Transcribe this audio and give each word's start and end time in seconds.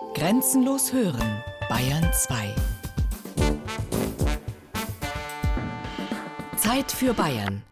Grenzenlos 0.00 0.92
hören, 0.92 1.44
Bayern 1.68 2.10
2. 2.12 2.54
Zeit 6.56 6.90
für 6.90 7.14
Bayern. 7.14 7.62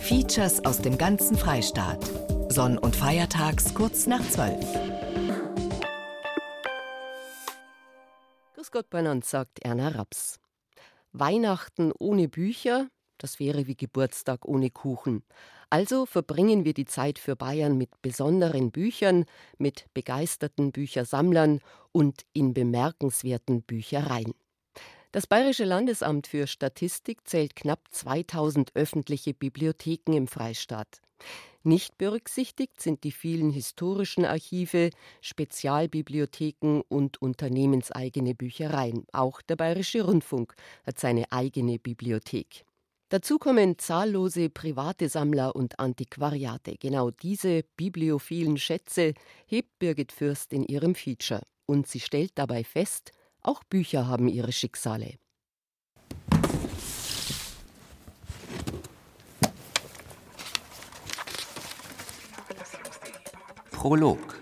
Features 0.00 0.62
aus 0.66 0.82
dem 0.82 0.98
ganzen 0.98 1.38
Freistaat. 1.38 2.04
Sonn- 2.48 2.76
und 2.76 2.94
Feiertags 2.94 3.72
kurz 3.72 4.06
nach 4.06 4.20
12. 4.20 4.62
Grüß 8.54 8.70
Gott 8.70 8.90
beieinander, 8.90 9.24
sagt 9.24 9.64
Erna 9.64 9.88
Raps. 9.88 10.40
Weihnachten 11.12 11.92
ohne 11.98 12.28
Bücher, 12.28 12.88
das 13.24 13.40
wäre 13.40 13.66
wie 13.66 13.74
Geburtstag 13.74 14.44
ohne 14.44 14.68
Kuchen. 14.68 15.22
Also 15.70 16.04
verbringen 16.04 16.66
wir 16.66 16.74
die 16.74 16.84
Zeit 16.84 17.18
für 17.18 17.36
Bayern 17.36 17.78
mit 17.78 18.02
besonderen 18.02 18.70
Büchern, 18.70 19.24
mit 19.56 19.86
begeisterten 19.94 20.72
Büchersammlern 20.72 21.60
und 21.90 22.26
in 22.34 22.52
bemerkenswerten 22.52 23.62
Büchereien. 23.62 24.34
Das 25.10 25.26
Bayerische 25.26 25.64
Landesamt 25.64 26.26
für 26.26 26.46
Statistik 26.46 27.26
zählt 27.26 27.56
knapp 27.56 27.80
2000 27.92 28.76
öffentliche 28.76 29.32
Bibliotheken 29.32 30.12
im 30.12 30.26
Freistaat. 30.26 31.00
Nicht 31.62 31.96
berücksichtigt 31.96 32.78
sind 32.82 33.04
die 33.04 33.12
vielen 33.12 33.48
historischen 33.48 34.26
Archive, 34.26 34.90
Spezialbibliotheken 35.22 36.82
und 36.88 37.22
unternehmenseigene 37.22 38.34
Büchereien. 38.34 39.06
Auch 39.12 39.40
der 39.40 39.56
Bayerische 39.56 40.02
Rundfunk 40.02 40.54
hat 40.84 41.00
seine 41.00 41.32
eigene 41.32 41.78
Bibliothek. 41.78 42.66
Dazu 43.10 43.38
kommen 43.38 43.78
zahllose 43.78 44.48
private 44.48 45.08
Sammler 45.08 45.54
und 45.54 45.78
Antiquariate. 45.78 46.76
Genau 46.78 47.10
diese 47.10 47.62
bibliophilen 47.76 48.56
Schätze 48.56 49.12
hebt 49.46 49.78
Birgit 49.78 50.10
Fürst 50.10 50.52
in 50.52 50.64
ihrem 50.64 50.94
Feature. 50.94 51.42
Und 51.66 51.86
sie 51.86 52.00
stellt 52.00 52.32
dabei 52.36 52.64
fest, 52.64 53.12
auch 53.42 53.62
Bücher 53.64 54.08
haben 54.08 54.26
ihre 54.28 54.52
Schicksale. 54.52 55.18
Prolog. 63.70 64.40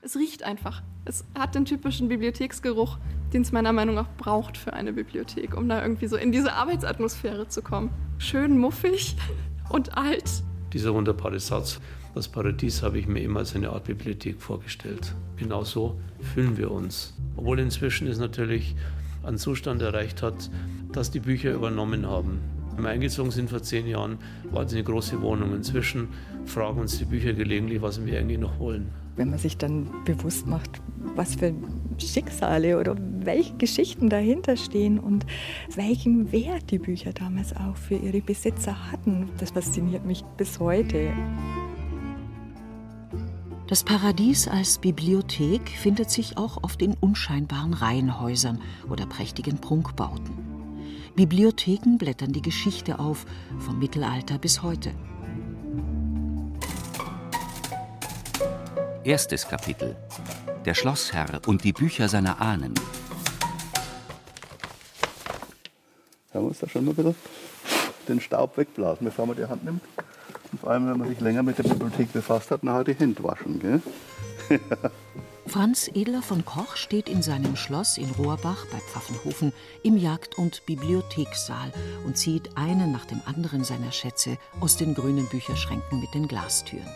Es 0.00 0.16
riecht 0.16 0.44
einfach. 0.44 0.82
Es 1.04 1.24
hat 1.38 1.54
den 1.54 1.66
typischen 1.66 2.08
Bibliotheksgeruch, 2.08 2.98
den 3.32 3.42
es 3.42 3.52
meiner 3.52 3.72
Meinung 3.72 3.94
nach 3.94 4.08
braucht 4.16 4.56
für 4.56 4.72
eine 4.72 4.92
Bibliothek, 4.92 5.56
um 5.56 5.68
da 5.68 5.82
irgendwie 5.82 6.06
so 6.06 6.16
in 6.16 6.32
diese 6.32 6.52
Arbeitsatmosphäre 6.52 7.48
zu 7.48 7.62
kommen. 7.62 7.90
Schön 8.18 8.58
muffig 8.58 9.16
und 9.68 9.96
alt. 9.96 10.42
Dieser 10.72 10.94
wunderbare 10.94 11.40
Satz, 11.40 11.80
das 12.14 12.28
Paradies 12.28 12.82
habe 12.82 12.98
ich 12.98 13.06
mir 13.06 13.20
immer 13.22 13.40
als 13.40 13.54
eine 13.54 13.70
Art 13.70 13.84
Bibliothek 13.84 14.40
vorgestellt. 14.40 15.14
Genau 15.36 15.64
so 15.64 15.98
fühlen 16.34 16.56
wir 16.56 16.70
uns. 16.70 17.16
Obwohl 17.36 17.60
inzwischen 17.60 18.08
es 18.08 18.18
natürlich 18.18 18.74
einen 19.22 19.38
Zustand 19.38 19.82
erreicht 19.82 20.22
hat, 20.22 20.50
dass 20.92 21.10
die 21.10 21.20
Bücher 21.20 21.52
übernommen 21.52 22.06
haben. 22.06 22.40
Wenn 22.74 22.84
wir 22.84 22.90
eingezogen 22.90 23.30
sind 23.30 23.50
vor 23.50 23.62
zehn 23.62 23.86
Jahren, 23.86 24.18
war 24.50 24.64
es 24.64 24.72
eine 24.72 24.82
große 24.82 25.20
Wohnung. 25.22 25.54
Inzwischen 25.54 26.08
fragen 26.44 26.80
uns 26.80 26.98
die 26.98 27.04
Bücher 27.04 27.32
gelegentlich, 27.32 27.82
was 27.82 28.04
wir 28.04 28.18
eigentlich 28.18 28.38
noch 28.38 28.58
wollen. 28.58 28.90
Wenn 29.16 29.30
man 29.30 29.38
sich 29.38 29.56
dann 29.56 29.88
bewusst 30.04 30.46
macht, 30.46 30.80
was 31.14 31.34
für 31.34 31.52
Schicksale 31.98 32.78
oder 32.78 32.96
welche 33.20 33.54
Geschichten 33.56 34.08
dahinter 34.08 34.56
stehen 34.56 34.98
und 34.98 35.26
welchen 35.74 36.32
Wert 36.32 36.70
die 36.70 36.78
Bücher 36.78 37.12
damals 37.12 37.54
auch 37.54 37.76
für 37.76 37.96
ihre 37.96 38.20
Besitzer 38.20 38.90
hatten, 38.90 39.28
das 39.38 39.50
fasziniert 39.50 40.06
mich 40.06 40.22
bis 40.36 40.58
heute. 40.58 41.12
Das 43.66 43.84
Paradies 43.84 44.48
als 44.48 44.78
Bibliothek 44.78 45.68
findet 45.68 46.10
sich 46.10 46.36
auch 46.36 46.64
oft 46.64 46.82
in 46.82 46.94
unscheinbaren 46.94 47.72
Reihenhäusern 47.72 48.60
oder 48.88 49.06
prächtigen 49.06 49.58
Prunkbauten. 49.58 50.50
Bibliotheken 51.14 51.96
blättern 51.98 52.32
die 52.32 52.42
Geschichte 52.42 52.98
auf, 52.98 53.26
vom 53.58 53.78
Mittelalter 53.78 54.38
bis 54.38 54.62
heute. 54.62 54.92
Erstes 59.02 59.48
Kapitel. 59.48 59.96
Der 60.66 60.74
Schlossherr 60.74 61.40
und 61.46 61.64
die 61.64 61.72
Bücher 61.72 62.06
seiner 62.06 62.38
Ahnen. 62.38 62.74
Da 66.34 66.40
muss 66.40 66.58
da 66.58 66.68
schon 66.68 66.84
mal 66.84 66.90
ein 66.90 66.96
bisschen 66.96 67.14
den 68.08 68.20
Staub 68.20 68.58
wegblasen, 68.58 69.06
bevor 69.06 69.24
man 69.24 69.36
die 69.36 69.46
Hand 69.46 69.64
nimmt. 69.64 69.80
Und 70.52 70.60
vor 70.60 70.70
allem, 70.70 70.86
wenn 70.90 70.98
man 70.98 71.08
sich 71.08 71.18
länger 71.20 71.42
mit 71.42 71.56
der 71.56 71.62
Bibliothek 71.62 72.12
befasst 72.12 72.50
hat, 72.50 72.62
nachher 72.62 72.84
die 72.84 72.94
Hände 72.94 73.22
waschen. 73.24 73.58
Gell? 73.58 73.80
Franz 75.46 75.88
Edler 75.94 76.20
von 76.20 76.44
Koch 76.44 76.76
steht 76.76 77.08
in 77.08 77.22
seinem 77.22 77.56
Schloss 77.56 77.96
in 77.96 78.10
Rohrbach 78.10 78.66
bei 78.70 78.78
Pfaffenhofen 78.78 79.54
im 79.82 79.96
Jagd- 79.96 80.36
und 80.36 80.66
Bibliothekssaal 80.66 81.72
und 82.04 82.18
zieht 82.18 82.56
einen 82.56 82.92
nach 82.92 83.06
dem 83.06 83.22
anderen 83.24 83.64
seiner 83.64 83.92
Schätze 83.92 84.36
aus 84.60 84.76
den 84.76 84.94
grünen 84.94 85.26
Bücherschränken 85.26 86.00
mit 86.00 86.12
den 86.12 86.28
Glastüren. 86.28 86.86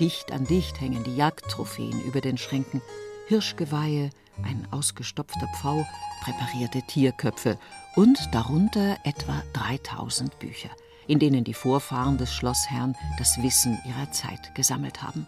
Dicht 0.00 0.30
an 0.30 0.44
dicht 0.44 0.80
hängen 0.80 1.02
die 1.02 1.16
Jagdtrophäen 1.16 2.00
über 2.04 2.20
den 2.20 2.38
Schränken. 2.38 2.80
Hirschgeweihe, 3.26 4.10
ein 4.44 4.68
ausgestopfter 4.70 5.48
Pfau, 5.60 5.84
präparierte 6.22 6.82
Tierköpfe 6.82 7.58
und 7.96 8.16
darunter 8.32 8.96
etwa 9.02 9.42
3000 9.54 10.38
Bücher, 10.38 10.70
in 11.08 11.18
denen 11.18 11.42
die 11.42 11.54
Vorfahren 11.54 12.16
des 12.16 12.32
Schlossherrn 12.32 12.94
das 13.18 13.42
Wissen 13.42 13.76
ihrer 13.84 14.12
Zeit 14.12 14.54
gesammelt 14.54 15.02
haben. 15.02 15.26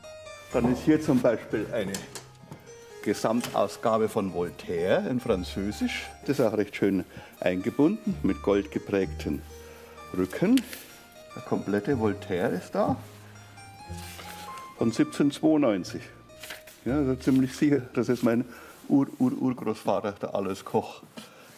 Dann 0.53 0.73
ist 0.73 0.85
hier 0.85 1.03
zum 1.03 1.21
Beispiel 1.21 1.67
eine 1.73 1.93
Gesamtausgabe 3.03 4.09
von 4.09 4.33
Voltaire 4.33 5.09
in 5.11 5.19
Französisch. 5.19 6.07
Das 6.27 6.39
ist 6.39 6.45
auch 6.45 6.57
recht 6.57 6.77
schön 6.77 7.05
eingebunden 7.41 8.15
mit 8.23 8.41
goldgeprägten 8.43 9.43
Rücken. 10.17 10.61
Der 11.35 11.43
komplette 11.43 11.99
Voltaire 11.99 12.51
ist 12.51 12.73
da 12.73 12.97
von 14.81 14.89
1792. 14.89 16.01
Ja, 16.87 16.97
also 16.97 17.15
ziemlich 17.17 17.55
sicher, 17.55 17.83
dass 17.93 18.09
es 18.09 18.23
mein 18.23 18.47
Ur-Ur-Urgroßvater, 18.89 20.13
der 20.13 20.35
Alois 20.35 20.65
Koch, 20.65 21.03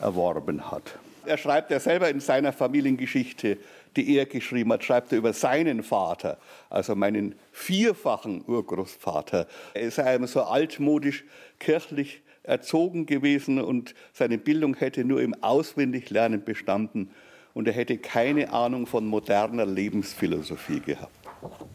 erworben 0.00 0.72
hat. 0.72 0.82
Er 1.24 1.38
schreibt 1.38 1.70
ja 1.70 1.78
selber 1.78 2.10
in 2.10 2.18
seiner 2.18 2.52
Familiengeschichte, 2.52 3.58
die 3.94 4.16
er 4.16 4.26
geschrieben 4.26 4.72
hat, 4.72 4.82
schreibt 4.82 5.12
er 5.12 5.18
über 5.18 5.32
seinen 5.32 5.84
Vater, 5.84 6.36
also 6.68 6.96
meinen 6.96 7.36
vierfachen 7.52 8.42
Urgroßvater. 8.44 9.46
Er 9.74 9.82
ist 9.82 10.00
einmal 10.00 10.26
so 10.26 10.42
altmodisch 10.42 11.22
kirchlich 11.60 12.22
erzogen 12.42 13.06
gewesen 13.06 13.60
und 13.60 13.94
seine 14.12 14.36
Bildung 14.36 14.74
hätte 14.74 15.04
nur 15.04 15.22
im 15.22 15.40
Auswendiglernen 15.44 16.42
bestanden 16.42 17.12
und 17.54 17.68
er 17.68 17.74
hätte 17.74 17.98
keine 17.98 18.52
Ahnung 18.52 18.88
von 18.88 19.06
moderner 19.06 19.64
Lebensphilosophie 19.64 20.80
gehabt. 20.80 21.21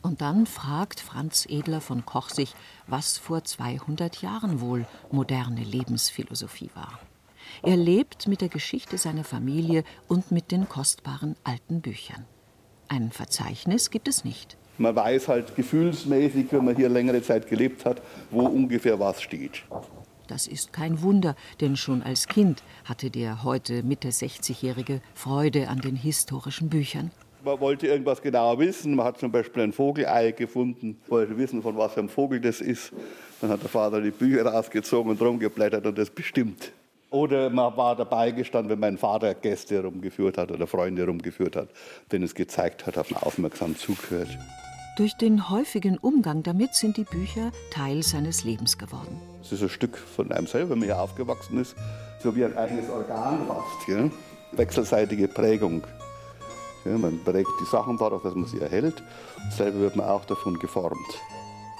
Und 0.01 0.21
dann 0.21 0.45
fragt 0.45 0.99
Franz 0.99 1.45
Edler 1.49 1.81
von 1.81 2.05
Koch 2.05 2.29
sich, 2.29 2.55
was 2.87 3.17
vor 3.17 3.43
200 3.43 4.21
Jahren 4.21 4.61
wohl 4.61 4.85
moderne 5.11 5.63
Lebensphilosophie 5.63 6.71
war. 6.73 6.99
Er 7.63 7.77
lebt 7.77 8.27
mit 8.27 8.41
der 8.41 8.49
Geschichte 8.49 8.97
seiner 8.97 9.23
Familie 9.23 9.83
und 10.07 10.31
mit 10.31 10.51
den 10.51 10.69
kostbaren 10.69 11.35
alten 11.43 11.81
Büchern. 11.81 12.25
Ein 12.87 13.11
Verzeichnis 13.11 13.89
gibt 13.89 14.07
es 14.07 14.23
nicht. 14.23 14.57
Man 14.77 14.95
weiß 14.95 15.27
halt 15.27 15.55
gefühlsmäßig, 15.55 16.47
wenn 16.51 16.65
man 16.65 16.75
hier 16.75 16.89
längere 16.89 17.21
Zeit 17.21 17.47
gelebt 17.47 17.83
hat, 17.83 18.01
wo 18.29 18.45
ungefähr 18.45 18.99
was 18.99 19.21
steht. 19.21 19.63
Das 20.27 20.45
ist 20.45 20.73
kein 20.73 21.01
Wunder, 21.01 21.35
denn 21.61 21.75
schon 21.77 22.03
als 22.03 22.27
Kind 22.27 22.61
hatte 22.85 23.09
der 23.09 23.43
heute 23.43 23.81
Mitte 23.81 24.09
60-Jährige 24.09 25.01
Freude 25.15 25.69
an 25.69 25.79
den 25.79 25.95
historischen 25.95 26.69
Büchern. 26.69 27.11
Man 27.47 27.61
wollte 27.61 27.87
irgendwas 27.87 28.21
genauer 28.21 28.59
wissen. 28.59 28.93
Man 28.93 29.05
hat 29.05 29.19
zum 29.19 29.31
Beispiel 29.31 29.63
ein 29.63 29.71
Vogelei 29.71 30.31
gefunden, 30.31 30.97
wollte 31.07 31.37
wissen, 31.37 31.61
von 31.61 31.77
was 31.77 31.93
für 31.93 32.01
einem 32.01 32.09
Vogel 32.09 32.41
das 32.41 32.59
ist. 32.59 32.91
Dann 33.39 33.49
hat 33.49 33.61
der 33.61 33.69
Vater 33.69 34.01
die 34.01 34.11
Bücher 34.11 34.45
rausgezogen 34.45 35.09
und 35.11 35.21
rumgeblättert 35.21 35.85
und 35.85 35.97
das 35.97 36.09
bestimmt. 36.09 36.73
Oder 37.09 37.49
man 37.49 37.77
war 37.77 37.95
dabei 37.95 38.31
gestanden, 38.31 38.69
wenn 38.69 38.81
mein 38.81 38.97
Vater 38.97 39.33
Gäste 39.33 39.75
herumgeführt 39.75 40.37
hat 40.37 40.51
oder 40.51 40.67
Freunde 40.67 41.03
herumgeführt 41.03 41.55
hat, 41.55 41.69
denen 42.11 42.25
es 42.25 42.35
gezeigt 42.35 42.85
hat, 42.85 42.97
hat 42.97 43.11
man 43.11 43.23
aufmerksam 43.23 43.77
zugehört. 43.77 44.37
Durch 44.97 45.13
den 45.13 45.49
häufigen 45.49 45.97
Umgang 45.97 46.43
damit 46.43 46.75
sind 46.75 46.97
die 46.97 47.05
Bücher 47.05 47.53
Teil 47.71 48.03
seines 48.03 48.43
Lebens 48.43 48.77
geworden. 48.77 49.21
Es 49.41 49.53
ist 49.53 49.61
ein 49.61 49.69
Stück 49.69 49.97
von 49.97 50.33
einem 50.33 50.47
selber, 50.47 50.71
wenn 50.71 50.79
man 50.79 50.87
hier 50.89 50.99
aufgewachsen 50.99 51.61
ist, 51.61 51.77
so 52.21 52.35
wie 52.35 52.43
ein 52.43 52.57
eigenes 52.57 52.89
Organ 52.89 53.47
fast. 53.47 53.87
Ja? 53.87 54.09
Wechselseitige 54.51 55.29
Prägung. 55.29 55.83
Man 56.95 57.23
prägt 57.23 57.49
die 57.59 57.65
Sachen 57.65 57.97
darauf, 57.97 58.21
dass 58.21 58.35
man 58.35 58.45
sie 58.45 58.59
erhält. 58.59 59.03
Und 59.43 59.53
selber 59.53 59.79
wird 59.79 59.95
man 59.95 60.07
auch 60.07 60.25
davon 60.25 60.57
geformt. 60.59 61.21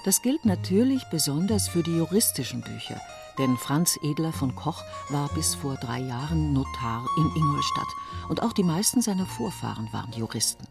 Das 0.04 0.22
gilt 0.22 0.44
natürlich 0.44 1.02
besonders 1.10 1.68
für 1.68 1.82
die 1.82 1.96
juristischen 1.96 2.62
Bücher. 2.62 3.00
Denn 3.38 3.56
Franz 3.56 3.98
Edler 4.02 4.32
von 4.32 4.54
Koch 4.56 4.82
war 5.10 5.28
bis 5.34 5.54
vor 5.54 5.76
drei 5.76 6.00
Jahren 6.00 6.52
Notar 6.52 7.06
in 7.18 7.30
Ingolstadt. 7.36 7.88
Und 8.28 8.42
auch 8.42 8.52
die 8.52 8.64
meisten 8.64 9.00
seiner 9.00 9.26
Vorfahren 9.26 9.88
waren 9.92 10.12
Juristen. 10.12 10.66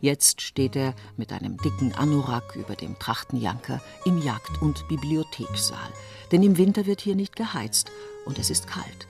Jetzt 0.00 0.42
steht 0.42 0.76
er 0.76 0.94
mit 1.16 1.32
einem 1.32 1.56
dicken 1.56 1.92
Anorak 1.94 2.54
über 2.54 2.76
dem 2.76 2.98
Trachtenjanker 2.98 3.80
im 4.04 4.18
Jagd- 4.18 4.62
und 4.62 4.86
Bibliothekssaal. 4.88 5.90
Denn 6.30 6.42
im 6.42 6.56
Winter 6.56 6.86
wird 6.86 7.00
hier 7.00 7.16
nicht 7.16 7.34
geheizt 7.34 7.90
und 8.24 8.38
es 8.38 8.50
ist 8.50 8.68
kalt. 8.68 9.08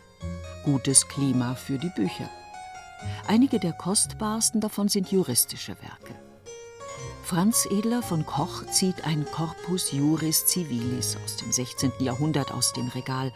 Gutes 0.65 1.06
Klima 1.09 1.55
für 1.55 1.79
die 1.79 1.91
Bücher. 1.95 2.31
Einige 3.27 3.59
der 3.59 3.73
kostbarsten 3.73 4.61
davon 4.61 4.89
sind 4.89 5.11
juristische 5.11 5.77
Werke. 5.81 6.15
Franz 7.23 7.67
Edler 7.71 8.03
von 8.03 8.25
Koch 8.25 8.65
zieht 8.71 9.05
ein 9.05 9.27
Corpus 9.27 9.93
Juris 9.93 10.47
Civilis 10.47 11.17
aus 11.23 11.37
dem 11.37 11.53
16. 11.53 11.93
Jahrhundert 11.99 12.50
aus 12.53 12.73
dem 12.73 12.89
Regal. 12.89 13.33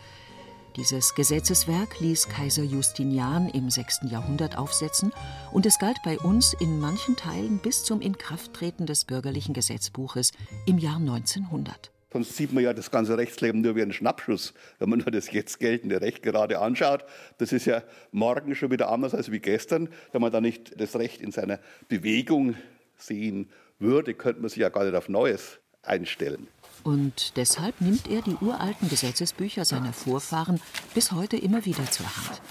Dieses 0.76 1.14
Gesetzeswerk 1.14 2.00
ließ 2.00 2.28
Kaiser 2.28 2.62
Justinian 2.62 3.50
im 3.50 3.68
6. 3.68 4.10
Jahrhundert 4.10 4.56
aufsetzen 4.56 5.12
und 5.50 5.66
es 5.66 5.78
galt 5.78 5.98
bei 6.02 6.18
uns 6.18 6.54
in 6.54 6.80
manchen 6.80 7.16
Teilen 7.16 7.58
bis 7.58 7.84
zum 7.84 8.00
Inkrafttreten 8.00 8.86
des 8.86 9.04
bürgerlichen 9.04 9.52
Gesetzbuches 9.52 10.32
im 10.64 10.78
Jahr 10.78 10.96
1900. 10.96 11.90
Sonst 12.12 12.36
sieht 12.36 12.52
man 12.52 12.62
ja 12.62 12.74
das 12.74 12.90
ganze 12.90 13.16
Rechtsleben 13.16 13.62
nur 13.62 13.74
wie 13.74 13.82
einen 13.82 13.92
Schnappschuss, 13.92 14.52
wenn 14.78 14.90
man 14.90 15.00
das 15.00 15.32
jetzt 15.32 15.58
geltende 15.58 16.00
Recht 16.00 16.22
gerade 16.22 16.58
anschaut. 16.58 17.04
Das 17.38 17.52
ist 17.52 17.64
ja 17.64 17.82
morgen 18.10 18.54
schon 18.54 18.70
wieder 18.70 18.90
anders 18.90 19.14
als 19.14 19.30
wie 19.32 19.40
gestern. 19.40 19.88
Wenn 20.12 20.20
man 20.20 20.30
da 20.30 20.40
nicht 20.40 20.78
das 20.78 20.96
Recht 20.96 21.22
in 21.22 21.32
seiner 21.32 21.58
Bewegung 21.88 22.54
sehen 22.98 23.50
würde, 23.78 24.14
könnte 24.14 24.40
man 24.40 24.50
sich 24.50 24.58
ja 24.58 24.68
gar 24.68 24.84
nicht 24.84 24.94
auf 24.94 25.08
Neues 25.08 25.58
einstellen. 25.82 26.48
Und 26.84 27.36
deshalb 27.36 27.80
nimmt 27.80 28.10
er 28.10 28.22
die 28.22 28.36
uralten 28.40 28.88
Gesetzesbücher 28.88 29.64
seiner 29.64 29.92
Vorfahren 29.92 30.60
bis 30.94 31.12
heute 31.12 31.36
immer 31.36 31.64
wieder 31.64 31.90
zur 31.90 32.06
Hand. 32.06 32.42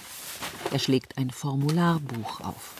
Er 0.71 0.79
schlägt 0.79 1.17
ein 1.17 1.29
Formularbuch 1.29 2.41
auf. 2.41 2.73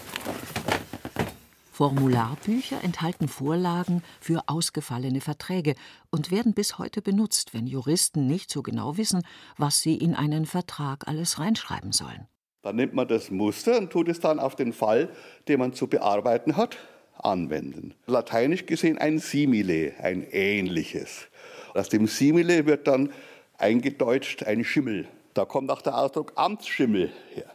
Formularbücher 1.81 2.83
enthalten 2.83 3.27
Vorlagen 3.27 4.03
für 4.19 4.43
ausgefallene 4.45 5.19
Verträge 5.19 5.73
und 6.11 6.29
werden 6.29 6.53
bis 6.53 6.77
heute 6.77 7.01
benutzt, 7.01 7.55
wenn 7.55 7.65
Juristen 7.65 8.27
nicht 8.27 8.51
so 8.51 8.61
genau 8.61 8.97
wissen, 8.97 9.23
was 9.57 9.81
sie 9.81 9.95
in 9.95 10.13
einen 10.13 10.45
Vertrag 10.45 11.07
alles 11.07 11.39
reinschreiben 11.39 11.91
sollen. 11.91 12.27
Dann 12.61 12.75
nimmt 12.75 12.93
man 12.93 13.07
das 13.07 13.31
Muster 13.31 13.79
und 13.79 13.89
tut 13.89 14.09
es 14.09 14.19
dann 14.19 14.37
auf 14.39 14.55
den 14.55 14.73
Fall, 14.73 15.09
den 15.47 15.57
man 15.57 15.73
zu 15.73 15.87
bearbeiten 15.87 16.55
hat, 16.55 16.77
anwenden. 17.17 17.95
Lateinisch 18.05 18.67
gesehen 18.67 18.99
ein 18.99 19.17
Simile, 19.17 19.93
ein 20.03 20.21
ähnliches. 20.29 21.29
Aus 21.73 21.89
dem 21.89 22.05
Simile 22.05 22.67
wird 22.67 22.85
dann 22.85 23.11
eingedeutscht 23.57 24.43
ein 24.43 24.63
Schimmel. 24.63 25.07
Da 25.33 25.45
kommt 25.45 25.71
auch 25.71 25.81
der 25.81 25.97
Ausdruck 25.97 26.33
Amtsschimmel 26.35 27.11
her. 27.33 27.51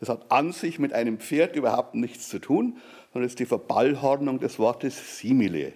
Das 0.00 0.08
hat 0.08 0.32
an 0.32 0.52
sich 0.52 0.78
mit 0.78 0.94
einem 0.94 1.18
Pferd 1.18 1.54
überhaupt 1.54 1.94
nichts 1.94 2.30
zu 2.30 2.38
tun, 2.38 2.78
sondern 3.12 3.28
ist 3.28 3.38
die 3.38 3.46
Verballhornung 3.46 4.40
des 4.40 4.58
Wortes 4.58 5.18
Simile. 5.18 5.72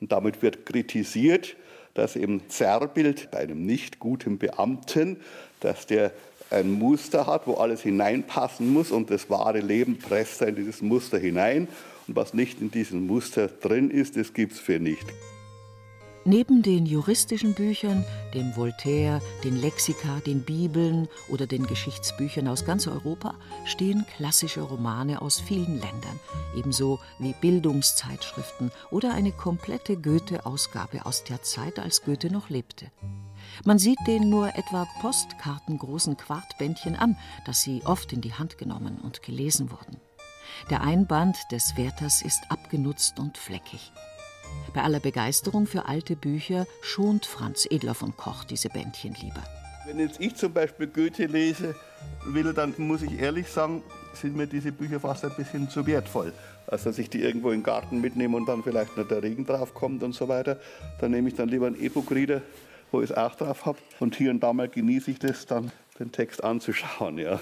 Und 0.00 0.12
damit 0.12 0.42
wird 0.42 0.64
kritisiert, 0.64 1.56
dass 1.94 2.16
im 2.16 2.48
Zerrbild 2.48 3.30
bei 3.30 3.38
einem 3.38 3.66
nicht 3.66 3.98
guten 3.98 4.38
Beamten, 4.38 5.18
dass 5.60 5.86
der 5.86 6.12
ein 6.50 6.72
Muster 6.72 7.26
hat, 7.26 7.46
wo 7.46 7.54
alles 7.54 7.82
hineinpassen 7.82 8.72
muss 8.72 8.90
und 8.90 9.10
das 9.10 9.30
wahre 9.30 9.60
Leben 9.60 9.98
presst 9.98 10.42
in 10.42 10.56
dieses 10.56 10.82
Muster 10.82 11.18
hinein. 11.18 11.68
Und 12.08 12.16
was 12.16 12.34
nicht 12.34 12.60
in 12.60 12.70
diesem 12.70 13.06
Muster 13.06 13.48
drin 13.48 13.90
ist, 13.90 14.16
das 14.16 14.32
gibt 14.32 14.52
es 14.52 14.58
für 14.58 14.80
nicht. 14.80 15.06
Neben 16.26 16.62
den 16.62 16.84
juristischen 16.84 17.54
Büchern, 17.54 18.04
dem 18.34 18.54
Voltaire, 18.54 19.22
den 19.42 19.56
Lexika, 19.56 20.20
den 20.20 20.44
Bibeln 20.44 21.08
oder 21.30 21.46
den 21.46 21.66
Geschichtsbüchern 21.66 22.46
aus 22.46 22.66
ganz 22.66 22.86
Europa 22.86 23.36
stehen 23.64 24.04
klassische 24.16 24.60
Romane 24.60 25.22
aus 25.22 25.40
vielen 25.40 25.80
Ländern, 25.80 26.20
ebenso 26.54 26.98
wie 27.18 27.34
Bildungszeitschriften 27.40 28.70
oder 28.90 29.14
eine 29.14 29.32
komplette 29.32 29.96
Goethe-Ausgabe 29.96 31.06
aus 31.06 31.24
der 31.24 31.40
Zeit, 31.40 31.78
als 31.78 32.02
Goethe 32.02 32.30
noch 32.30 32.50
lebte. 32.50 32.90
Man 33.64 33.78
sieht 33.78 33.98
den 34.06 34.28
nur 34.28 34.54
etwa 34.56 34.86
postkartengroßen 35.00 36.18
Quartbändchen 36.18 36.96
an, 36.96 37.16
dass 37.46 37.62
sie 37.62 37.80
oft 37.86 38.12
in 38.12 38.20
die 38.20 38.34
Hand 38.34 38.58
genommen 38.58 38.98
und 38.98 39.22
gelesen 39.22 39.70
wurden. 39.70 39.96
Der 40.68 40.82
Einband 40.82 41.38
des 41.50 41.78
Werthers 41.78 42.20
ist 42.20 42.42
abgenutzt 42.50 43.18
und 43.18 43.38
fleckig. 43.38 43.92
Bei 44.72 44.82
aller 44.82 45.00
Begeisterung 45.00 45.66
für 45.66 45.86
alte 45.86 46.14
Bücher 46.14 46.66
schont 46.80 47.26
Franz 47.26 47.66
Edler 47.68 47.94
von 47.94 48.16
Koch 48.16 48.44
diese 48.44 48.68
Bändchen 48.68 49.14
lieber. 49.20 49.42
Wenn 49.86 49.98
jetzt 49.98 50.20
ich 50.20 50.36
zum 50.36 50.52
Beispiel 50.52 50.86
Goethe 50.86 51.26
lese 51.26 51.74
will, 52.24 52.52
dann 52.54 52.74
muss 52.78 53.02
ich 53.02 53.18
ehrlich 53.18 53.48
sagen, 53.48 53.82
sind 54.14 54.36
mir 54.36 54.46
diese 54.46 54.70
Bücher 54.70 55.00
fast 55.00 55.24
ein 55.24 55.34
bisschen 55.36 55.68
zu 55.68 55.86
wertvoll. 55.86 56.32
Als 56.66 56.84
dass 56.84 56.98
ich 56.98 57.10
die 57.10 57.20
irgendwo 57.20 57.50
den 57.50 57.64
Garten 57.64 58.00
mitnehme 58.00 58.36
und 58.36 58.46
dann 58.46 58.62
vielleicht 58.62 58.96
noch 58.96 59.08
der 59.08 59.22
Regen 59.22 59.44
drauf 59.44 59.74
kommt 59.74 60.02
und 60.02 60.12
so 60.12 60.28
weiter. 60.28 60.60
Dann 61.00 61.10
nehme 61.10 61.28
ich 61.28 61.34
dann 61.34 61.48
lieber 61.48 61.66
einen 61.66 61.82
E-Book-Reader, 61.82 62.42
wo 62.92 63.00
ich 63.00 63.10
es 63.10 63.16
auch 63.16 63.34
drauf 63.34 63.66
habe. 63.66 63.78
Und 63.98 64.14
hier 64.14 64.30
und 64.30 64.40
da 64.40 64.52
mal 64.52 64.68
genieße 64.68 65.10
ich 65.10 65.18
das 65.18 65.46
dann, 65.46 65.72
den 65.98 66.12
Text 66.12 66.44
anzuschauen. 66.44 67.18
Ja. 67.18 67.40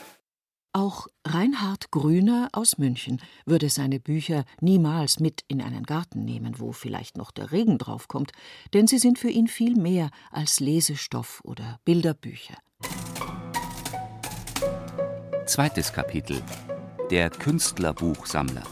Auch 0.72 1.06
Reinhard 1.26 1.90
Grüner 1.90 2.48
aus 2.52 2.78
München 2.78 3.20
würde 3.46 3.70
seine 3.70 4.00
Bücher 4.00 4.44
niemals 4.60 5.18
mit 5.18 5.42
in 5.48 5.62
einen 5.62 5.84
Garten 5.84 6.24
nehmen, 6.24 6.58
wo 6.58 6.72
vielleicht 6.72 7.16
noch 7.16 7.30
der 7.30 7.52
Regen 7.52 7.78
draufkommt, 7.78 8.32
denn 8.74 8.86
sie 8.86 8.98
sind 8.98 9.18
für 9.18 9.30
ihn 9.30 9.48
viel 9.48 9.76
mehr 9.76 10.10
als 10.30 10.60
Lesestoff 10.60 11.40
oder 11.42 11.80
Bilderbücher. 11.84 12.56
Zweites 15.46 15.92
Kapitel 15.92 16.42
Der 17.10 17.30
Künstlerbuchsammler 17.30 18.64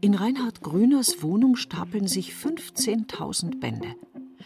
In 0.00 0.14
Reinhard 0.14 0.60
Grüners 0.60 1.24
Wohnung 1.24 1.56
stapeln 1.56 2.06
sich 2.06 2.30
15.000 2.32 3.58
Bände, 3.58 3.88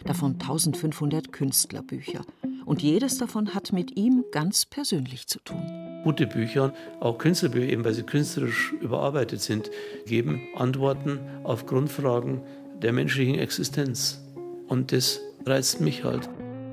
davon 0.03 0.33
1500 0.33 1.31
Künstlerbücher 1.31 2.21
und 2.65 2.81
jedes 2.81 3.19
davon 3.19 3.53
hat 3.53 3.71
mit 3.71 3.95
ihm 3.95 4.23
ganz 4.31 4.65
persönlich 4.65 5.27
zu 5.27 5.37
tun. 5.39 5.61
Gute 6.03 6.25
Bücher, 6.25 6.73
auch 6.99 7.19
Künstlerbücher, 7.19 7.71
eben 7.71 7.85
weil 7.85 7.93
sie 7.93 8.01
künstlerisch 8.01 8.73
überarbeitet 8.81 9.41
sind, 9.41 9.69
geben 10.07 10.41
Antworten 10.55 11.19
auf 11.43 11.67
Grundfragen 11.67 12.41
der 12.81 12.91
menschlichen 12.91 13.35
Existenz. 13.35 14.23
Und 14.67 14.91
das 14.91 15.21
reizt 15.45 15.81
mich 15.81 16.03
halt. 16.03 16.29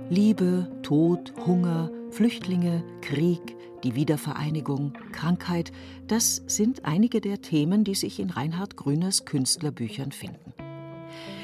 Liebe, 0.09 0.67
Tod, 0.83 1.35
Hunger, 1.47 1.91
Flüchtlinge, 2.11 2.83
Krieg, 3.03 3.57
die 3.83 3.95
Wiedervereinigung, 3.95 4.93
Krankheit, 5.13 5.73
das 6.07 6.43
sind 6.47 6.85
einige 6.85 7.21
der 7.21 7.41
Themen, 7.41 7.85
die 7.85 7.95
sich 7.95 8.21
in 8.21 8.31
Reinhard 8.31 8.77
Grüners 8.77 9.25
Künstlerbüchern 9.25 10.13
finden. 10.13 10.55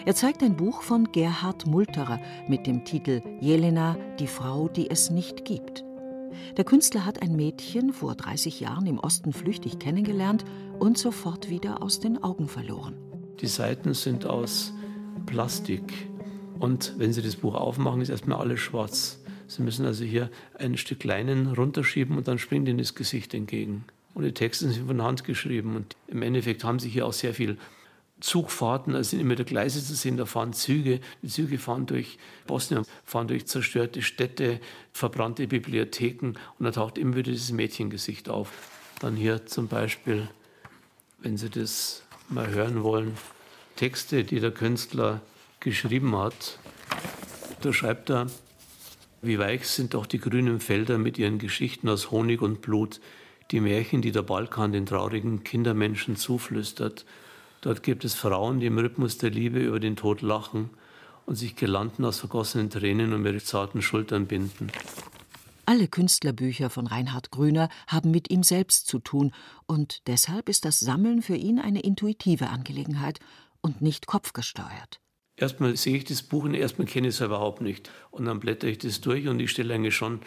Er 0.05 0.15
zeigt 0.15 0.43
ein 0.43 0.57
Buch 0.57 0.83
von 0.83 1.11
Gerhard 1.11 1.67
Multerer 1.67 2.21
mit 2.49 2.67
dem 2.67 2.85
Titel 2.85 3.23
Jelena, 3.41 3.97
die 4.21 4.29
Frau, 4.29 4.69
die 4.69 4.89
es 4.89 5.11
nicht 5.11 5.45
gibt. 5.45 5.85
Der 6.57 6.65
Künstler 6.65 7.05
hat 7.05 7.23
ein 7.23 7.35
Mädchen 7.35 7.93
vor 7.93 8.15
30 8.15 8.61
Jahren 8.61 8.87
im 8.87 8.99
Osten 8.99 9.33
flüchtig 9.33 9.79
kennengelernt 9.79 10.45
und 10.79 10.97
sofort 10.97 11.51
wieder 11.51 11.83
aus 11.83 11.99
den 11.99 12.23
Augen 12.23 12.49
verloren. 12.49 12.95
Die 13.41 13.47
Seiten 13.47 13.95
sind 13.95 14.27
aus 14.27 14.73
Plastik 15.27 15.93
und 16.59 16.95
wenn 16.99 17.13
Sie 17.13 17.23
das 17.23 17.37
Buch 17.37 17.55
aufmachen, 17.55 18.01
ist 18.01 18.09
erstmal 18.09 18.39
alles 18.39 18.61
schwarz. 18.61 19.21
Sie 19.49 19.63
müssen 19.63 19.87
also 19.87 20.05
hier 20.05 20.31
ein 20.59 20.77
Stück 20.77 21.05
Leinen 21.05 21.53
runterschieben 21.53 22.17
und 22.17 22.29
dann 22.29 22.39
springt 22.39 22.69
Ihnen 22.69 22.79
das 22.79 22.95
Gesicht 22.95 23.35
entgegen. 23.35 23.85
Und 24.15 24.25
die 24.25 24.33
Texte 24.33 24.69
sind 24.71 24.87
von 24.87 25.03
Hand 25.03 25.25
geschrieben 25.25 25.77
und 25.77 25.95
im 26.09 26.23
Endeffekt 26.23 26.65
haben 26.65 26.79
Sie 26.79 26.89
hier 26.89 27.07
auch 27.07 27.13
sehr 27.13 27.35
viel 27.35 27.59
Zugfahrten, 28.21 28.95
da 28.95 29.05
sind 29.05 29.21
immer 29.21 29.35
der 29.35 29.45
Gleise 29.45 29.85
zu 29.85 29.95
sehen, 29.95 30.17
da 30.17 30.25
fahren 30.25 30.55
Züge. 30.55 31.01
Die 31.23 31.29
Züge 31.29 31.59
fahren 31.59 31.85
durch 31.85 32.19
Bosnien, 32.47 32.85
fahren 33.05 33.29
durch 33.29 33.47
zerstörte 33.47 34.01
Städte, 34.01 34.59
verbrannte 34.93 35.47
Bibliotheken 35.47 36.33
und 36.59 36.65
da 36.65 36.71
taucht 36.71 36.97
immer 36.97 37.17
wieder 37.17 37.33
dieses 37.33 37.53
Mädchengesicht 37.53 38.31
auf. 38.31 38.51
Dann 39.01 39.17
hier 39.17 39.45
zum 39.45 39.69
Beispiel, 39.69 40.29
wenn 41.19 41.37
Sie 41.37 41.51
das 41.51 42.05
mal 42.31 42.49
hören 42.49 42.83
wollen, 42.83 43.13
Texte, 43.77 44.25
die 44.25 44.41
der 44.41 44.51
Künstler 44.51 45.21
geschrieben 45.61 46.17
hat. 46.17 46.59
Da 47.61 47.75
schreibt 47.75 48.09
er, 48.09 48.29
wie 49.23 49.39
weich 49.39 49.67
sind 49.67 49.95
doch 49.95 50.07
die 50.07 50.19
grünen 50.19 50.61
Felder 50.61 50.99
mit 50.99 51.19
ihren 51.19 51.39
Geschichten 51.39 51.89
aus 51.89 52.11
Honig 52.11 52.43
und 52.43 52.61
Blut, 52.61 53.01
die 53.51 53.61
Märchen, 53.61 54.03
die 54.03 54.13
der 54.13 54.23
Balkan 54.23 54.73
den 54.73 54.87
traurigen 54.87 55.45
Kindermenschen 55.45 56.17
zuflüstert 56.17 57.05
Dort 57.67 57.83
gibt 57.83 58.05
es 58.05 58.15
Frauen, 58.15 58.61
die 58.61 58.67
im 58.67 58.79
Rhythmus 58.79 59.19
der 59.19 59.31
Liebe 59.31 59.59
über 59.59 59.81
den 59.81 59.97
Tod 59.97 60.23
lachen 60.23 60.71
und 61.25 61.35
sich 61.35 61.57
Gelanden 61.57 62.05
aus 62.05 62.21
vergossenen 62.21 62.71
Tränen 62.71 63.13
um 63.13 63.27
ihre 63.27 63.43
zarten 63.43 63.83
Schultern 63.83 64.27
binden. 64.27 64.71
Alle 65.65 65.89
Künstlerbücher 65.89 66.71
von 66.71 66.87
Reinhard 66.87 67.33
Grüner 67.33 67.69
haben 67.89 68.13
mit 68.13 68.31
ihm 68.31 68.45
selbst 68.45 68.87
zu 68.87 69.01
tun, 69.01 69.33
und 69.67 70.07
deshalb 70.07 70.49
ist 70.49 70.65
das 70.65 70.79
Sammeln 70.79 71.23
für 71.23 71.35
ihn 71.35 71.59
eine 71.59 71.81
intuitive 71.81 72.51
Angelegenheit 72.51 73.19
und 73.63 73.83
nicht 73.83 74.07
kopfgesteuert. 74.07 75.01
Erstmal 75.37 75.77
sehe 75.77 75.97
ich 75.97 76.05
das 76.05 76.23
Buch 76.23 76.45
und 76.45 76.55
erstmal 76.55 76.87
kenne 76.87 77.09
ich 77.09 77.15
es 77.15 77.21
überhaupt 77.21 77.61
nicht. 77.61 77.91
Und 78.11 78.25
dann 78.25 78.41
blätter 78.41 78.69
ich 78.69 78.79
das 78.79 79.01
durch 79.03 79.29
und 79.29 79.39
ich 79.39 79.51
stelle 79.51 79.75
eigentlich 79.75 79.95
schon 79.95 80.21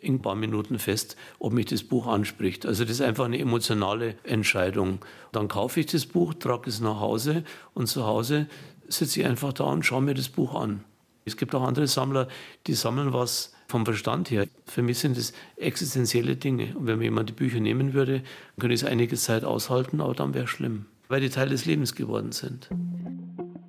in 0.00 0.14
ein 0.16 0.22
paar 0.22 0.34
Minuten 0.34 0.78
fest, 0.78 1.16
ob 1.38 1.52
mich 1.52 1.66
das 1.66 1.82
Buch 1.82 2.06
anspricht. 2.06 2.66
Also 2.66 2.84
das 2.84 2.94
ist 2.94 3.00
einfach 3.00 3.26
eine 3.26 3.38
emotionale 3.38 4.16
Entscheidung. 4.24 5.00
Dann 5.32 5.48
kaufe 5.48 5.80
ich 5.80 5.86
das 5.86 6.06
Buch, 6.06 6.34
trage 6.34 6.70
es 6.70 6.80
nach 6.80 7.00
Hause 7.00 7.44
und 7.74 7.88
zu 7.88 8.04
Hause 8.06 8.46
sitze 8.88 9.20
ich 9.20 9.26
einfach 9.26 9.52
da 9.52 9.64
und 9.64 9.84
schaue 9.84 10.02
mir 10.02 10.14
das 10.14 10.28
Buch 10.28 10.54
an. 10.54 10.84
Es 11.24 11.36
gibt 11.36 11.54
auch 11.54 11.62
andere 11.62 11.86
Sammler, 11.86 12.28
die 12.66 12.74
sammeln 12.74 13.12
was 13.12 13.52
vom 13.66 13.84
Verstand 13.84 14.30
her. 14.30 14.46
Für 14.66 14.82
mich 14.82 14.98
sind 14.98 15.16
es 15.16 15.32
existenzielle 15.56 16.36
Dinge. 16.36 16.76
Und 16.76 16.86
wenn 16.86 16.98
mir 16.98 17.04
jemand 17.04 17.30
die 17.30 17.34
Bücher 17.34 17.60
nehmen 17.60 17.94
würde, 17.94 18.22
könnte 18.58 18.74
ich 18.74 18.82
es 18.82 18.86
einige 18.86 19.16
Zeit 19.16 19.44
aushalten, 19.44 20.02
aber 20.02 20.14
dann 20.14 20.34
wäre 20.34 20.44
es 20.44 20.50
schlimm, 20.50 20.84
weil 21.08 21.22
die 21.22 21.30
Teil 21.30 21.48
des 21.48 21.64
Lebens 21.64 21.94
geworden 21.94 22.32
sind. 22.32 22.68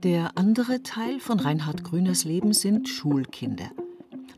Der 0.06 0.38
andere 0.38 0.84
Teil 0.84 1.20
von 1.20 1.40
Reinhard 1.40 1.84
Grüners 1.84 2.26
Leben 2.26 2.54
sind 2.54 2.88
Schulkinder. 2.88 3.72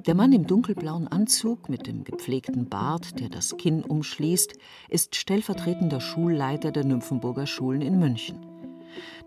Der 0.05 0.15
Mann 0.15 0.31
im 0.31 0.47
dunkelblauen 0.47 1.09
Anzug 1.09 1.67
mit 1.67 1.87
dem 1.87 2.05
gepflegten 2.05 2.69
Bart, 2.69 3.19
der 3.19 3.27
das 3.27 3.57
Kinn 3.57 3.83
umschließt, 3.83 4.53
ist 4.87 5.17
stellvertretender 5.17 5.99
Schulleiter 5.99 6.71
der 6.71 6.85
Nymphenburger 6.85 7.45
Schulen 7.45 7.81
in 7.81 7.99
München. 7.99 8.37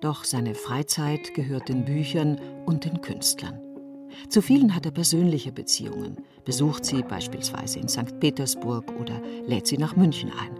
Doch 0.00 0.24
seine 0.24 0.54
Freizeit 0.54 1.34
gehört 1.34 1.68
den 1.68 1.84
Büchern 1.84 2.40
und 2.64 2.86
den 2.86 3.02
Künstlern. 3.02 3.60
Zu 4.30 4.40
vielen 4.40 4.74
hat 4.74 4.86
er 4.86 4.92
persönliche 4.92 5.52
Beziehungen, 5.52 6.16
besucht 6.46 6.86
sie 6.86 7.02
beispielsweise 7.02 7.80
in 7.80 7.88
St. 7.90 8.18
Petersburg 8.18 8.90
oder 8.98 9.20
lädt 9.46 9.66
sie 9.66 9.76
nach 9.76 9.94
München 9.94 10.30
ein. 10.30 10.56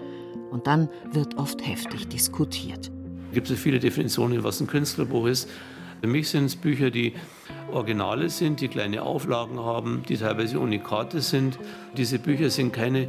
Und 0.51 0.67
dann 0.67 0.91
wird 1.11 1.39
oft 1.39 1.67
heftig 1.67 2.07
diskutiert. 2.09 2.93
Es 3.31 3.35
gibt 3.35 3.47
so 3.47 3.55
viele 3.55 3.79
Definitionen, 3.79 4.43
was 4.43 4.61
ein 4.61 4.67
Künstlerbuch 4.67 5.27
ist. 5.27 5.49
Für 6.01 6.09
mich 6.09 6.29
sind 6.31 6.47
es 6.47 6.57
Bücher, 6.57 6.91
die 6.91 7.13
Originale 7.71 8.29
sind, 8.29 8.61
die 8.61 8.67
kleine 8.67 9.05
Auflagen 9.05 9.61
haben, 9.61 10.03
die 10.09 10.17
teilweise 10.17 10.59
Unikate 10.59 11.21
sind. 11.21 11.57
Diese 11.97 12.19
Bücher 12.19 12.51
sind 12.51 12.73
keine 12.73 13.07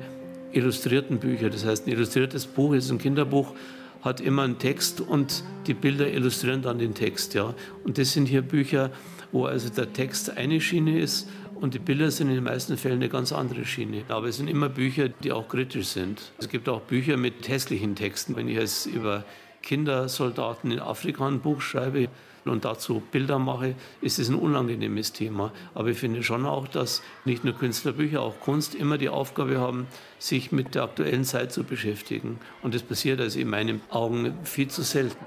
illustrierten 0.52 1.18
Bücher. 1.18 1.50
Das 1.50 1.66
heißt, 1.66 1.88
ein 1.88 1.94
illustriertes 1.94 2.46
Buch 2.46 2.74
ist 2.74 2.92
ein 2.92 3.00
Kinderbuch, 3.00 3.56
hat 4.04 4.22
immer 4.22 4.44
einen 4.44 4.60
Text 4.60 5.02
und 5.02 5.44
die 5.66 5.74
Bilder 5.74 6.14
illustrieren 6.14 6.62
dann 6.62 6.78
den 6.78 6.94
Text. 6.94 7.34
Ja. 7.34 7.56
Und 7.84 7.98
das 7.98 8.14
sind 8.14 8.28
hier 8.28 8.44
Bücher, 8.44 8.92
wo 9.32 9.46
also 9.46 9.70
der 9.70 9.92
Text 9.92 10.38
eine 10.38 10.62
Schiene 10.62 11.00
ist 11.00 11.30
und 11.56 11.74
die 11.74 11.80
Bilder 11.80 12.12
sind 12.12 12.30
in 12.30 12.36
den 12.36 12.44
meisten 12.44 12.78
Fällen 12.78 12.98
eine 12.98 13.10
ganz 13.10 13.32
andere 13.32 13.66
Schiene. 13.66 14.04
Aber 14.08 14.28
es 14.28 14.38
sind 14.38 14.50
immer 14.50 14.70
Bücher, 14.70 15.10
die 15.10 15.32
auch 15.32 15.48
kritisch 15.48 15.88
sind. 15.88 16.32
Es 16.38 16.48
gibt 16.48 16.70
auch 16.70 16.82
Bücher 16.82 17.18
mit 17.18 17.48
hässlichen 17.48 17.96
Texten. 17.96 18.36
Wenn 18.36 18.48
ich 18.48 18.58
jetzt 18.58 18.86
über 18.86 19.26
Kindersoldaten 19.62 20.72
in 20.72 20.80
Afrika 20.80 21.28
ein 21.28 21.42
Buch 21.42 21.62
schreibe 21.62 22.10
und 22.46 22.66
dazu 22.66 23.02
Bilder 23.12 23.40
mache, 23.40 23.76
ist 24.02 24.20
es 24.20 24.30
ein 24.30 24.36
unangenehmes 24.36 25.14
Thema. 25.14 25.52
Aber 25.74 25.90
ich 25.90 25.98
finde 25.98 26.24
schon 26.24 26.46
auch, 26.46 26.68
dass 26.68 27.02
nicht 27.26 27.44
nur 27.44 27.54
Künstlerbücher, 27.54 28.22
auch 28.22 28.40
Kunst 28.40 28.74
immer 28.76 28.98
die 28.98 29.10
Aufgabe 29.10 29.60
haben, 29.60 29.88
sich 30.20 30.52
mit 30.52 30.76
der 30.76 30.84
aktuellen 30.84 31.24
Zeit 31.24 31.52
zu 31.52 31.64
beschäftigen. 31.64 32.40
Und 32.64 32.74
das 32.74 32.84
passiert 32.84 33.20
also 33.20 33.40
in 33.40 33.50
meinen 33.50 33.82
Augen 33.90 34.34
viel 34.44 34.70
zu 34.70 34.82
selten. 34.82 35.26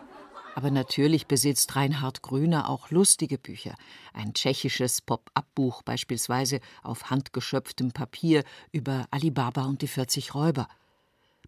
Aber 0.56 0.70
natürlich 0.70 1.26
besitzt 1.26 1.74
Reinhard 1.74 2.22
Grüner 2.22 2.68
auch 2.68 2.90
lustige 2.90 3.38
Bücher. 3.38 3.74
Ein 4.12 4.34
tschechisches 4.34 5.00
Pop-up-Buch 5.00 5.82
beispielsweise 5.82 6.60
auf 6.84 7.10
handgeschöpftem 7.10 7.90
Papier 7.90 8.44
über 8.70 9.06
Alibaba 9.10 9.64
und 9.64 9.82
die 9.82 9.88
40 9.88 10.34
Räuber. 10.34 10.68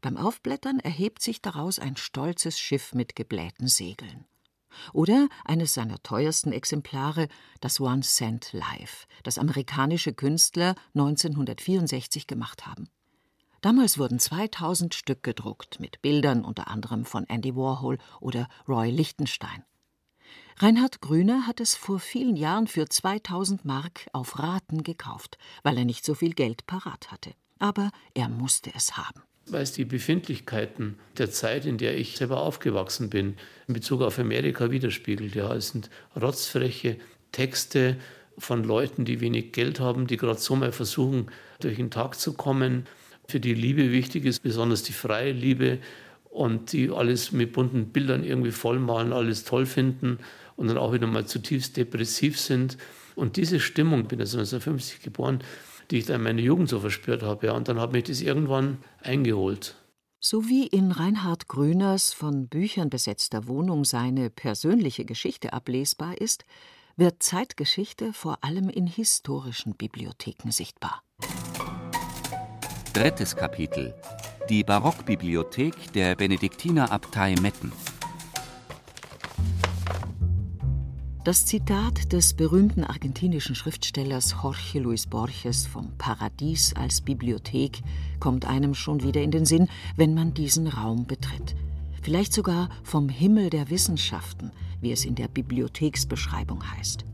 Beim 0.00 0.16
Aufblättern 0.16 0.80
erhebt 0.80 1.22
sich 1.22 1.40
daraus 1.40 1.78
ein 1.78 1.96
stolzes 1.96 2.58
Schiff 2.58 2.94
mit 2.94 3.16
geblähten 3.16 3.68
Segeln. 3.68 4.26
Oder 4.92 5.28
eines 5.44 5.74
seiner 5.74 6.02
teuersten 6.02 6.52
Exemplare, 6.52 7.28
das 7.60 7.80
One 7.80 8.02
Cent 8.02 8.52
Life, 8.52 9.06
das 9.22 9.38
amerikanische 9.38 10.12
Künstler 10.12 10.74
1964 10.94 12.26
gemacht 12.26 12.66
haben. 12.66 12.88
Damals 13.62 13.98
wurden 13.98 14.18
2000 14.18 14.94
Stück 14.94 15.22
gedruckt, 15.22 15.80
mit 15.80 16.02
Bildern 16.02 16.44
unter 16.44 16.68
anderem 16.68 17.04
von 17.04 17.24
Andy 17.28 17.56
Warhol 17.56 17.98
oder 18.20 18.48
Roy 18.68 18.90
Lichtenstein. 18.90 19.64
Reinhard 20.58 21.00
Grüner 21.00 21.46
hat 21.46 21.60
es 21.60 21.74
vor 21.74 21.98
vielen 21.98 22.36
Jahren 22.36 22.66
für 22.66 22.88
2000 22.88 23.64
Mark 23.64 24.08
auf 24.12 24.38
Raten 24.38 24.82
gekauft, 24.82 25.36
weil 25.62 25.76
er 25.76 25.84
nicht 25.84 26.04
so 26.04 26.14
viel 26.14 26.32
Geld 26.32 26.66
parat 26.66 27.10
hatte. 27.10 27.34
Aber 27.58 27.90
er 28.14 28.28
musste 28.28 28.72
es 28.74 28.96
haben. 28.96 29.25
Weil 29.48 29.62
es 29.62 29.72
die 29.72 29.84
Befindlichkeiten 29.84 30.98
der 31.18 31.30
Zeit, 31.30 31.66
in 31.66 31.78
der 31.78 31.96
ich 31.96 32.16
selber 32.16 32.40
aufgewachsen 32.40 33.10
bin, 33.10 33.36
in 33.68 33.74
Bezug 33.74 34.02
auf 34.02 34.18
Amerika 34.18 34.70
widerspiegelt. 34.70 35.34
Ja, 35.34 35.54
es 35.54 35.68
sind 35.68 35.88
rotzfreche 36.20 36.96
Texte 37.32 37.96
von 38.38 38.64
Leuten, 38.64 39.04
die 39.04 39.20
wenig 39.20 39.52
Geld 39.52 39.80
haben, 39.80 40.06
die 40.06 40.16
gerade 40.16 40.38
so 40.38 40.56
mal 40.56 40.72
versuchen, 40.72 41.30
durch 41.60 41.76
den 41.76 41.90
Tag 41.90 42.16
zu 42.16 42.34
kommen 42.34 42.86
für 43.28 43.40
die 43.40 43.54
Liebe 43.54 43.92
wichtig 43.92 44.24
ist, 44.24 44.40
besonders 44.40 44.82
die 44.82 44.92
freie 44.92 45.32
Liebe 45.32 45.78
und 46.30 46.72
die 46.72 46.90
alles 46.90 47.32
mit 47.32 47.52
bunten 47.52 47.86
Bildern 47.86 48.24
irgendwie 48.24 48.52
vollmalen, 48.52 49.12
alles 49.12 49.44
toll 49.44 49.66
finden 49.66 50.18
und 50.56 50.68
dann 50.68 50.78
auch 50.78 50.92
wieder 50.92 51.06
mal 51.06 51.26
zutiefst 51.26 51.76
depressiv 51.76 52.38
sind. 52.38 52.76
Und 53.14 53.36
diese 53.36 53.58
Stimmung, 53.60 54.02
ich 54.02 54.08
bin 54.08 54.20
also 54.20 54.38
1950 54.38 55.00
geboren, 55.00 55.40
die 55.90 55.98
ich 55.98 56.06
dann 56.06 56.16
in 56.16 56.22
meiner 56.22 56.42
Jugend 56.42 56.68
so 56.68 56.80
verspürt 56.80 57.22
habe, 57.22 57.46
ja, 57.46 57.52
und 57.52 57.68
dann 57.68 57.80
hat 57.80 57.92
mich 57.92 58.04
das 58.04 58.20
irgendwann 58.20 58.78
eingeholt. 59.02 59.76
So 60.20 60.48
wie 60.48 60.66
in 60.66 60.92
Reinhard 60.92 61.46
Grüners 61.46 62.12
von 62.12 62.48
Büchern 62.48 62.90
besetzter 62.90 63.46
Wohnung 63.46 63.84
seine 63.84 64.30
persönliche 64.30 65.04
Geschichte 65.04 65.52
ablesbar 65.52 66.20
ist, 66.20 66.44
wird 66.96 67.22
Zeitgeschichte 67.22 68.12
vor 68.12 68.38
allem 68.42 68.68
in 68.68 68.86
historischen 68.86 69.76
Bibliotheken 69.76 70.50
sichtbar. 70.50 71.02
Drittes 72.92 73.36
Kapitel 73.36 73.94
Die 74.48 74.64
Barockbibliothek 74.64 75.92
der 75.92 76.16
Benediktinerabtei 76.16 77.34
Metten. 77.42 77.70
Das 81.26 81.44
Zitat 81.44 82.12
des 82.12 82.34
berühmten 82.34 82.84
argentinischen 82.84 83.56
Schriftstellers 83.56 84.36
Jorge 84.44 84.78
Luis 84.78 85.08
Borges 85.08 85.66
vom 85.66 85.90
Paradies 85.98 86.72
als 86.76 87.00
Bibliothek 87.00 87.80
kommt 88.20 88.44
einem 88.44 88.74
schon 88.74 89.02
wieder 89.02 89.20
in 89.20 89.32
den 89.32 89.44
Sinn, 89.44 89.66
wenn 89.96 90.14
man 90.14 90.34
diesen 90.34 90.68
Raum 90.68 91.04
betritt. 91.04 91.56
Vielleicht 92.00 92.32
sogar 92.32 92.68
vom 92.84 93.08
Himmel 93.08 93.50
der 93.50 93.70
Wissenschaften, 93.70 94.52
wie 94.80 94.92
es 94.92 95.04
in 95.04 95.16
der 95.16 95.26
Bibliotheksbeschreibung 95.26 96.62
heißt. 96.70 97.04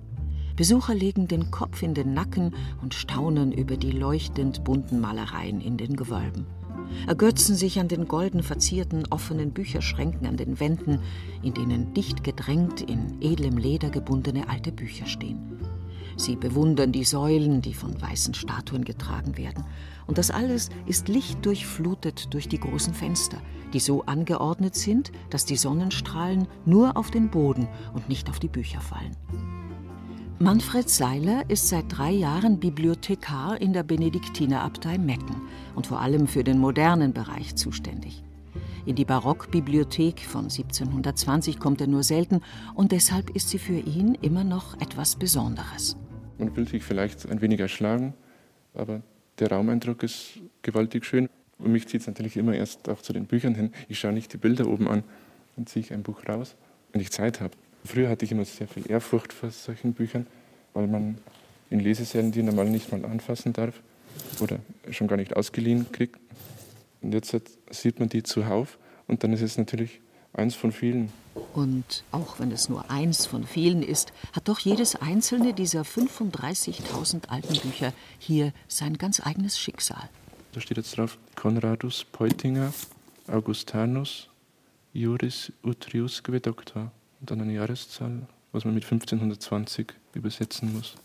Besucher 0.56 0.94
legen 0.94 1.26
den 1.26 1.50
Kopf 1.50 1.82
in 1.82 1.94
den 1.94 2.12
Nacken 2.12 2.54
und 2.82 2.92
staunen 2.92 3.50
über 3.50 3.78
die 3.78 3.92
leuchtend 3.92 4.62
bunten 4.62 5.00
Malereien 5.00 5.62
in 5.62 5.78
den 5.78 5.96
Gewölben. 5.96 6.44
Ergötzen 7.06 7.56
sich 7.56 7.80
an 7.80 7.88
den 7.88 8.06
golden 8.06 8.42
verzierten 8.42 9.04
offenen 9.10 9.52
Bücherschränken 9.52 10.26
an 10.26 10.36
den 10.36 10.60
Wänden, 10.60 11.00
in 11.42 11.54
denen 11.54 11.94
dicht 11.94 12.24
gedrängt 12.24 12.80
in 12.80 13.20
edlem 13.20 13.56
Leder 13.56 13.90
gebundene 13.90 14.48
alte 14.48 14.72
Bücher 14.72 15.06
stehen. 15.06 15.58
Sie 16.16 16.36
bewundern 16.36 16.92
die 16.92 17.04
Säulen, 17.04 17.62
die 17.62 17.74
von 17.74 18.00
weißen 18.00 18.34
Statuen 18.34 18.84
getragen 18.84 19.36
werden. 19.36 19.64
Und 20.06 20.18
das 20.18 20.30
alles 20.30 20.68
ist 20.86 21.08
lichtdurchflutet 21.08 22.32
durch 22.34 22.48
die 22.48 22.60
großen 22.60 22.94
Fenster, 22.94 23.38
die 23.72 23.80
so 23.80 24.02
angeordnet 24.02 24.74
sind, 24.74 25.10
dass 25.30 25.46
die 25.46 25.56
Sonnenstrahlen 25.56 26.46
nur 26.66 26.96
auf 26.96 27.10
den 27.10 27.30
Boden 27.30 27.68
und 27.94 28.08
nicht 28.08 28.28
auf 28.28 28.38
die 28.38 28.48
Bücher 28.48 28.80
fallen. 28.80 29.16
Manfred 30.42 30.90
Seiler 30.90 31.44
ist 31.46 31.68
seit 31.68 31.84
drei 31.88 32.10
Jahren 32.10 32.58
Bibliothekar 32.58 33.60
in 33.60 33.72
der 33.72 33.84
Benediktinerabtei 33.84 34.98
Metten 34.98 35.36
und 35.76 35.86
vor 35.86 36.00
allem 36.00 36.26
für 36.26 36.42
den 36.42 36.58
modernen 36.58 37.12
Bereich 37.12 37.54
zuständig. 37.54 38.24
In 38.84 38.96
die 38.96 39.04
Barockbibliothek 39.04 40.18
von 40.18 40.46
1720 40.46 41.60
kommt 41.60 41.80
er 41.80 41.86
nur 41.86 42.02
selten 42.02 42.40
und 42.74 42.90
deshalb 42.90 43.30
ist 43.36 43.50
sie 43.50 43.60
für 43.60 43.78
ihn 43.78 44.16
immer 44.20 44.42
noch 44.42 44.80
etwas 44.80 45.14
Besonderes. 45.14 45.96
Man 46.38 46.52
fühlt 46.52 46.70
sich 46.70 46.82
vielleicht 46.82 47.30
ein 47.30 47.40
wenig 47.40 47.60
erschlagen, 47.60 48.12
aber 48.74 49.02
der 49.38 49.52
Raumeindruck 49.52 50.02
ist 50.02 50.40
gewaltig 50.62 51.04
schön. 51.04 51.28
Und 51.60 51.70
mich 51.70 51.86
zieht 51.86 52.00
es 52.00 52.08
natürlich 52.08 52.36
immer 52.36 52.54
erst 52.54 52.88
auch 52.88 53.00
zu 53.00 53.12
den 53.12 53.26
Büchern 53.26 53.54
hin. 53.54 53.70
Ich 53.88 54.00
schaue 54.00 54.12
nicht 54.12 54.32
die 54.32 54.38
Bilder 54.38 54.66
oben 54.66 54.88
an, 54.88 55.04
dann 55.54 55.66
ziehe 55.66 55.84
ich 55.84 55.92
ein 55.92 56.02
Buch 56.02 56.26
raus, 56.28 56.56
wenn 56.90 57.00
ich 57.00 57.12
Zeit 57.12 57.40
habe. 57.40 57.54
Früher 57.84 58.08
hatte 58.08 58.24
ich 58.24 58.32
immer 58.32 58.44
sehr 58.44 58.68
viel 58.68 58.88
Ehrfurcht 58.90 59.32
vor 59.32 59.50
solchen 59.50 59.92
Büchern, 59.92 60.26
weil 60.74 60.86
man 60.86 61.18
in 61.70 61.80
Lesesälen 61.80 62.32
die 62.32 62.42
normal 62.42 62.68
nicht 62.70 62.92
mal 62.92 63.04
anfassen 63.04 63.52
darf 63.52 63.80
oder 64.40 64.58
schon 64.90 65.08
gar 65.08 65.16
nicht 65.16 65.36
ausgeliehen 65.36 65.90
kriegt. 65.90 66.18
Und 67.00 67.12
jetzt 67.12 67.36
sieht 67.70 67.98
man 67.98 68.08
die 68.08 68.22
zuhauf 68.22 68.78
und 69.08 69.24
dann 69.24 69.32
ist 69.32 69.42
es 69.42 69.58
natürlich 69.58 70.00
eins 70.32 70.54
von 70.54 70.70
vielen. 70.72 71.12
Und 71.54 72.04
auch 72.12 72.38
wenn 72.38 72.52
es 72.52 72.68
nur 72.68 72.90
eins 72.90 73.26
von 73.26 73.46
vielen 73.46 73.82
ist, 73.82 74.12
hat 74.32 74.48
doch 74.48 74.60
jedes 74.60 74.96
einzelne 74.96 75.54
dieser 75.54 75.82
35.000 75.82 77.28
alten 77.28 77.58
Bücher 77.60 77.92
hier 78.18 78.52
sein 78.68 78.98
ganz 78.98 79.20
eigenes 79.24 79.58
Schicksal. 79.58 80.08
Da 80.52 80.60
steht 80.60 80.76
jetzt 80.76 80.96
drauf 80.96 81.18
Conradus 81.34 82.04
Peutinger 82.04 82.72
Augustanus 83.26 84.28
Juris 84.92 85.52
Utriusque 85.62 86.40
Doctor 86.40 86.92
und 87.22 87.30
dann 87.30 87.40
eine 87.40 87.54
Jahreszahl, 87.54 88.26
was 88.50 88.64
man 88.64 88.74
mit 88.74 88.82
1520 88.82 89.94
übersetzen 90.12 90.74
muss. 90.74 90.96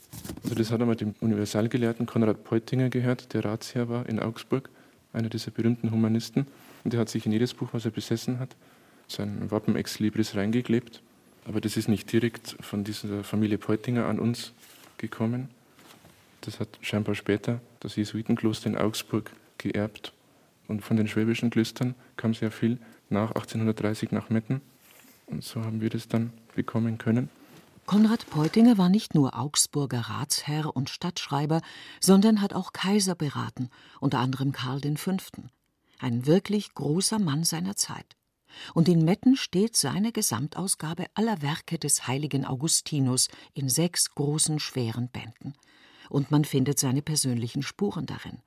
Also 0.44 0.56
das 0.56 0.72
hat 0.72 0.82
einmal 0.82 0.96
dem 0.96 1.14
Universalgelehrten 1.22 2.08
Konrad 2.08 2.44
Peutinger 2.44 2.90
gehört, 2.90 3.34
der 3.34 3.46
Ratsherr 3.46 3.88
war 3.88 4.10
in 4.10 4.20
Augsburg, 4.20 4.70
einer 5.14 5.30
dieser 5.30 5.52
berühmten 5.52 5.92
Humanisten. 5.92 6.48
Und 6.84 6.94
der 6.94 7.00
hat 7.00 7.10
sich 7.10 7.28
in 7.28 7.32
jedes 7.32 7.54
Buch, 7.54 7.70
was 7.72 7.86
er 7.86 7.92
besessen 7.92 8.40
hat, 8.40 8.56
sein 9.08 9.52
Wappen 9.52 9.76
ex 9.76 10.00
libris 10.00 10.36
reingeklebt. 10.36 11.04
Aber 11.46 11.62
das 11.62 11.78
ist 11.78 11.88
nicht 11.88 12.12
direkt 12.12 12.58
von 12.62 12.84
dieser 12.84 13.24
Familie 13.24 13.60
Peutinger 13.60 14.08
an 14.08 14.20
uns 14.20 14.54
gekommen. 14.98 15.50
Das 16.42 16.60
hat 16.60 16.80
scheinbar 16.82 17.14
später 17.14 17.62
das 17.80 17.96
Jesuitenkloster 17.96 18.72
in 18.72 18.78
Augsburg 18.78 19.32
geerbt. 19.60 20.14
Und 20.68 20.82
von 20.82 20.98
den 20.98 21.08
schwäbischen 21.08 21.52
Klöstern 21.52 21.94
kam 22.18 22.34
sehr 22.34 22.52
viel 22.52 22.80
nach 23.10 23.30
1830 23.30 24.12
nach 24.12 24.32
Metten. 24.32 24.62
Und 25.28 25.44
so 25.44 25.64
haben 25.64 25.82
wir 25.82 25.90
das 25.90 26.08
dann 26.08 26.32
bekommen 26.56 26.98
können. 26.98 27.30
Konrad 27.86 28.30
Peutinger 28.30 28.78
war 28.78 28.90
nicht 28.90 29.16
nur 29.16 29.40
Augsburger 29.40 30.02
Ratsherr 30.02 30.76
und 30.76 30.90
Stadtschreiber, 30.90 31.62
sondern 32.02 32.42
hat 32.42 32.54
auch 32.54 32.74
Kaiser 32.74 33.16
beraten, 33.16 33.70
unter 34.02 34.20
anderem 34.20 34.52
Karl 34.52 34.82
V. 34.98 35.16
Ein 36.00 36.26
wirklich 36.26 36.74
großer 36.74 37.18
Mann 37.18 37.44
seiner 37.46 37.78
Zeit. 37.78 38.18
Und 38.74 38.90
in 38.90 39.06
Metten 39.06 39.36
steht 39.36 39.76
seine 39.76 40.12
Gesamtausgabe 40.12 41.06
aller 41.14 41.42
Werke 41.42 41.78
des 41.78 42.08
heiligen 42.08 42.46
Augustinus 42.46 43.30
in 43.54 43.70
sechs 43.70 44.14
großen, 44.16 44.60
schweren 44.60 45.10
Bänden. 45.10 45.54
Und 46.10 46.32
man 46.32 46.46
findet 46.46 46.80
seine 46.80 47.02
persönlichen 47.02 47.64
Spuren 47.64 48.06
darin. 48.06 48.40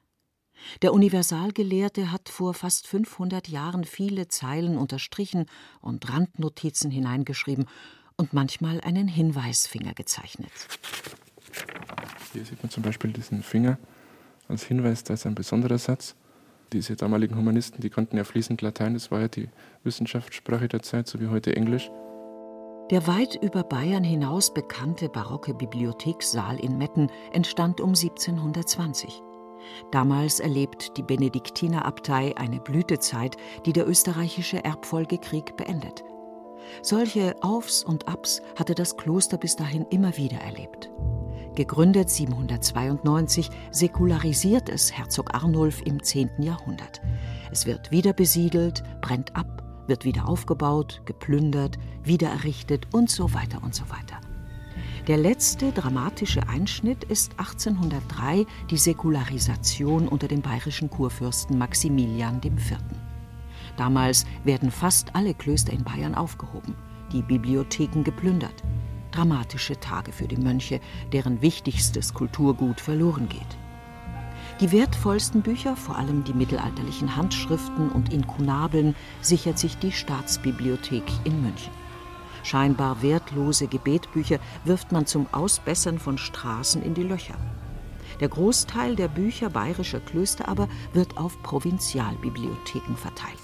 Der 0.82 0.92
Universalgelehrte 0.92 2.12
hat 2.12 2.28
vor 2.28 2.54
fast 2.54 2.86
500 2.86 3.48
Jahren 3.48 3.84
viele 3.84 4.28
Zeilen 4.28 4.76
unterstrichen 4.76 5.46
und 5.80 6.12
Randnotizen 6.12 6.90
hineingeschrieben 6.90 7.66
und 8.16 8.32
manchmal 8.32 8.80
einen 8.80 9.08
Hinweisfinger 9.08 9.94
gezeichnet. 9.94 10.52
Hier 12.32 12.44
sieht 12.44 12.62
man 12.62 12.70
zum 12.70 12.82
Beispiel 12.82 13.12
diesen 13.12 13.42
Finger 13.42 13.78
als 14.48 14.64
Hinweis, 14.64 15.04
da 15.04 15.14
ist 15.14 15.26
ein 15.26 15.34
besonderer 15.34 15.78
Satz. 15.78 16.14
Diese 16.72 16.94
damaligen 16.94 17.36
Humanisten, 17.36 17.80
die 17.80 17.90
konnten 17.90 18.16
ja 18.16 18.24
fließend 18.24 18.62
Latein, 18.62 18.94
das 18.94 19.10
war 19.10 19.20
ja 19.20 19.28
die 19.28 19.48
Wissenschaftssprache 19.82 20.68
der 20.68 20.82
Zeit, 20.82 21.08
so 21.08 21.20
wie 21.20 21.28
heute 21.28 21.56
Englisch. 21.56 21.90
Der 22.90 23.06
weit 23.06 23.36
über 23.40 23.62
Bayern 23.62 24.04
hinaus 24.04 24.52
bekannte 24.52 25.08
barocke 25.08 25.54
Bibliothekssaal 25.54 26.58
in 26.58 26.76
Metten 26.76 27.08
entstand 27.32 27.80
um 27.80 27.90
1720. 27.90 29.22
Damals 29.90 30.40
erlebt 30.40 30.96
die 30.96 31.02
Benediktinerabtei 31.02 32.36
eine 32.36 32.60
Blütezeit, 32.60 33.36
die 33.66 33.72
der 33.72 33.88
österreichische 33.88 34.64
Erbfolgekrieg 34.64 35.56
beendet. 35.56 36.04
Solche 36.82 37.34
Aufs 37.42 37.82
und 37.82 38.08
Abs 38.08 38.42
hatte 38.56 38.74
das 38.74 38.96
Kloster 38.96 39.38
bis 39.38 39.56
dahin 39.56 39.86
immer 39.90 40.16
wieder 40.16 40.38
erlebt. 40.38 40.90
Gegründet 41.56 42.08
792, 42.08 43.50
säkularisiert 43.70 44.68
es 44.68 44.92
Herzog 44.92 45.34
Arnulf 45.34 45.82
im 45.84 46.02
10. 46.02 46.30
Jahrhundert. 46.38 47.00
Es 47.50 47.66
wird 47.66 47.90
wieder 47.90 48.12
besiedelt, 48.12 48.82
brennt 49.00 49.34
ab, 49.34 49.64
wird 49.86 50.04
wieder 50.04 50.28
aufgebaut, 50.28 51.02
geplündert, 51.04 51.76
wiedererrichtet 52.04 52.86
und 52.94 53.10
so 53.10 53.34
weiter 53.34 53.62
und 53.62 53.74
so 53.74 53.82
weiter. 53.90 54.20
Der 55.06 55.16
letzte 55.16 55.72
dramatische 55.72 56.46
Einschnitt 56.48 57.04
ist 57.04 57.32
1803 57.38 58.44
die 58.70 58.76
Säkularisation 58.76 60.06
unter 60.06 60.28
dem 60.28 60.42
bayerischen 60.42 60.90
Kurfürsten 60.90 61.56
Maximilian 61.56 62.40
IV. 62.44 62.76
Damals 63.78 64.26
werden 64.44 64.70
fast 64.70 65.16
alle 65.16 65.32
Klöster 65.32 65.72
in 65.72 65.84
Bayern 65.84 66.14
aufgehoben, 66.14 66.74
die 67.12 67.22
Bibliotheken 67.22 68.02
geplündert. 68.02 68.62
Dramatische 69.10 69.80
Tage 69.80 70.12
für 70.12 70.28
die 70.28 70.36
Mönche, 70.36 70.80
deren 71.12 71.40
wichtigstes 71.40 72.12
Kulturgut 72.12 72.78
verloren 72.78 73.28
geht. 73.28 73.58
Die 74.60 74.70
wertvollsten 74.70 75.40
Bücher, 75.40 75.76
vor 75.76 75.96
allem 75.96 76.24
die 76.24 76.34
mittelalterlichen 76.34 77.16
Handschriften 77.16 77.88
und 77.88 78.12
Inkunabeln, 78.12 78.94
sichert 79.22 79.58
sich 79.58 79.78
die 79.78 79.92
Staatsbibliothek 79.92 81.04
in 81.24 81.40
München. 81.40 81.79
Scheinbar 82.42 83.02
wertlose 83.02 83.66
Gebetbücher 83.66 84.38
wirft 84.64 84.92
man 84.92 85.06
zum 85.06 85.26
Ausbessern 85.32 85.98
von 85.98 86.18
Straßen 86.18 86.82
in 86.82 86.94
die 86.94 87.02
Löcher. 87.02 87.36
Der 88.20 88.28
Großteil 88.28 88.96
der 88.96 89.08
Bücher 89.08 89.50
bayerischer 89.50 90.00
Klöster 90.00 90.48
aber 90.48 90.68
wird 90.92 91.16
auf 91.16 91.42
Provinzialbibliotheken 91.42 92.96
verteilt. 92.96 93.38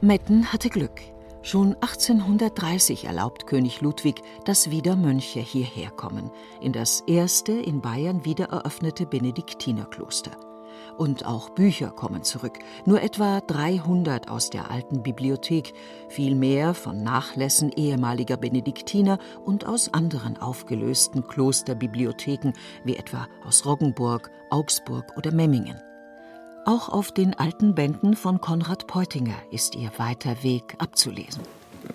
Metten 0.00 0.52
hatte 0.52 0.70
Glück. 0.70 1.00
Schon 1.42 1.74
1830 1.74 3.04
erlaubt 3.04 3.46
König 3.46 3.82
Ludwig, 3.82 4.22
dass 4.46 4.70
wieder 4.70 4.96
Mönche 4.96 5.40
hierher 5.40 5.90
kommen, 5.90 6.30
in 6.62 6.72
das 6.72 7.02
erste 7.02 7.52
in 7.52 7.82
Bayern 7.82 8.24
wiedereröffnete 8.24 9.04
Benediktinerkloster. 9.04 10.53
Und 10.96 11.26
auch 11.26 11.50
Bücher 11.50 11.90
kommen 11.90 12.22
zurück, 12.22 12.58
nur 12.86 13.02
etwa 13.02 13.40
300 13.40 14.28
aus 14.28 14.50
der 14.50 14.70
alten 14.70 15.02
Bibliothek, 15.02 15.72
viel 16.08 16.34
mehr 16.34 16.72
von 16.74 17.02
Nachlässen 17.02 17.72
ehemaliger 17.72 18.36
Benediktiner 18.36 19.18
und 19.44 19.66
aus 19.66 19.92
anderen 19.92 20.36
aufgelösten 20.36 21.26
Klosterbibliotheken, 21.26 22.52
wie 22.84 22.96
etwa 22.96 23.26
aus 23.44 23.66
Roggenburg, 23.66 24.30
Augsburg 24.50 25.16
oder 25.16 25.32
Memmingen. 25.32 25.80
Auch 26.66 26.88
auf 26.88 27.12
den 27.12 27.34
alten 27.34 27.74
Bänden 27.74 28.14
von 28.16 28.40
Konrad 28.40 28.86
Peutinger 28.86 29.36
ist 29.50 29.74
ihr 29.74 29.90
weiter 29.98 30.42
Weg 30.42 30.76
abzulesen. 30.78 31.42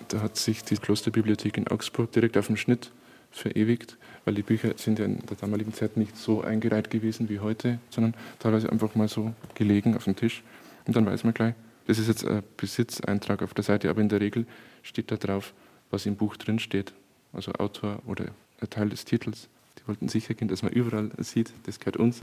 Da 0.10 0.22
hat 0.22 0.36
sich 0.38 0.64
die 0.64 0.76
Klosterbibliothek 0.76 1.58
in 1.58 1.68
Augsburg 1.68 2.12
direkt 2.12 2.38
auf 2.38 2.48
dem 2.48 2.58
Schnitt 2.58 2.92
verewigt 3.32 3.98
weil 4.30 4.36
die 4.36 4.44
Bücher 4.44 4.74
sind 4.76 5.00
ja 5.00 5.06
in 5.06 5.26
der 5.26 5.38
damaligen 5.38 5.74
Zeit 5.74 5.98
nicht 5.98 6.16
so 6.16 6.44
eingereiht 6.44 6.92
gewesen 6.92 7.30
wie 7.30 7.40
heute, 7.40 7.80
sondern 7.90 8.14
teilweise 8.38 8.72
einfach 8.72 8.94
mal 8.94 9.08
so 9.08 9.34
gelegen 9.56 9.96
auf 9.96 10.04
dem 10.04 10.16
Tisch. 10.16 10.44
Und 10.86 10.96
dann 10.96 11.08
weiß 11.08 11.24
man 11.24 11.34
gleich, 11.34 11.56
das 11.88 11.98
ist 11.98 12.10
jetzt 12.10 12.28
ein 12.28 12.44
Besitzeintrag 12.56 13.42
auf 13.42 13.56
der 13.56 13.64
Seite, 13.64 13.90
aber 13.90 14.02
in 14.02 14.10
der 14.10 14.22
Regel 14.22 14.46
steht 14.84 15.10
da 15.10 15.16
drauf, 15.16 15.56
was 15.90 16.06
im 16.06 16.16
Buch 16.16 16.38
drin 16.38 16.60
steht. 16.60 16.94
Also 17.34 17.54
Autor 17.54 18.04
oder 18.06 18.26
ein 18.62 18.70
Teil 18.70 18.90
des 18.90 19.04
Titels. 19.04 19.50
Die 19.80 19.88
wollten 19.88 20.08
sicher 20.10 20.36
gehen, 20.36 20.48
dass 20.48 20.62
man 20.62 20.74
überall 20.74 21.10
sieht, 21.18 21.52
das 21.64 21.80
gehört 21.80 21.98
uns. 21.98 22.22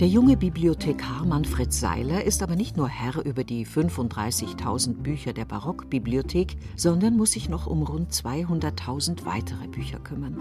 Der 0.00 0.08
junge 0.08 0.36
Bibliothekar 0.36 1.24
Manfred 1.24 1.72
Seiler 1.72 2.22
ist 2.22 2.42
aber 2.42 2.54
nicht 2.54 2.76
nur 2.76 2.86
Herr 2.86 3.24
über 3.24 3.44
die 3.44 3.64
35.000 3.64 4.96
Bücher 4.96 5.32
der 5.32 5.46
Barockbibliothek, 5.46 6.58
sondern 6.76 7.16
muss 7.16 7.32
sich 7.32 7.48
noch 7.48 7.66
um 7.66 7.82
rund 7.82 8.12
200.000 8.12 9.24
weitere 9.24 9.66
Bücher 9.68 9.98
kümmern. 9.98 10.36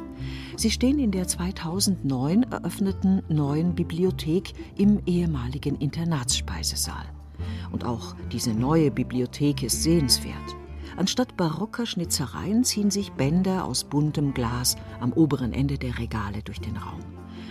Sie 0.57 0.71
stehen 0.71 0.99
in 0.99 1.11
der 1.11 1.29
2009 1.29 2.43
eröffneten 2.51 3.21
neuen 3.29 3.75
Bibliothek 3.75 4.51
im 4.77 4.99
ehemaligen 5.05 5.77
Internatsspeisesaal. 5.77 7.05
Und 7.71 7.85
auch 7.85 8.13
diese 8.33 8.53
neue 8.53 8.91
Bibliothek 8.91 9.63
ist 9.63 9.83
sehenswert. 9.83 10.35
Anstatt 10.97 11.37
barocker 11.37 11.85
Schnitzereien 11.85 12.65
ziehen 12.65 12.91
sich 12.91 13.13
Bänder 13.13 13.63
aus 13.63 13.85
buntem 13.85 14.33
Glas 14.33 14.75
am 14.99 15.13
oberen 15.13 15.53
Ende 15.53 15.77
der 15.77 15.97
Regale 15.97 16.43
durch 16.43 16.59
den 16.59 16.75
Raum. 16.75 16.99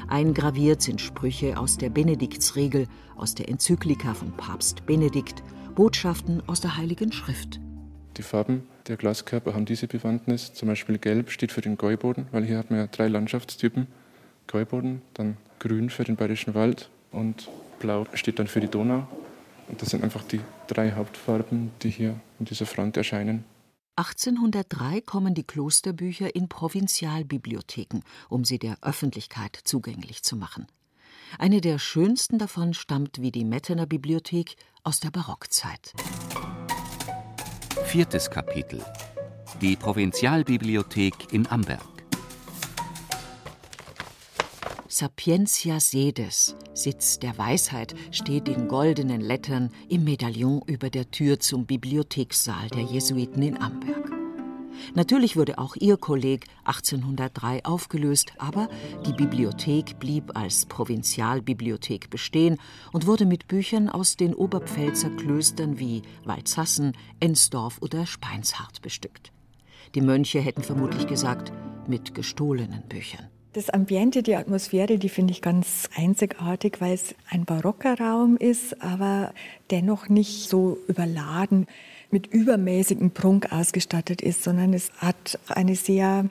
Eingraviert 0.09 0.83
sind 0.83 1.01
Sprüche 1.01 1.59
aus 1.59 1.79
der 1.79 1.91
Benediktsregel, 1.91 2.87
aus 3.17 3.35
der 3.35 3.49
Enzyklika 3.49 4.15
von 4.15 4.33
Papst 4.33 4.87
Benedikt, 4.87 5.43
Botschaften 5.75 6.43
aus 6.47 6.61
der 6.61 6.77
Heiligen 6.77 7.13
Schrift. 7.13 7.61
Die 8.17 8.23
Farben 8.23 8.63
der 8.87 8.97
Glaskörper 8.97 9.55
haben 9.55 9.65
diese 9.65 9.89
Bewandtnis. 9.89 10.53
Zum 10.55 10.69
Beispiel 10.69 10.99
Gelb 10.99 11.31
steht 11.31 11.53
für 11.53 11.63
den 11.63 11.77
Gäuboden, 11.77 12.27
weil 12.33 12.45
hier 12.45 12.59
hat 12.59 12.71
man 12.71 12.81
ja 12.81 12.87
drei 12.87 13.09
Landschaftstypen. 13.09 13.87
Gäuboden, 14.47 15.03
dann 15.15 15.37
Grün 15.59 15.91
für 15.91 16.05
den 16.05 16.17
Bayerischen 16.17 16.55
Wald 16.55 16.91
und 17.11 17.49
Blau 17.81 18.07
steht 18.15 18.39
dann 18.39 18.47
für 18.47 18.61
die 18.61 18.69
Donau. 18.69 19.07
Und 19.69 19.81
das 19.81 19.91
sind 19.91 20.05
einfach 20.05 20.23
die 20.23 20.41
drei 20.67 20.93
Hauptfarben, 20.93 21.71
die 21.83 21.91
hier 21.91 22.15
in 22.39 22.45
dieser 22.45 22.67
Front 22.67 22.97
erscheinen. 22.97 23.45
1803 23.97 25.03
kommen 25.03 25.35
die 25.35 25.45
Klosterbücher 25.45 26.35
in 26.35 26.49
Provinzialbibliotheken, 26.49 28.01
um 28.29 28.45
sie 28.45 28.59
der 28.59 28.79
Öffentlichkeit 28.83 29.57
zugänglich 29.63 30.23
zu 30.25 30.37
machen. 30.37 30.67
Eine 31.39 31.61
der 31.61 31.79
schönsten 31.79 32.39
davon 32.39 32.75
stammt 32.75 33.21
wie 33.21 33.31
die 33.31 33.45
Mettener 33.45 33.87
Bibliothek 33.87 34.57
aus 34.83 34.99
der 35.01 35.11
Barockzeit. 35.11 35.93
Viertes 37.85 38.31
Kapitel 38.31 38.85
Die 39.61 39.77
Provinzialbibliothek 39.77 41.33
in 41.33 41.47
Amberg 41.47 41.94
Sapientia 44.97 45.81
Sedes, 45.81 46.55
Sitz 46.73 47.19
der 47.19 47.37
Weisheit, 47.37 47.97
steht 48.13 48.47
in 48.47 48.69
goldenen 48.69 49.21
Lettern 49.21 49.71
im 49.89 50.05
Medaillon 50.05 50.63
über 50.67 50.89
der 50.89 51.11
Tür 51.11 51.41
zum 51.41 51.67
Bibliothekssaal 51.67 52.69
der 52.69 52.83
Jesuiten 52.83 53.43
in 53.43 53.61
Amberg. 53.61 54.13
Natürlich 54.95 55.37
wurde 55.37 55.59
auch 55.59 55.75
ihr 55.75 55.97
Kolleg 55.97 56.47
1803 56.63 57.65
aufgelöst, 57.65 58.35
aber 58.39 58.69
die 59.05 59.13
Bibliothek 59.13 59.99
blieb 59.99 60.37
als 60.37 60.65
Provinzialbibliothek 60.67 62.09
bestehen 62.09 62.59
und 62.93 63.09
wurde 63.09 63.27
mit 63.27 63.49
Büchern 63.49 63.89
aus 63.89 64.17
den 64.17 64.33
Oberpfälzer 64.33 65.11
Klöstern 65.11 65.81
wie 65.81 66.03
Walzassen, 66.23 66.93
Ensdorf 67.19 67.79
oder 67.83 68.07
Speinshardt 68.07 68.81
bestückt. 68.81 69.33
Die 69.97 70.03
Mönche 70.03 70.39
hätten 70.39 70.63
vermutlich 70.63 71.09
gesagt: 71.09 71.53
mit 71.89 72.15
gestohlenen 72.15 72.87
Büchern. 72.89 73.34
Das 73.55 73.71
Ambiente, 73.71 74.25
die 74.25 74.35
Atmosphäre, 74.35 74.99
die 74.99 75.09
finde 75.09 75.31
ich 75.31 75.41
ganz 75.41 75.89
einzigartig, 75.97 76.81
weil 76.81 76.93
es 76.93 77.15
ein 77.31 77.45
barocker 77.45 77.97
Raum 78.01 78.37
ist, 78.37 78.83
aber 78.83 79.33
dennoch 79.71 80.09
nicht 80.09 80.49
so 80.49 80.77
überladen 80.89 81.69
mit 82.11 82.27
übermäßigem 82.27 83.13
Prunk 83.13 83.53
ausgestattet 83.53 84.23
ist, 84.23 84.43
sondern 84.43 84.75
es 84.75 84.91
hat 84.99 85.39
eine 85.47 85.77
sehr 85.77 86.29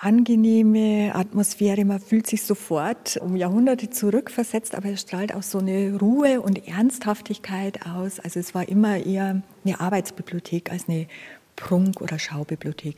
angenehme 0.00 1.14
Atmosphäre. 1.14 1.84
Man 1.84 2.00
fühlt 2.00 2.26
sich 2.26 2.42
sofort 2.42 3.18
um 3.18 3.36
Jahrhunderte 3.36 3.90
zurückversetzt, 3.90 4.74
aber 4.74 4.88
es 4.88 5.02
strahlt 5.02 5.32
auch 5.32 5.44
so 5.44 5.58
eine 5.58 5.96
Ruhe 5.96 6.40
und 6.40 6.66
Ernsthaftigkeit 6.66 7.86
aus. 7.86 8.18
Also 8.18 8.40
es 8.40 8.52
war 8.52 8.68
immer 8.68 8.96
eher 8.96 9.42
eine 9.64 9.80
Arbeitsbibliothek 9.80 10.72
als 10.72 10.88
eine 10.88 11.06
Prunk- 11.54 12.00
oder 12.00 12.18
Schaubibliothek. 12.18 12.96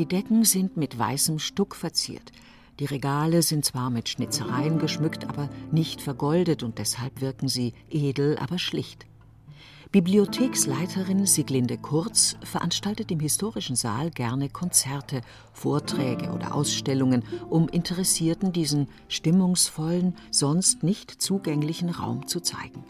Die 0.00 0.06
Decken 0.06 0.46
sind 0.46 0.78
mit 0.78 0.98
weißem 0.98 1.38
Stuck 1.38 1.76
verziert. 1.76 2.32
Die 2.78 2.86
Regale 2.86 3.42
sind 3.42 3.66
zwar 3.66 3.90
mit 3.90 4.08
Schnitzereien 4.08 4.78
geschmückt, 4.78 5.28
aber 5.28 5.50
nicht 5.72 6.00
vergoldet 6.00 6.62
und 6.62 6.78
deshalb 6.78 7.20
wirken 7.20 7.48
sie 7.48 7.74
edel, 7.90 8.38
aber 8.38 8.58
schlicht. 8.58 9.04
Bibliotheksleiterin 9.92 11.26
Siglinde 11.26 11.76
Kurz 11.76 12.36
veranstaltet 12.42 13.10
im 13.10 13.20
historischen 13.20 13.76
Saal 13.76 14.10
gerne 14.10 14.48
Konzerte, 14.48 15.20
Vorträge 15.52 16.30
oder 16.30 16.54
Ausstellungen, 16.54 17.22
um 17.50 17.68
Interessierten 17.68 18.54
diesen 18.54 18.88
stimmungsvollen, 19.08 20.14
sonst 20.30 20.82
nicht 20.82 21.10
zugänglichen 21.10 21.90
Raum 21.90 22.26
zu 22.26 22.40
zeigen. 22.40 22.84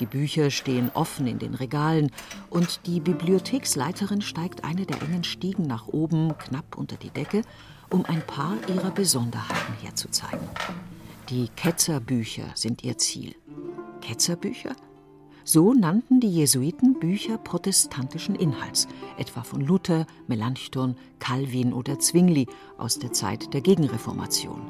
Die 0.00 0.06
Bücher 0.06 0.50
stehen 0.50 0.90
offen 0.92 1.26
in 1.26 1.38
den 1.38 1.54
Regalen 1.54 2.10
und 2.50 2.80
die 2.86 3.00
Bibliotheksleiterin 3.00 4.20
steigt 4.20 4.64
eine 4.64 4.84
der 4.84 5.00
engen 5.02 5.24
Stiegen 5.24 5.66
nach 5.66 5.88
oben 5.88 6.36
knapp 6.38 6.76
unter 6.76 6.96
die 6.96 7.10
Decke, 7.10 7.42
um 7.88 8.04
ein 8.04 8.22
paar 8.26 8.56
ihrer 8.68 8.90
Besonderheiten 8.90 9.74
herzuzeigen. 9.82 10.48
Die 11.30 11.48
Ketzerbücher 11.56 12.50
sind 12.54 12.84
ihr 12.84 12.98
Ziel. 12.98 13.34
Ketzerbücher? 14.00 14.76
So 15.44 15.72
nannten 15.72 16.20
die 16.20 16.30
Jesuiten 16.30 16.98
Bücher 16.98 17.38
protestantischen 17.38 18.34
Inhalts, 18.34 18.88
etwa 19.16 19.44
von 19.44 19.60
Luther, 19.60 20.06
Melanchthon, 20.26 20.96
Calvin 21.20 21.72
oder 21.72 22.00
Zwingli 22.00 22.48
aus 22.78 22.98
der 22.98 23.12
Zeit 23.12 23.54
der 23.54 23.60
Gegenreformation. 23.60 24.60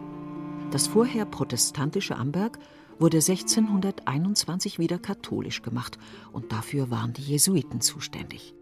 Das 0.71 0.87
vorher 0.87 1.25
protestantische 1.25 2.17
Amberg 2.17 2.59
wurde 2.99 3.19
1621 3.19 4.79
wieder 4.79 4.99
katholisch 4.99 5.63
gemacht 5.63 5.99
und 6.33 6.53
dafür 6.53 6.91
waren 6.91 7.13
die 7.13 7.23
Jesuiten 7.23 7.81
zuständig. 7.81 8.55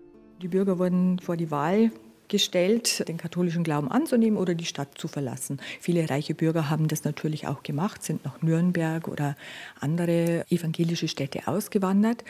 Die 0.43 0.49
Bürger 0.49 0.79
wurden 0.79 1.19
vor 1.19 1.37
die 1.37 1.51
Wahl 1.51 1.91
gestellt, 2.29 3.07
den 3.09 3.17
katholischen 3.17 3.65
Glauben 3.65 3.91
anzunehmen 3.91 4.39
oder 4.39 4.55
die 4.55 4.65
Stadt 4.65 4.99
zu 4.99 5.09
verlassen. 5.09 5.61
Viele 5.81 6.09
reiche 6.09 6.35
Bürger 6.35 6.71
haben 6.71 6.89
das 6.89 7.05
natürlich 7.05 7.47
auch 7.47 7.63
gemacht, 7.63 8.03
sind 8.03 8.25
nach 8.25 8.43
Nürnberg 8.43 9.09
oder 9.09 9.37
andere 9.79 10.45
evangelische 10.51 11.09
Städte 11.09 11.47
ausgewandert. 11.47 12.25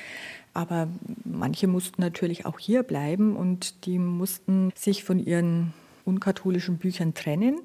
Aber 0.53 0.88
manche 1.25 1.67
mussten 1.67 2.01
natürlich 2.01 2.47
auch 2.47 2.59
hier 2.59 2.83
bleiben 2.83 3.37
und 3.37 3.87
die 3.87 3.99
mussten 3.99 4.73
sich 4.75 5.05
von 5.05 5.19
ihren 5.19 5.73
unkatholischen 6.05 6.79
Büchern 6.79 7.14
trennen. 7.14 7.61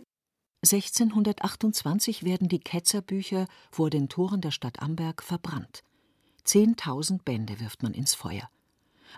1628 0.61 2.23
werden 2.23 2.49
die 2.49 2.59
Ketzerbücher 2.59 3.47
vor 3.71 3.89
den 3.89 4.09
Toren 4.09 4.41
der 4.41 4.51
Stadt 4.51 4.81
Amberg 4.81 5.23
verbrannt. 5.23 5.83
Zehntausend 6.43 7.23
Bände 7.23 7.59
wirft 7.61 7.81
man 7.81 7.93
ins 7.93 8.13
Feuer. 8.13 8.49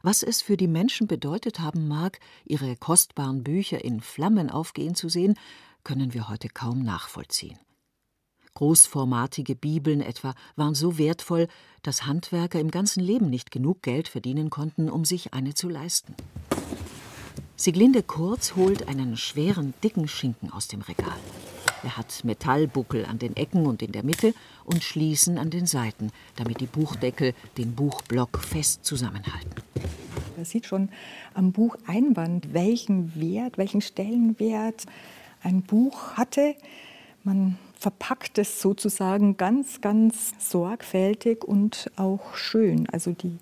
Was 0.03 0.21
es 0.21 0.41
für 0.41 0.55
die 0.55 0.67
Menschen 0.67 1.07
bedeutet 1.07 1.59
haben 1.59 1.87
mag, 1.87 2.19
ihre 2.45 2.75
kostbaren 2.75 3.43
Bücher 3.43 3.83
in 3.83 4.01
Flammen 4.01 4.49
aufgehen 4.49 4.93
zu 4.93 5.09
sehen, 5.09 5.35
können 5.83 6.13
wir 6.13 6.29
heute 6.29 6.47
kaum 6.47 6.83
nachvollziehen. 6.83 7.57
Großformatige 8.53 9.55
Bibeln 9.55 10.01
etwa 10.01 10.35
waren 10.55 10.75
so 10.75 10.97
wertvoll, 10.97 11.47
dass 11.81 12.05
Handwerker 12.05 12.59
im 12.59 12.69
ganzen 12.69 13.01
Leben 13.01 13.29
nicht 13.29 13.49
genug 13.49 13.81
Geld 13.81 14.07
verdienen 14.07 14.49
konnten, 14.49 14.89
um 14.89 15.05
sich 15.05 15.33
eine 15.33 15.53
zu 15.53 15.69
leisten. 15.69 16.15
Siglinde 17.61 18.01
Kurz 18.01 18.55
holt 18.55 18.87
einen 18.87 19.17
schweren, 19.17 19.75
dicken 19.83 20.07
Schinken 20.07 20.51
aus 20.51 20.67
dem 20.67 20.81
Regal. 20.81 21.19
Er 21.83 21.95
hat 21.95 22.23
Metallbuckel 22.23 23.05
an 23.05 23.19
den 23.19 23.35
Ecken 23.35 23.67
und 23.67 23.83
in 23.83 23.91
der 23.91 24.01
Mitte 24.01 24.33
und 24.65 24.83
Schließen 24.83 25.37
an 25.37 25.51
den 25.51 25.67
Seiten, 25.67 26.09
damit 26.37 26.59
die 26.59 26.65
Buchdeckel 26.65 27.35
den 27.59 27.75
Buchblock 27.75 28.39
fest 28.39 28.83
zusammenhalten. 28.83 29.61
Man 30.35 30.43
sieht 30.43 30.65
schon 30.65 30.89
am 31.35 31.51
Bucheinband, 31.51 32.51
welchen 32.51 33.13
Wert, 33.21 33.59
welchen 33.59 33.81
Stellenwert 33.81 34.87
ein 35.43 35.61
Buch 35.61 36.13
hatte. 36.13 36.55
Man 37.23 37.59
verpackt 37.75 38.39
es 38.39 38.59
sozusagen 38.59 39.37
ganz, 39.37 39.81
ganz 39.81 40.33
sorgfältig 40.39 41.43
und 41.43 41.91
auch 41.95 42.33
schön. 42.33 42.89
Also 42.89 43.11
die 43.11 43.37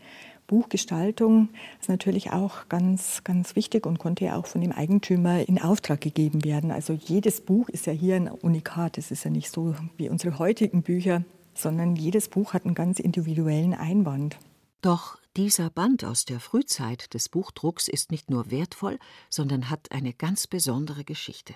Buchgestaltung 0.49 1.49
ist 1.79 1.89
natürlich 1.89 2.31
auch 2.31 2.67
ganz, 2.69 3.23
ganz 3.23 3.55
wichtig 3.55 3.85
und 3.85 3.99
konnte 3.99 4.25
ja 4.25 4.35
auch 4.35 4.47
von 4.47 4.61
dem 4.61 4.71
Eigentümer 4.71 5.47
in 5.47 5.61
Auftrag 5.61 6.01
gegeben 6.01 6.43
werden. 6.43 6.71
Also 6.71 6.93
jedes 6.93 7.41
Buch 7.41 7.69
ist 7.69 7.85
ja 7.85 7.93
hier 7.93 8.15
ein 8.15 8.27
Unikat. 8.27 8.97
Es 8.97 9.11
ist 9.11 9.23
ja 9.23 9.29
nicht 9.29 9.51
so 9.51 9.75
wie 9.95 10.09
unsere 10.09 10.39
heutigen 10.39 10.81
Bücher, 10.81 11.23
sondern 11.53 11.95
jedes 11.95 12.29
Buch 12.29 12.53
hat 12.53 12.65
einen 12.65 12.73
ganz 12.73 12.99
individuellen 12.99 13.75
Einband. 13.75 14.39
Doch 14.81 15.19
dieser 15.37 15.69
Band 15.69 16.03
aus 16.03 16.25
der 16.25 16.39
Frühzeit 16.39 17.13
des 17.13 17.29
Buchdrucks 17.29 17.87
ist 17.87 18.11
nicht 18.11 18.31
nur 18.31 18.49
wertvoll, 18.49 18.97
sondern 19.29 19.69
hat 19.69 19.91
eine 19.91 20.13
ganz 20.13 20.47
besondere 20.47 21.03
Geschichte. 21.03 21.53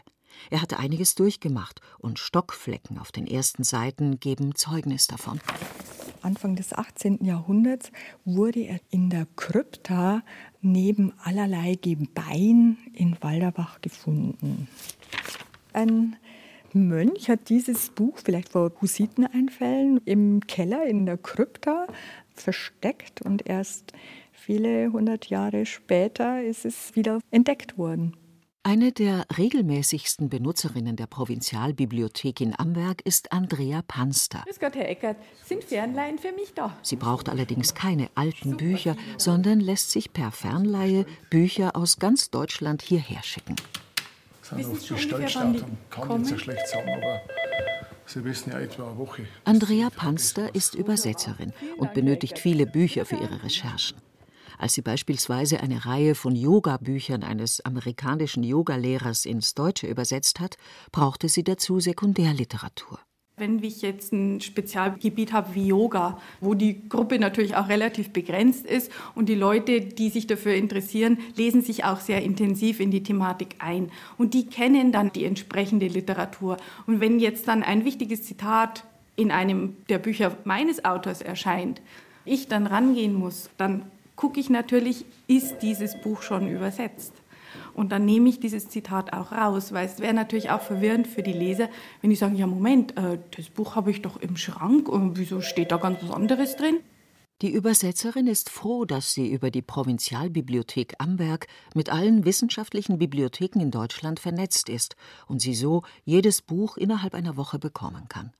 Er 0.52 0.62
hatte 0.62 0.78
einiges 0.78 1.16
durchgemacht 1.16 1.82
und 1.98 2.20
Stockflecken 2.20 3.00
auf 3.00 3.12
den 3.12 3.26
ersten 3.26 3.64
Seiten 3.64 4.20
geben 4.20 4.54
Zeugnis 4.54 5.08
davon. 5.08 5.40
Anfang 6.24 6.56
des 6.56 6.74
18. 6.74 7.24
Jahrhunderts 7.24 7.92
wurde 8.26 8.62
er 8.62 8.80
in 8.90 9.10
der 9.10 9.28
Krypta 9.36 10.24
neben 10.62 11.14
allerlei 11.24 11.76
Gebein 11.76 12.78
in 12.94 13.18
Walderbach 13.22 13.82
gefunden. 13.82 14.68
Ein 15.74 16.16
Mönch 16.74 17.30
hat 17.30 17.50
dieses 17.50 17.90
Buch 17.90 18.18
vielleicht 18.24 18.50
vor 18.50 18.72
Hussiteneinfällen 18.82 20.02
im 20.06 20.40
Keller 20.48 20.86
in 20.86 21.06
der 21.06 21.18
Krypta 21.18 21.86
versteckt 22.34 23.22
und 23.22 23.46
erst 23.48 23.94
viele 24.32 24.92
hundert 24.92 25.28
Jahre 25.30 25.66
später 25.66 26.44
ist 26.44 26.66
es 26.66 26.96
wieder 26.96 27.20
entdeckt 27.32 27.78
worden. 27.78 28.16
Eine 28.66 28.94
der 28.94 29.26
regelmäßigsten 29.38 30.30
Benutzerinnen 30.30 30.96
der 30.96 31.06
Provinzialbibliothek 31.06 32.40
in 32.40 32.58
Amberg 32.58 33.02
ist 33.04 33.34
Andrea 33.34 33.82
Panster. 33.86 34.42
Grüß 34.46 34.58
Gott, 34.58 34.76
Herr 34.76 34.88
Eckert. 34.88 35.18
Sind 35.44 35.66
Fernleihen 35.66 36.18
für 36.18 36.32
mich 36.32 36.54
da? 36.54 36.74
Sie 36.82 36.96
braucht 36.96 37.28
allerdings 37.28 37.76
keine 37.76 38.10
alten 38.16 38.56
Bücher, 38.56 38.96
sondern 39.18 39.60
lässt 39.60 39.92
sich 39.92 40.14
per 40.14 40.32
Fernleihe 40.32 41.06
Bücher 41.30 41.76
aus 41.76 42.00
ganz 42.00 42.30
Deutschland 42.30 42.82
hierher 42.82 43.22
schicken. 43.22 43.58
Das 44.50 44.66
sind 44.66 44.90
die 44.90 44.98
Startdatum. 44.98 45.78
Kann 45.90 46.22
nicht 46.22 46.30
so 46.30 46.38
schlecht 46.38 46.66
sagen, 46.66 46.88
aber 46.88 47.20
Sie 48.06 48.24
wissen 48.24 48.52
ja 48.52 48.60
etwa 48.62 48.88
eine 48.88 48.98
Woche. 48.98 49.26
Andrea 49.44 49.90
Panster 49.90 50.56
ist 50.56 50.74
Übersetzerin 50.74 51.52
und 51.78 51.94
benötigt 51.94 52.40
viele 52.40 52.66
Bücher 52.66 53.06
für 53.06 53.18
ihre 53.18 53.44
Recherchen. 53.44 53.98
Als 54.64 54.76
sie 54.76 54.82
beispielsweise 54.82 55.60
eine 55.60 55.86
Reihe 55.86 56.16
von 56.16 56.38
Yoga-Büchern 56.38 57.24
eines 57.24 57.60
amerikanischen 57.66 58.44
Yogalehrers 58.44 59.26
ins 59.26 59.56
Deutsche 59.56 59.88
übersetzt 59.88 60.40
hat, 60.40 60.56
brauchte 60.94 61.28
sie 61.28 61.44
dazu 61.44 61.82
Sekundärliteratur. 61.82 62.98
Wenn 63.36 63.62
ich 63.62 63.82
jetzt 63.82 64.14
ein 64.14 64.40
Spezialgebiet 64.40 65.34
habe 65.34 65.54
wie 65.54 65.68
Yoga, 65.68 66.18
wo 66.40 66.54
die 66.54 66.88
Gruppe 66.88 67.20
natürlich 67.20 67.58
auch 67.58 67.68
relativ 67.68 68.12
begrenzt 68.12 68.66
ist 68.66 68.90
und 69.16 69.28
die 69.28 69.36
Leute, 69.36 69.82
die 69.82 70.08
sich 70.08 70.28
dafür 70.28 70.54
interessieren, 70.54 71.18
lesen 71.36 71.62
sich 71.62 71.84
auch 71.84 72.00
sehr 72.00 72.24
intensiv 72.24 72.80
in 72.80 72.90
die 72.90 73.04
Thematik 73.04 73.58
ein 73.60 73.92
und 74.18 74.34
die 74.34 74.46
kennen 74.46 74.94
dann 74.94 75.12
die 75.12 75.26
entsprechende 75.26 75.88
Literatur. 75.88 76.56
Und 76.88 77.02
wenn 77.02 77.20
jetzt 77.20 77.50
dann 77.50 77.64
ein 77.64 77.84
wichtiges 77.84 78.24
Zitat 78.24 78.86
in 79.18 79.30
einem 79.30 79.76
der 79.90 79.98
Bücher 79.98 80.38
meines 80.46 80.86
Autors 80.86 81.22
erscheint, 81.22 81.82
ich 82.24 82.48
dann 82.48 82.66
rangehen 82.66 83.14
muss, 83.14 83.50
dann 83.58 83.92
gucke 84.24 84.40
ich 84.40 84.50
natürlich, 84.50 85.04
ist 85.28 85.58
dieses 85.64 86.00
Buch 86.00 86.22
schon 86.22 86.48
übersetzt? 86.48 87.12
Und 87.74 87.92
dann 87.92 88.06
nehme 88.06 88.30
ich 88.30 88.40
dieses 88.40 88.70
Zitat 88.70 89.12
auch 89.12 89.34
raus, 89.34 89.74
weil 89.74 89.86
es 89.86 90.00
wäre 90.00 90.14
natürlich 90.14 90.50
auch 90.50 90.62
verwirrend 90.62 91.08
für 91.08 91.24
die 91.24 91.34
Leser, 91.34 91.68
wenn 92.00 92.10
die 92.10 92.16
sagen, 92.16 92.38
ja 92.38 92.48
Moment, 92.48 92.96
äh, 92.96 93.20
das 93.36 93.50
Buch 93.50 93.76
habe 93.76 93.92
ich 93.92 94.02
doch 94.02 94.16
im 94.16 94.38
Schrank 94.38 94.88
und 94.88 95.18
wieso 95.18 95.42
steht 95.42 95.74
da 95.74 95.78
ganz 95.78 96.02
was 96.02 96.12
anderes 96.12 96.56
drin? 96.56 96.78
Die 97.42 97.52
Übersetzerin 97.52 98.28
ist 98.28 98.50
froh, 98.50 98.86
dass 98.86 99.14
sie 99.14 99.30
über 99.30 99.52
die 99.52 99.62
Provinzialbibliothek 99.62 100.94
Amberg 101.00 101.48
mit 101.76 101.90
allen 101.90 102.24
wissenschaftlichen 102.24 103.00
Bibliotheken 103.00 103.60
in 103.60 103.72
Deutschland 103.72 104.22
vernetzt 104.22 104.70
ist 104.70 104.96
und 105.28 105.42
sie 105.42 105.54
so 105.54 105.82
jedes 106.06 106.42
Buch 106.42 106.78
innerhalb 106.78 107.14
einer 107.14 107.36
Woche 107.36 107.60
bekommen 107.60 108.08
kann. 108.08 108.32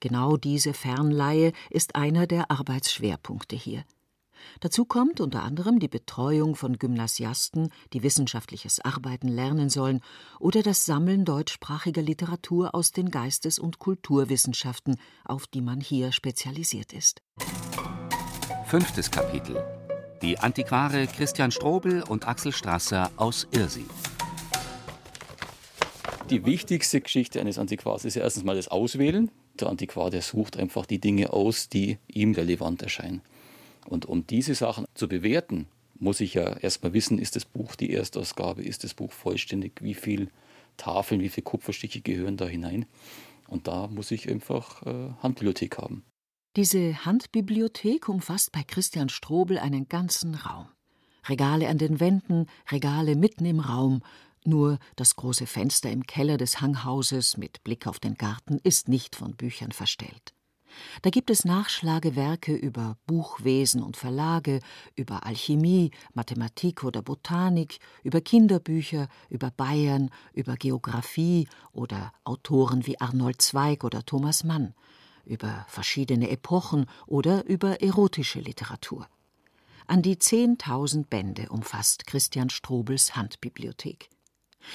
Genau 0.00 0.36
diese 0.36 0.74
Fernleihe 0.74 1.52
ist 1.70 1.94
einer 1.94 2.26
der 2.26 2.50
Arbeitsschwerpunkte 2.50 3.54
hier. 3.54 3.84
Dazu 4.60 4.84
kommt 4.84 5.20
unter 5.20 5.42
anderem 5.42 5.78
die 5.78 5.88
Betreuung 5.88 6.54
von 6.54 6.78
Gymnasiasten, 6.78 7.70
die 7.92 8.02
wissenschaftliches 8.02 8.80
Arbeiten 8.80 9.28
lernen 9.28 9.68
sollen, 9.68 10.00
oder 10.38 10.62
das 10.62 10.84
Sammeln 10.84 11.24
deutschsprachiger 11.24 12.02
Literatur 12.02 12.74
aus 12.74 12.92
den 12.92 13.10
Geistes- 13.10 13.58
und 13.58 13.78
Kulturwissenschaften, 13.78 14.96
auf 15.24 15.46
die 15.46 15.60
man 15.60 15.80
hier 15.80 16.12
spezialisiert 16.12 16.92
ist. 16.92 17.22
Fünftes 18.66 19.10
Kapitel. 19.10 19.62
Die 20.22 20.38
Antiquare 20.38 21.06
Christian 21.06 21.50
Strobel 21.50 22.02
und 22.02 22.26
Axel 22.26 22.52
Strasser 22.52 23.10
aus 23.16 23.46
Irsi. 23.50 23.86
Die 26.30 26.46
wichtigste 26.46 27.00
Geschichte 27.00 27.40
eines 27.40 27.58
Antiquars 27.58 28.06
ist 28.06 28.14
ja 28.14 28.22
erstens 28.22 28.44
mal 28.44 28.56
das 28.56 28.68
Auswählen. 28.68 29.30
Der 29.60 29.68
Antiquar, 29.68 30.08
der 30.08 30.22
sucht 30.22 30.56
einfach 30.56 30.86
die 30.86 30.98
Dinge 30.98 31.32
aus, 31.32 31.68
die 31.68 31.98
ihm 32.06 32.32
relevant 32.32 32.80
erscheinen. 32.82 33.20
Und 33.86 34.06
um 34.06 34.26
diese 34.26 34.54
Sachen 34.54 34.86
zu 34.94 35.08
bewerten, 35.08 35.66
muss 35.98 36.20
ich 36.20 36.34
ja 36.34 36.56
erstmal 36.56 36.92
wissen, 36.92 37.18
ist 37.18 37.36
das 37.36 37.44
Buch 37.44 37.76
die 37.76 37.92
Erstausgabe, 37.92 38.62
ist 38.62 38.84
das 38.84 38.94
Buch 38.94 39.12
vollständig, 39.12 39.80
wie 39.82 39.94
viele 39.94 40.28
Tafeln, 40.76 41.20
wie 41.20 41.28
viele 41.28 41.44
Kupferstiche 41.44 42.00
gehören 42.00 42.36
da 42.36 42.46
hinein. 42.46 42.86
Und 43.48 43.68
da 43.68 43.86
muss 43.86 44.10
ich 44.10 44.28
einfach 44.28 44.82
äh, 44.86 45.10
Handbibliothek 45.22 45.78
haben. 45.78 46.04
Diese 46.56 47.04
Handbibliothek 47.04 48.08
umfasst 48.08 48.52
bei 48.52 48.62
Christian 48.62 49.08
Strobel 49.08 49.58
einen 49.58 49.88
ganzen 49.88 50.34
Raum. 50.34 50.68
Regale 51.28 51.68
an 51.68 51.78
den 51.78 52.00
Wänden, 52.00 52.46
Regale 52.70 53.16
mitten 53.16 53.44
im 53.44 53.60
Raum. 53.60 54.02
Nur 54.44 54.78
das 54.96 55.16
große 55.16 55.46
Fenster 55.46 55.90
im 55.90 56.04
Keller 56.04 56.36
des 56.36 56.60
Hanghauses 56.60 57.36
mit 57.36 57.62
Blick 57.62 57.86
auf 57.86 58.00
den 58.00 58.14
Garten 58.14 58.58
ist 58.62 58.88
nicht 58.88 59.14
von 59.14 59.36
Büchern 59.36 59.72
verstellt. 59.72 60.34
Da 61.02 61.10
gibt 61.10 61.30
es 61.30 61.44
Nachschlagewerke 61.44 62.54
über 62.54 62.96
Buchwesen 63.06 63.82
und 63.82 63.96
Verlage, 63.96 64.60
über 64.94 65.26
Alchemie, 65.26 65.90
Mathematik 66.14 66.84
oder 66.84 67.02
Botanik, 67.02 67.78
über 68.02 68.20
Kinderbücher, 68.20 69.08
über 69.28 69.50
Bayern, 69.50 70.10
über 70.32 70.56
Geographie 70.56 71.48
oder 71.72 72.12
Autoren 72.24 72.86
wie 72.86 73.00
Arnold 73.00 73.42
Zweig 73.42 73.84
oder 73.84 74.04
Thomas 74.04 74.44
Mann, 74.44 74.74
über 75.24 75.66
verschiedene 75.68 76.30
Epochen 76.30 76.86
oder 77.06 77.44
über 77.46 77.80
erotische 77.82 78.40
Literatur. 78.40 79.06
An 79.86 80.02
die 80.02 80.18
zehntausend 80.18 81.10
Bände 81.10 81.48
umfasst 81.48 82.06
Christian 82.06 82.50
Strobels 82.50 83.16
Handbibliothek. 83.16 84.08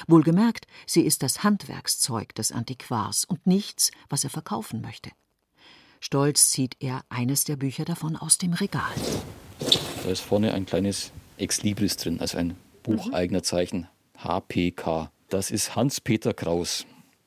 Wohlgemerkt, 0.07 0.67
sie 0.85 1.01
ist 1.01 1.23
das 1.23 1.43
Handwerkszeug 1.43 2.35
des 2.35 2.51
Antiquars 2.51 3.25
und 3.25 3.47
nichts, 3.47 3.91
was 4.09 4.23
er 4.23 4.29
verkaufen 4.29 4.81
möchte. 4.81 5.11
Stolz 5.99 6.49
zieht 6.49 6.75
er 6.79 7.01
eines 7.09 7.43
der 7.43 7.55
Bücher 7.55 7.85
davon 7.85 8.15
aus 8.15 8.37
dem 8.37 8.53
Regal. 8.53 8.93
Da 10.03 10.09
ist 10.09 10.21
vorne 10.21 10.53
ein 10.53 10.65
kleines 10.65 11.11
Ex 11.37 11.63
Libris 11.63 11.97
drin, 11.97 12.19
also 12.19 12.37
ein 12.37 12.55
bucheigener 12.83 13.43
Zeichen, 13.43 13.87
HPK. 14.17 15.11
Das 15.29 15.51
ist 15.51 15.75
Hans-Peter 15.75 16.33
Kraus. 16.33 16.85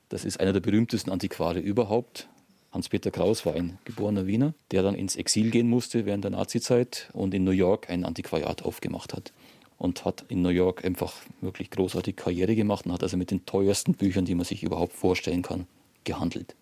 Das 0.09 0.25
ist 0.25 0.39
einer 0.39 0.53
der 0.53 0.59
berühmtesten 0.59 1.11
Antiquare 1.11 1.59
überhaupt. 1.59 2.27
Hans-Peter 2.71 3.11
Kraus 3.11 3.45
war 3.45 3.53
ein 3.53 3.77
geborener 3.83 4.27
Wiener, 4.27 4.53
der 4.71 4.81
dann 4.81 4.95
ins 4.95 5.15
Exil 5.15 5.51
gehen 5.51 5.69
musste 5.69 6.05
während 6.05 6.23
der 6.23 6.31
Nazizeit 6.31 7.09
und 7.13 7.33
in 7.33 7.43
New 7.43 7.51
York 7.51 7.89
ein 7.89 8.05
Antiquariat 8.05 8.63
aufgemacht 8.63 9.13
hat. 9.13 9.33
Und 9.77 10.05
hat 10.05 10.25
in 10.29 10.41
New 10.41 10.49
York 10.49 10.85
einfach 10.85 11.13
wirklich 11.41 11.71
großartige 11.71 12.15
Karriere 12.15 12.55
gemacht 12.55 12.85
und 12.85 12.93
hat 12.93 13.03
also 13.03 13.17
mit 13.17 13.31
den 13.31 13.45
teuersten 13.45 13.93
Büchern, 13.93 14.25
die 14.25 14.35
man 14.35 14.45
sich 14.45 14.63
überhaupt 14.63 14.93
vorstellen 14.93 15.41
kann, 15.41 15.67
gehandelt. 16.03 16.55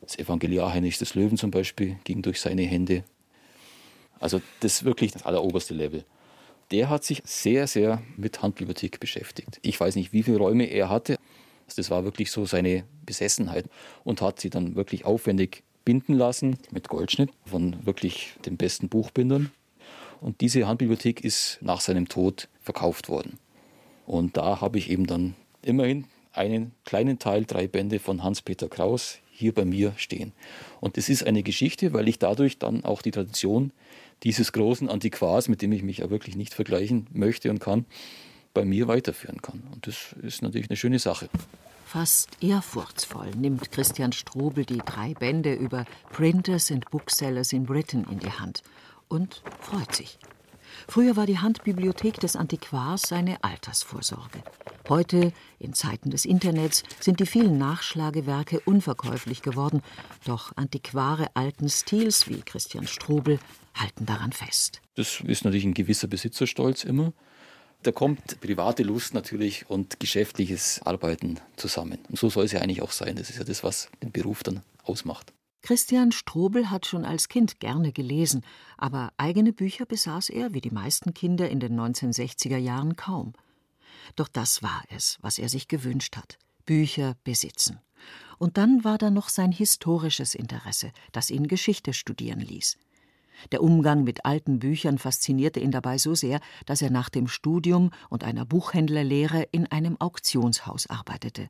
Das 0.00 0.18
Evangeliar 0.18 0.72
Heinrich 0.72 0.98
des 0.98 1.14
Löwen 1.14 1.36
zum 1.36 1.50
Beispiel 1.50 1.96
ging 2.04 2.22
durch 2.22 2.40
seine 2.40 2.62
Hände. 2.62 3.04
Also 4.18 4.40
das 4.60 4.74
ist 4.74 4.84
wirklich 4.84 5.12
das 5.12 5.24
alleroberste 5.24 5.74
Level. 5.74 6.04
Der 6.70 6.88
hat 6.88 7.04
sich 7.04 7.22
sehr, 7.24 7.66
sehr 7.66 8.02
mit 8.16 8.42
Handbibliothek 8.42 9.00
beschäftigt. 9.00 9.58
Ich 9.62 9.78
weiß 9.80 9.96
nicht, 9.96 10.12
wie 10.12 10.22
viele 10.22 10.38
Räume 10.38 10.64
er 10.64 10.88
hatte. 10.88 11.16
Das 11.76 11.90
war 11.90 12.04
wirklich 12.04 12.30
so 12.30 12.46
seine 12.46 12.84
Besessenheit 13.06 13.66
und 14.04 14.20
hat 14.20 14.40
sie 14.40 14.50
dann 14.50 14.74
wirklich 14.74 15.04
aufwendig 15.04 15.62
binden 15.84 16.14
lassen 16.14 16.58
mit 16.70 16.88
Goldschnitt 16.88 17.30
von 17.46 17.84
wirklich 17.86 18.34
den 18.44 18.56
besten 18.56 18.88
Buchbindern. 18.88 19.50
Und 20.20 20.40
diese 20.40 20.66
Handbibliothek 20.66 21.24
ist 21.24 21.58
nach 21.60 21.80
seinem 21.80 22.08
Tod 22.08 22.48
verkauft 22.60 23.08
worden. 23.08 23.38
Und 24.06 24.36
da 24.36 24.60
habe 24.60 24.78
ich 24.78 24.90
eben 24.90 25.06
dann 25.06 25.34
immerhin 25.62 26.06
einen 26.32 26.72
kleinen 26.84 27.18
Teil, 27.18 27.44
drei 27.44 27.66
Bände 27.66 27.98
von 27.98 28.22
Hans-Peter 28.22 28.68
Kraus 28.68 29.18
hier 29.40 29.52
bei 29.52 29.64
mir 29.64 29.92
stehen. 29.96 30.32
Und 30.80 30.96
das 30.96 31.08
ist 31.08 31.26
eine 31.26 31.42
Geschichte, 31.42 31.92
weil 31.92 32.06
ich 32.08 32.18
dadurch 32.18 32.58
dann 32.58 32.84
auch 32.84 33.02
die 33.02 33.10
Tradition 33.10 33.72
dieses 34.22 34.52
großen 34.52 34.88
Antiquars, 34.88 35.48
mit 35.48 35.62
dem 35.62 35.72
ich 35.72 35.82
mich 35.82 35.98
ja 35.98 36.10
wirklich 36.10 36.36
nicht 36.36 36.54
vergleichen 36.54 37.06
möchte 37.12 37.50
und 37.50 37.58
kann, 37.58 37.86
bei 38.54 38.64
mir 38.64 38.86
weiterführen 38.86 39.42
kann. 39.42 39.62
Und 39.72 39.86
das 39.86 40.14
ist 40.22 40.42
natürlich 40.42 40.70
eine 40.70 40.76
schöne 40.76 40.98
Sache. 40.98 41.28
Fast 41.86 42.28
ehrfurchtsvoll 42.40 43.30
nimmt 43.32 43.72
Christian 43.72 44.12
Strobel 44.12 44.64
die 44.64 44.78
drei 44.78 45.14
Bände 45.14 45.54
über 45.54 45.86
Printers 46.12 46.70
and 46.70 46.88
Booksellers 46.90 47.52
in 47.52 47.64
Britain 47.64 48.06
in 48.10 48.20
die 48.20 48.30
Hand 48.30 48.62
und 49.08 49.42
freut 49.60 49.94
sich. 49.94 50.18
Früher 50.88 51.16
war 51.16 51.26
die 51.26 51.38
Handbibliothek 51.38 52.20
des 52.20 52.36
Antiquars 52.36 53.02
seine 53.02 53.42
Altersvorsorge. 53.42 54.42
Heute, 54.88 55.32
in 55.58 55.72
Zeiten 55.72 56.10
des 56.10 56.24
Internets, 56.24 56.82
sind 56.98 57.20
die 57.20 57.26
vielen 57.26 57.58
Nachschlagewerke 57.58 58.60
unverkäuflich 58.60 59.42
geworden, 59.42 59.82
doch 60.24 60.52
Antiquare 60.56 61.28
alten 61.34 61.68
Stils 61.68 62.28
wie 62.28 62.40
Christian 62.42 62.86
Strobel 62.86 63.38
halten 63.74 64.06
daran 64.06 64.32
fest. 64.32 64.80
Das 64.96 65.20
ist 65.20 65.44
natürlich 65.44 65.64
ein 65.64 65.74
gewisser 65.74 66.08
Besitzerstolz 66.08 66.84
immer. 66.84 67.12
Da 67.82 67.92
kommt 67.92 68.40
private 68.40 68.82
Lust 68.82 69.14
natürlich 69.14 69.70
und 69.70 70.00
geschäftliches 70.00 70.82
Arbeiten 70.84 71.40
zusammen. 71.56 71.98
Und 72.08 72.18
so 72.18 72.28
soll 72.28 72.44
es 72.44 72.52
ja 72.52 72.60
eigentlich 72.60 72.82
auch 72.82 72.92
sein. 72.92 73.16
Das 73.16 73.30
ist 73.30 73.38
ja 73.38 73.44
das, 73.44 73.64
was 73.64 73.88
den 74.02 74.12
Beruf 74.12 74.42
dann 74.42 74.62
ausmacht. 74.82 75.32
Christian 75.62 76.10
Strobel 76.10 76.70
hat 76.70 76.86
schon 76.86 77.04
als 77.04 77.28
Kind 77.28 77.60
gerne 77.60 77.92
gelesen, 77.92 78.42
aber 78.78 79.12
eigene 79.18 79.52
Bücher 79.52 79.84
besaß 79.84 80.30
er, 80.30 80.54
wie 80.54 80.60
die 80.60 80.70
meisten 80.70 81.12
Kinder 81.12 81.50
in 81.50 81.60
den 81.60 81.78
1960er 81.78 82.56
Jahren, 82.56 82.96
kaum. 82.96 83.34
Doch 84.16 84.28
das 84.28 84.62
war 84.62 84.82
es, 84.88 85.18
was 85.20 85.38
er 85.38 85.48
sich 85.48 85.68
gewünscht 85.68 86.16
hat: 86.16 86.38
Bücher 86.64 87.14
besitzen. 87.24 87.78
Und 88.38 88.56
dann 88.56 88.84
war 88.84 88.96
da 88.96 89.10
noch 89.10 89.28
sein 89.28 89.52
historisches 89.52 90.34
Interesse, 90.34 90.92
das 91.12 91.30
ihn 91.30 91.46
Geschichte 91.46 91.92
studieren 91.92 92.40
ließ. 92.40 92.78
Der 93.52 93.62
Umgang 93.62 94.04
mit 94.04 94.24
alten 94.24 94.58
Büchern 94.58 94.98
faszinierte 94.98 95.60
ihn 95.60 95.70
dabei 95.70 95.98
so 95.98 96.14
sehr, 96.14 96.40
dass 96.66 96.82
er 96.82 96.90
nach 96.90 97.08
dem 97.08 97.28
Studium 97.28 97.90
und 98.08 98.24
einer 98.24 98.44
Buchhändlerlehre 98.44 99.42
in 99.52 99.66
einem 99.66 100.00
Auktionshaus 100.00 100.88
arbeitete. 100.88 101.48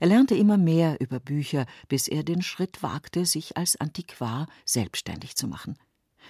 Er 0.00 0.08
lernte 0.08 0.34
immer 0.34 0.56
mehr 0.56 1.00
über 1.00 1.20
Bücher, 1.20 1.66
bis 1.88 2.08
er 2.08 2.22
den 2.22 2.42
Schritt 2.42 2.82
wagte, 2.82 3.26
sich 3.26 3.56
als 3.56 3.76
Antiquar 3.80 4.48
selbstständig 4.64 5.36
zu 5.36 5.46
machen. 5.46 5.76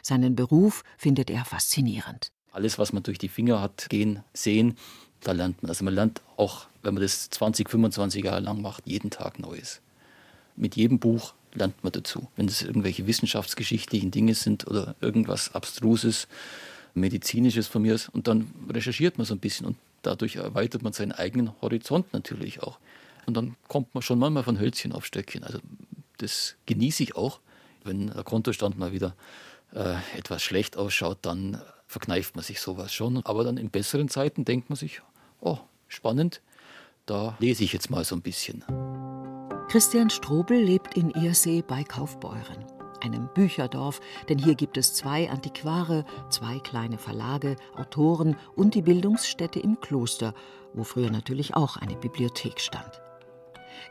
Seinen 0.02 0.36
Beruf 0.36 0.82
findet 0.98 1.30
er 1.30 1.44
faszinierend. 1.44 2.30
Alles, 2.52 2.78
was 2.78 2.92
man 2.92 3.02
durch 3.02 3.18
die 3.18 3.28
Finger 3.28 3.60
hat 3.60 3.88
gehen, 3.88 4.22
sehen, 4.32 4.76
da 5.20 5.32
lernt 5.32 5.62
man. 5.62 5.70
Also 5.70 5.84
man 5.84 5.94
lernt 5.94 6.20
auch, 6.36 6.66
wenn 6.82 6.94
man 6.94 7.02
das 7.02 7.30
20, 7.30 7.68
25 7.68 8.24
Jahre 8.24 8.40
lang 8.40 8.60
macht, 8.62 8.86
jeden 8.86 9.10
Tag 9.10 9.38
Neues. 9.38 9.80
Mit 10.56 10.76
jedem 10.76 10.98
Buch 10.98 11.34
lernt 11.54 11.82
man 11.82 11.92
dazu. 11.92 12.28
Wenn 12.36 12.46
es 12.46 12.62
irgendwelche 12.62 13.06
wissenschaftsgeschichtlichen 13.06 14.10
Dinge 14.10 14.34
sind 14.34 14.66
oder 14.66 14.94
irgendwas 15.00 15.54
Abstruses, 15.54 16.28
Medizinisches 16.94 17.66
von 17.66 17.82
mir 17.82 17.94
ist, 17.94 18.08
und 18.08 18.28
dann 18.28 18.52
recherchiert 18.70 19.18
man 19.18 19.26
so 19.26 19.34
ein 19.34 19.40
bisschen 19.40 19.66
und 19.66 19.76
dadurch 20.02 20.36
erweitert 20.36 20.82
man 20.82 20.92
seinen 20.92 21.12
eigenen 21.12 21.50
Horizont 21.60 22.12
natürlich 22.12 22.62
auch. 22.62 22.78
Und 23.26 23.34
dann 23.34 23.56
kommt 23.68 23.94
man 23.94 24.02
schon 24.02 24.18
manchmal 24.18 24.42
von 24.42 24.58
Hölzchen 24.58 24.92
auf 24.92 25.04
Stöckchen. 25.04 25.44
Also 25.44 25.58
das 26.18 26.56
genieße 26.66 27.02
ich 27.02 27.16
auch. 27.16 27.40
Wenn 27.84 28.08
der 28.08 28.24
Kontostand 28.24 28.78
mal 28.78 28.92
wieder 28.92 29.14
äh, 29.72 29.96
etwas 30.16 30.42
schlecht 30.42 30.76
ausschaut, 30.76 31.18
dann 31.22 31.60
verkneift 31.86 32.34
man 32.36 32.44
sich 32.44 32.60
sowas 32.60 32.92
schon. 32.92 33.24
Aber 33.24 33.44
dann 33.44 33.56
in 33.56 33.70
besseren 33.70 34.08
Zeiten 34.08 34.44
denkt 34.44 34.70
man 34.70 34.76
sich, 34.76 35.02
oh, 35.40 35.58
spannend, 35.88 36.40
da 37.06 37.36
lese 37.38 37.64
ich 37.64 37.72
jetzt 37.72 37.90
mal 37.90 38.04
so 38.04 38.16
ein 38.16 38.22
bisschen. 38.22 38.64
Christian 39.68 40.10
Strobel 40.10 40.62
lebt 40.62 40.96
in 40.96 41.10
Irsee 41.10 41.62
bei 41.62 41.84
Kaufbeuren, 41.84 42.64
einem 43.00 43.28
Bücherdorf, 43.34 44.00
denn 44.28 44.38
hier 44.38 44.54
gibt 44.54 44.76
es 44.76 44.94
zwei 44.94 45.28
Antiquare, 45.30 46.04
zwei 46.30 46.58
kleine 46.60 46.98
Verlage, 46.98 47.56
Autoren 47.76 48.36
und 48.56 48.74
die 48.74 48.82
Bildungsstätte 48.82 49.60
im 49.60 49.80
Kloster, 49.80 50.34
wo 50.74 50.84
früher 50.84 51.10
natürlich 51.10 51.54
auch 51.54 51.76
eine 51.76 51.96
Bibliothek 51.96 52.60
stand. 52.60 53.03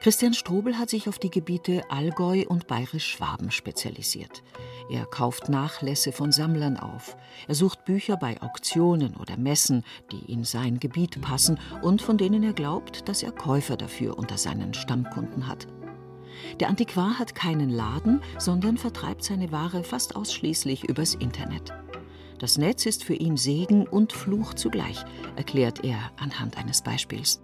Christian 0.02 0.34
Strobel 0.34 0.78
hat 0.78 0.90
sich 0.90 1.08
auf 1.08 1.20
die 1.20 1.30
Gebiete 1.30 1.84
Allgäu 1.90 2.46
und 2.48 2.68
Bayerisch-Schwaben 2.68 3.52
spezialisiert. 3.52 4.44
Er 4.90 5.06
kauft 5.06 5.50
Nachlässe 5.50 6.12
von 6.12 6.32
Sammlern 6.32 6.78
auf. 6.78 7.16
Er 7.48 7.56
sucht 7.56 7.86
Bücher 7.86 8.18
bei 8.18 8.42
Auktionen 8.42 9.16
oder 9.16 9.38
Messen, 9.38 9.84
die 10.12 10.32
in 10.32 10.44
sein 10.44 10.80
Gebiet 10.80 11.22
passen 11.22 11.60
und 11.82 12.02
von 12.02 12.18
denen 12.18 12.44
er 12.44 12.54
glaubt, 12.54 13.08
dass 13.08 13.24
er 13.24 13.32
Käufer 13.32 13.78
dafür 13.78 14.18
unter 14.18 14.38
seinen 14.38 14.74
Stammkunden 14.74 15.48
hat. 15.48 15.68
Der 16.60 16.68
Antiquar 16.68 17.20
hat 17.20 17.36
keinen 17.36 17.70
Laden, 17.70 18.22
sondern 18.38 18.78
vertreibt 18.78 19.24
seine 19.24 19.52
Ware 19.52 19.84
fast 19.84 20.16
ausschließlich 20.16 20.84
übers 20.84 21.16
Internet. 21.16 21.74
Das 22.40 22.58
Netz 22.58 22.86
ist 22.86 23.04
für 23.04 23.14
ihn 23.14 23.38
Segen 23.38 23.88
und 23.88 24.12
Fluch 24.12 24.54
zugleich, 24.54 25.06
erklärt 25.38 25.84
er 25.86 26.12
anhand 26.18 26.58
eines 26.58 26.82
Beispiels. 26.82 27.42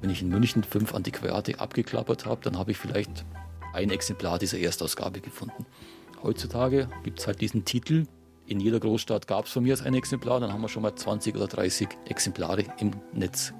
Wenn 0.00 0.10
ich 0.10 0.22
in 0.22 0.28
München 0.28 0.62
fünf 0.62 0.94
Antiquariate 0.94 1.58
abgeklappert 1.58 2.26
habe, 2.26 2.40
dann 2.42 2.56
habe 2.56 2.70
ich 2.70 2.78
vielleicht 2.78 3.24
ein 3.72 3.90
Exemplar 3.90 4.38
dieser 4.38 4.58
Erstausgabe 4.58 5.20
gefunden. 5.20 5.66
Heutzutage 6.22 6.88
gibt 7.02 7.20
es 7.20 7.26
halt 7.26 7.40
diesen 7.40 7.64
Titel. 7.64 8.06
In 8.46 8.60
jeder 8.60 8.80
Großstadt 8.80 9.26
gab 9.26 9.46
es 9.46 9.52
von 9.52 9.62
mir 9.62 9.76
ein 9.84 9.94
Exemplar, 9.94 10.40
dann 10.40 10.52
haben 10.52 10.62
wir 10.62 10.68
schon 10.68 10.82
mal 10.82 10.94
20 10.94 11.36
oder 11.36 11.46
30 11.46 11.88
Exemplare 12.06 12.64
im 12.78 12.92
Netz. 13.12 13.52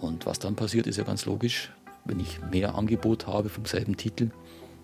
Und 0.00 0.26
was 0.26 0.38
dann 0.38 0.56
passiert, 0.56 0.86
ist 0.86 0.96
ja 0.96 1.04
ganz 1.04 1.24
logisch. 1.24 1.72
Wenn 2.04 2.20
ich 2.20 2.40
mehr 2.50 2.74
Angebot 2.74 3.26
habe 3.26 3.48
vom 3.48 3.64
selben 3.64 3.96
Titel, 3.96 4.30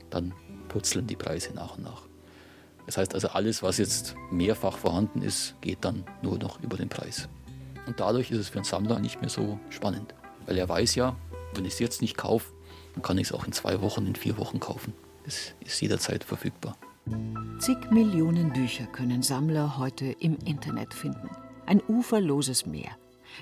dann 0.09 0.33
purzeln 0.69 1.07
die 1.07 1.17
Preise 1.17 1.53
nach 1.53 1.77
und 1.77 1.85
nach. 1.85 2.03
Das 2.87 2.97
heißt 2.97 3.15
also, 3.15 3.29
alles, 3.29 3.63
was 3.63 3.79
jetzt 3.79 4.15
mehrfach 4.31 4.79
vorhanden 4.79 5.23
ist, 5.23 5.55
geht 5.61 5.79
dann 5.85 6.05
nur 6.23 6.39
noch 6.39 6.61
über 6.63 6.77
den 6.77 6.89
Preis. 6.89 7.29
Und 7.87 8.01
dadurch 8.01 8.31
ist 8.31 8.39
es 8.39 8.49
für 8.49 8.57
einen 8.57 8.65
Sammler 8.65 8.99
nicht 8.99 9.21
mehr 9.21 9.31
so 9.31 9.59
spannend. 9.69 10.15
Weil 10.51 10.59
er 10.59 10.69
weiß 10.69 10.97
ja, 10.97 11.15
wenn 11.55 11.65
ich 11.65 11.75
es 11.75 11.79
jetzt 11.79 12.03
nicht 12.03 12.17
kaufe, 12.17 12.53
dann 12.95 13.05
kann 13.05 13.19
ich 13.19 13.29
es 13.29 13.33
auch 13.33 13.47
in 13.47 13.53
zwei 13.53 13.81
Wochen, 13.83 14.05
in 14.05 14.17
vier 14.17 14.37
Wochen 14.37 14.59
kaufen. 14.59 14.95
Es 15.25 15.55
ist 15.65 15.81
jederzeit 15.81 16.25
verfügbar. 16.25 16.77
Zig 17.61 17.79
Millionen 17.93 18.53
Bücher 18.53 18.87
können 18.87 19.23
Sammler 19.23 19.79
heute 19.79 20.07
im 20.07 20.37
Internet 20.45 20.93
finden. 20.93 21.31
Ein 21.67 21.81
uferloses 21.87 22.67
Meer. 22.67 22.91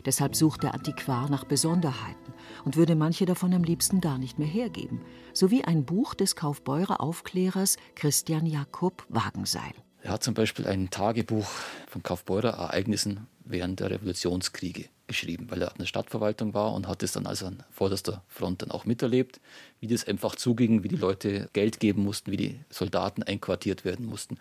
Deshalb 0.05 0.37
sucht 0.37 0.65
der 0.65 0.75
Antiquar 0.75 1.31
nach 1.31 1.45
Besonderheiten 1.45 2.35
und 2.67 2.77
würde 2.77 2.95
manche 2.95 3.25
davon 3.25 3.55
am 3.55 3.65
liebsten 3.65 4.03
gar 4.03 4.19
nicht 4.19 4.39
mehr 4.39 4.47
hergeben, 4.47 5.01
sowie 5.33 5.65
ein 5.65 5.87
Buch 5.87 6.13
des 6.13 6.37
Kaufbeurer 6.37 7.01
Aufklärers 7.01 7.79
Christian 7.95 8.45
Jakob 8.45 9.07
Wagenseil. 9.09 9.73
Er 10.03 10.13
hat 10.13 10.23
zum 10.23 10.35
Beispiel 10.35 10.67
ein 10.67 10.91
Tagebuch 10.91 11.49
von 11.87 12.03
Kaufbeurer 12.03 12.51
Ereignissen 12.51 13.27
während 13.47 13.81
der 13.81 13.93
Revolutionskriege 13.93 14.91
geschrieben, 15.09 15.51
weil 15.51 15.63
er 15.63 15.73
in 15.73 15.79
der 15.79 15.87
Stadtverwaltung 15.87 16.55
war 16.55 16.73
und 16.73 16.87
hat 16.87 17.03
es 17.03 17.13
dann 17.13 17.27
also 17.27 17.47
an 17.47 17.65
vorderster 17.71 18.23
Front 18.29 18.63
dann 18.63 18.71
auch 18.71 18.85
miterlebt, 18.85 19.41
wie 19.81 19.89
das 19.89 20.07
einfach 20.07 20.37
zuging, 20.37 20.85
wie 20.85 20.89
die 20.89 20.97
Leute 20.97 21.49
Geld 21.53 21.81
geben 21.81 22.05
mussten, 22.05 22.31
wie 22.31 22.37
die 22.37 22.61
Soldaten 22.71 23.23
einquartiert 23.25 23.85
werden 23.85 24.07
mussten. 24.07 24.39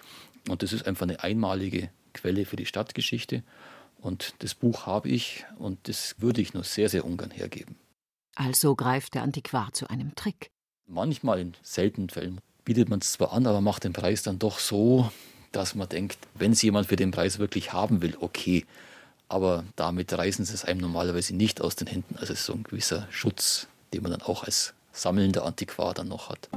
Und 0.48 0.62
das 0.62 0.74
ist 0.74 0.86
einfach 0.86 1.04
eine 1.04 1.24
einmalige 1.24 1.90
Quelle 2.14 2.46
für 2.46 2.56
die 2.56 2.66
Stadtgeschichte. 2.66 3.44
Und 4.00 4.36
das 4.40 4.54
Buch 4.54 4.86
habe 4.86 5.10
ich 5.10 5.46
und 5.58 5.88
das 5.88 6.16
würde 6.20 6.42
ich 6.42 6.54
nur 6.54 6.64
sehr, 6.64 6.90
sehr 6.90 7.04
ungern 7.04 7.32
hergeben. 7.32 7.76
Also 8.36 8.76
greift 8.76 9.16
der 9.16 9.24
Antiquar 9.24 9.74
zu 9.74 9.90
einem 9.90 10.14
Trick. 10.14 10.52
Manchmal, 10.86 11.40
in 11.40 11.54
seltenen 11.64 12.10
Fällen, 12.10 12.40
bietet 12.64 12.90
man 12.90 13.00
es 13.00 13.14
zwar 13.14 13.34
an, 13.34 13.48
aber 13.48 13.62
macht 13.62 13.84
den 13.84 13.94
Preis 13.94 14.22
dann 14.22 14.38
doch 14.38 14.60
so, 14.60 15.12
dass 15.52 15.74
man 15.74 15.90
denkt, 15.90 16.18
wenn 16.36 16.52
es 16.52 16.62
jemand 16.62 16.88
für 16.88 16.96
den 16.96 17.12
Preis 17.12 17.40
wirklich 17.40 17.74
haben 17.74 18.02
will, 18.02 18.16
okay. 18.20 18.66
Aber 19.30 19.64
damit 19.76 20.14
reißen 20.18 20.46
sie 20.46 20.54
es 20.54 20.66
einem 20.66 20.80
normalerweise 20.80 21.36
nicht 21.36 21.62
aus 21.62 21.76
den 21.76 21.88
Händen. 21.88 22.16
Also 22.18 22.34
es 22.34 22.40
ist 22.40 22.46
so 22.46 22.54
ein 22.54 22.64
gewisser 22.64 23.08
Schutz, 23.12 23.68
den 23.94 24.04
man 24.04 24.12
dann 24.12 24.22
auch 24.22 24.44
als 24.44 24.74
sammelnder 24.92 25.46
Antiquar 25.46 25.94
dann 25.94 26.08
noch 26.08 26.30
hat. 26.30 26.50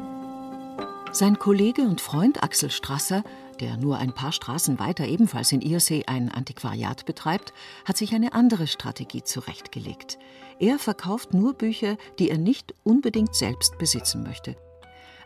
Sein 1.13 1.39
Kollege 1.39 1.83
und 1.83 2.01
Freund 2.01 2.43
Axel 2.43 2.71
Strasser 2.71 3.25
der 3.61 3.77
nur 3.77 3.99
ein 3.99 4.13
paar 4.13 4.33
Straßen 4.33 4.79
weiter 4.79 5.07
ebenfalls 5.07 5.53
in 5.53 5.61
Irsee 5.61 6.05
ein 6.07 6.31
Antiquariat 6.31 7.05
betreibt, 7.05 7.53
hat 7.85 7.97
sich 7.97 8.15
eine 8.15 8.33
andere 8.33 8.67
Strategie 8.67 9.23
zurechtgelegt. 9.23 10.19
Er 10.59 10.79
verkauft 10.79 11.35
nur 11.35 11.55
Bücher, 11.55 11.97
die 12.19 12.31
er 12.31 12.39
nicht 12.39 12.75
unbedingt 12.83 13.35
selbst 13.35 13.79
besitzen 13.79 14.23
möchte. 14.23 14.57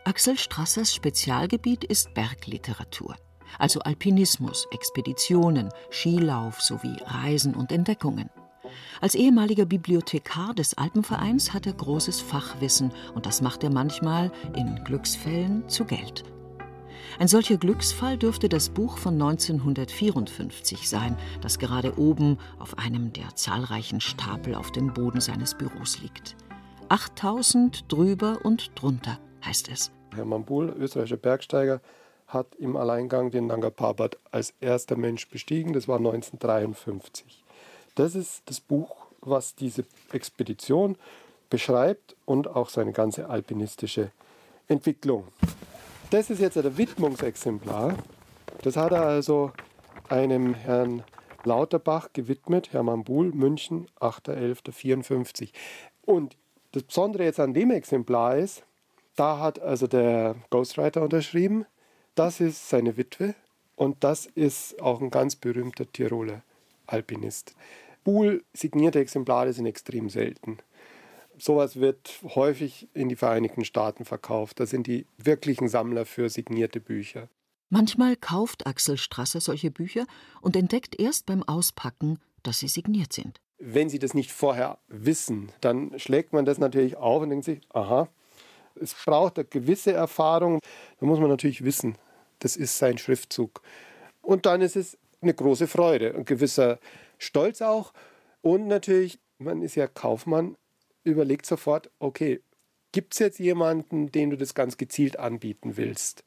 Axel 0.04 0.36
Strassers 0.36 0.94
Spezialgebiet 0.94 1.84
ist 1.84 2.12
Bergliteratur, 2.14 3.16
also 3.58 3.80
Alpinismus, 3.80 4.66
Expeditionen, 4.72 5.70
Skilauf 5.90 6.60
sowie 6.60 6.96
Reisen 7.04 7.54
und 7.54 7.72
Entdeckungen. 7.72 8.30
Als 9.00 9.14
ehemaliger 9.14 9.66
Bibliothekar 9.66 10.54
des 10.54 10.76
Alpenvereins 10.78 11.52
hat 11.52 11.66
er 11.66 11.74
großes 11.74 12.20
Fachwissen 12.20 12.92
und 13.14 13.26
das 13.26 13.42
macht 13.42 13.62
er 13.62 13.70
manchmal 13.70 14.32
in 14.56 14.82
Glücksfällen 14.84 15.68
zu 15.68 15.84
Geld. 15.84 16.24
Ein 17.18 17.28
solcher 17.28 17.58
Glücksfall 17.58 18.18
dürfte 18.18 18.48
das 18.48 18.70
Buch 18.70 18.98
von 18.98 19.14
1954 19.14 20.88
sein, 20.88 21.16
das 21.42 21.58
gerade 21.58 21.96
oben 21.98 22.38
auf 22.58 22.78
einem 22.78 23.12
der 23.12 23.36
zahlreichen 23.36 24.00
Stapel 24.00 24.54
auf 24.54 24.72
dem 24.72 24.92
Boden 24.92 25.20
seines 25.20 25.54
Büros 25.54 26.00
liegt. 26.00 26.36
8000 26.88 27.90
drüber 27.92 28.38
und 28.42 28.72
drunter 28.74 29.18
heißt 29.44 29.68
es. 29.68 29.92
Hermann 30.14 30.44
Buhl, 30.44 30.74
österreichischer 30.78 31.16
Bergsteiger, 31.16 31.80
hat 32.26 32.54
im 32.56 32.76
Alleingang 32.76 33.30
den 33.30 33.46
Nanga 33.46 33.70
Parbat 33.70 34.18
als 34.30 34.54
erster 34.60 34.96
Mensch 34.96 35.28
bestiegen. 35.28 35.72
Das 35.72 35.88
war 35.88 35.98
1953. 35.98 37.44
Das 37.94 38.14
ist 38.14 38.42
das 38.46 38.60
Buch, 38.60 39.06
was 39.20 39.54
diese 39.54 39.84
Expedition 40.12 40.96
beschreibt 41.50 42.16
und 42.24 42.48
auch 42.48 42.68
seine 42.68 42.92
ganze 42.92 43.28
alpinistische 43.28 44.10
Entwicklung. 44.68 45.28
Das 46.10 46.30
ist 46.30 46.40
jetzt 46.40 46.56
ein 46.56 46.76
Widmungsexemplar. 46.76 47.96
Das 48.62 48.76
hat 48.76 48.92
er 48.92 49.02
also 49.02 49.52
einem 50.08 50.54
Herrn 50.54 51.04
Lauterbach 51.44 52.08
gewidmet, 52.12 52.72
Hermann 52.72 53.04
Buhl, 53.04 53.30
München, 53.32 53.88
8.11.54. 54.00 55.50
Und 56.02 56.36
das 56.72 56.82
Besondere 56.82 57.24
jetzt 57.24 57.40
an 57.40 57.54
dem 57.54 57.70
Exemplar 57.70 58.36
ist, 58.36 58.64
da 59.16 59.38
hat 59.38 59.60
also 59.60 59.86
der 59.86 60.34
Ghostwriter 60.50 61.02
unterschrieben, 61.02 61.66
das 62.14 62.40
ist 62.40 62.68
seine 62.68 62.96
Witwe 62.96 63.34
und 63.76 64.04
das 64.04 64.26
ist 64.26 64.80
auch 64.80 65.00
ein 65.00 65.10
ganz 65.10 65.36
berühmter 65.36 65.90
Tiroler 65.90 66.42
Alpinist. 66.86 67.54
Buhl 68.04 68.44
signierte 68.52 69.00
Exemplare 69.00 69.52
sind 69.52 69.66
extrem 69.66 70.10
selten. 70.10 70.58
Sowas 71.38 71.76
wird 71.76 72.20
häufig 72.22 72.88
in 72.94 73.08
die 73.08 73.16
Vereinigten 73.16 73.64
Staaten 73.64 74.04
verkauft. 74.04 74.60
Das 74.60 74.70
sind 74.70 74.86
die 74.86 75.06
wirklichen 75.18 75.68
Sammler 75.68 76.06
für 76.06 76.28
signierte 76.28 76.80
Bücher. 76.80 77.28
Manchmal 77.70 78.14
kauft 78.14 78.66
Axel 78.66 78.98
Strasser 78.98 79.40
solche 79.40 79.70
Bücher 79.70 80.06
und 80.42 80.54
entdeckt 80.54 81.00
erst 81.00 81.26
beim 81.26 81.42
Auspacken, 81.42 82.20
dass 82.42 82.58
sie 82.58 82.68
signiert 82.68 83.12
sind. 83.12 83.40
Wenn 83.58 83.88
Sie 83.88 83.98
das 83.98 84.14
nicht 84.14 84.30
vorher 84.30 84.78
wissen, 84.88 85.50
dann 85.60 85.98
schlägt 85.98 86.32
man 86.32 86.44
das 86.44 86.58
natürlich 86.58 86.96
auf 86.96 87.22
und 87.22 87.30
denkt 87.30 87.46
sich, 87.46 87.60
aha, 87.72 88.08
es 88.80 88.94
braucht 88.94 89.38
eine 89.38 89.46
gewisse 89.46 89.92
Erfahrung. 89.92 90.60
Da 90.98 91.06
muss 91.06 91.20
man 91.20 91.28
natürlich 91.28 91.64
wissen, 91.64 91.96
das 92.40 92.56
ist 92.56 92.78
sein 92.78 92.98
Schriftzug. 92.98 93.62
Und 94.22 94.46
dann 94.46 94.60
ist 94.60 94.76
es 94.76 94.96
eine 95.20 95.34
große 95.34 95.66
Freude, 95.66 96.14
ein 96.14 96.24
gewisser 96.24 96.78
Stolz 97.18 97.62
auch. 97.62 97.92
Und 98.42 98.66
natürlich, 98.66 99.18
man 99.38 99.62
ist 99.62 99.74
ja 99.74 99.86
Kaufmann, 99.86 100.56
überlegt 101.02 101.46
sofort, 101.46 101.90
okay, 101.98 102.40
gibt 102.92 103.14
es 103.14 103.18
jetzt 103.18 103.38
jemanden, 103.38 104.10
den 104.12 104.30
du 104.30 104.36
das 104.36 104.54
ganz 104.54 104.76
gezielt 104.76 105.18
anbieten 105.18 105.76
willst? 105.76 106.24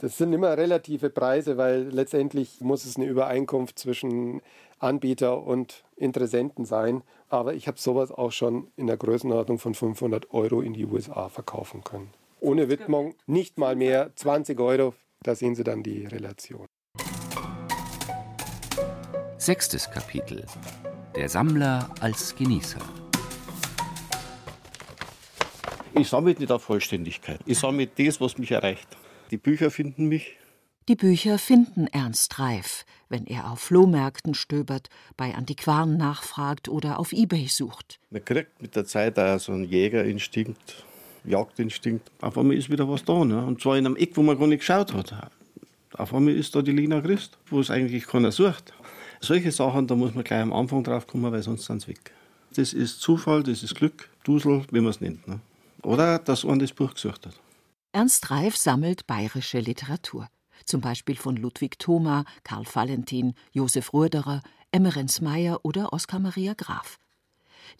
Das 0.00 0.16
sind 0.16 0.32
immer 0.32 0.56
relative 0.56 1.10
Preise, 1.10 1.58
weil 1.58 1.90
letztendlich 1.90 2.62
muss 2.62 2.86
es 2.86 2.96
eine 2.96 3.04
Übereinkunft 3.04 3.78
zwischen 3.78 4.40
Anbieter 4.78 5.42
und 5.42 5.84
Interessenten 5.94 6.64
sein. 6.64 7.02
Aber 7.28 7.52
ich 7.52 7.68
habe 7.68 7.78
sowas 7.78 8.10
auch 8.10 8.32
schon 8.32 8.68
in 8.76 8.86
der 8.86 8.96
Größenordnung 8.96 9.58
von 9.58 9.74
500 9.74 10.32
Euro 10.32 10.62
in 10.62 10.72
die 10.72 10.86
USA 10.86 11.28
verkaufen 11.28 11.84
können. 11.84 12.08
Ohne 12.40 12.70
Widmung 12.70 13.14
nicht 13.26 13.58
mal 13.58 13.76
mehr 13.76 14.10
20 14.16 14.58
Euro. 14.58 14.94
Da 15.22 15.34
sehen 15.34 15.54
Sie 15.54 15.64
dann 15.64 15.82
die 15.82 16.06
Relation. 16.06 16.64
Sechstes 19.36 19.90
Kapitel. 19.90 20.46
Der 21.14 21.28
Sammler 21.28 21.90
als 22.00 22.34
Genießer. 22.34 22.80
Ich 25.92 26.08
sammle 26.08 26.32
nicht 26.32 26.50
auf 26.50 26.62
Vollständigkeit. 26.62 27.40
Ich 27.44 27.58
sammle 27.58 27.86
das, 27.86 28.18
was 28.18 28.38
mich 28.38 28.50
erreicht. 28.52 28.96
Die 29.30 29.38
Bücher 29.38 29.70
finden 29.70 30.08
mich. 30.08 30.36
Die 30.88 30.96
Bücher 30.96 31.38
finden 31.38 31.86
Ernst 31.86 32.40
Reif, 32.40 32.84
wenn 33.08 33.26
er 33.26 33.52
auf 33.52 33.60
Flohmärkten 33.60 34.34
stöbert, 34.34 34.88
bei 35.16 35.34
Antiquaren 35.34 35.96
nachfragt 35.96 36.68
oder 36.68 36.98
auf 36.98 37.12
Ebay 37.12 37.46
sucht. 37.46 38.00
Man 38.10 38.24
kriegt 38.24 38.60
mit 38.60 38.74
der 38.74 38.84
Zeit 38.86 39.16
auch 39.20 39.38
so 39.38 39.52
einen 39.52 39.64
Jägerinstinkt, 39.64 40.84
Jagdinstinkt. 41.24 42.10
Auf 42.20 42.36
einmal 42.36 42.56
ist 42.56 42.70
wieder 42.70 42.88
was 42.88 43.04
da. 43.04 43.24
Ne? 43.24 43.44
Und 43.44 43.60
zwar 43.60 43.78
in 43.78 43.86
einem 43.86 43.94
Eck, 43.94 44.16
wo 44.16 44.22
man 44.22 44.36
gar 44.36 44.48
nicht 44.48 44.60
geschaut 44.60 44.92
hat. 44.92 45.30
Auf 45.92 46.12
einmal 46.12 46.34
ist 46.34 46.56
da 46.56 46.62
die 46.62 46.72
Lina 46.72 47.00
Christ, 47.00 47.38
wo 47.46 47.60
es 47.60 47.70
eigentlich 47.70 48.08
keiner 48.08 48.32
sucht. 48.32 48.72
Solche 49.20 49.52
Sachen, 49.52 49.86
da 49.86 49.94
muss 49.94 50.14
man 50.14 50.24
gleich 50.24 50.42
am 50.42 50.52
Anfang 50.52 50.82
drauf 50.82 51.06
kommen, 51.06 51.30
weil 51.30 51.42
sonst 51.42 51.66
sind 51.66 51.82
sie 51.82 51.88
weg. 51.88 52.10
Das 52.56 52.72
ist 52.72 53.00
Zufall, 53.00 53.44
das 53.44 53.62
ist 53.62 53.76
Glück, 53.76 54.08
Dusel, 54.24 54.64
wie 54.72 54.80
man 54.80 54.90
es 54.90 55.00
nennt. 55.00 55.28
Ne? 55.28 55.38
Oder 55.82 56.18
dass 56.18 56.42
man 56.42 56.58
das 56.58 56.72
Buch 56.72 56.94
gesucht 56.94 57.26
hat. 57.26 57.38
Ernst 57.92 58.30
Reif 58.30 58.56
sammelt 58.56 59.08
bayerische 59.08 59.58
Literatur. 59.58 60.28
Zum 60.64 60.80
Beispiel 60.80 61.16
von 61.16 61.34
Ludwig 61.34 61.80
Thoma, 61.80 62.24
Karl 62.44 62.64
Valentin, 62.72 63.34
Josef 63.52 63.92
Ruderer, 63.92 64.42
Emmerenz 64.70 65.20
Meyer 65.20 65.64
oder 65.64 65.92
Oskar 65.92 66.20
Maria 66.20 66.54
Graf. 66.54 66.98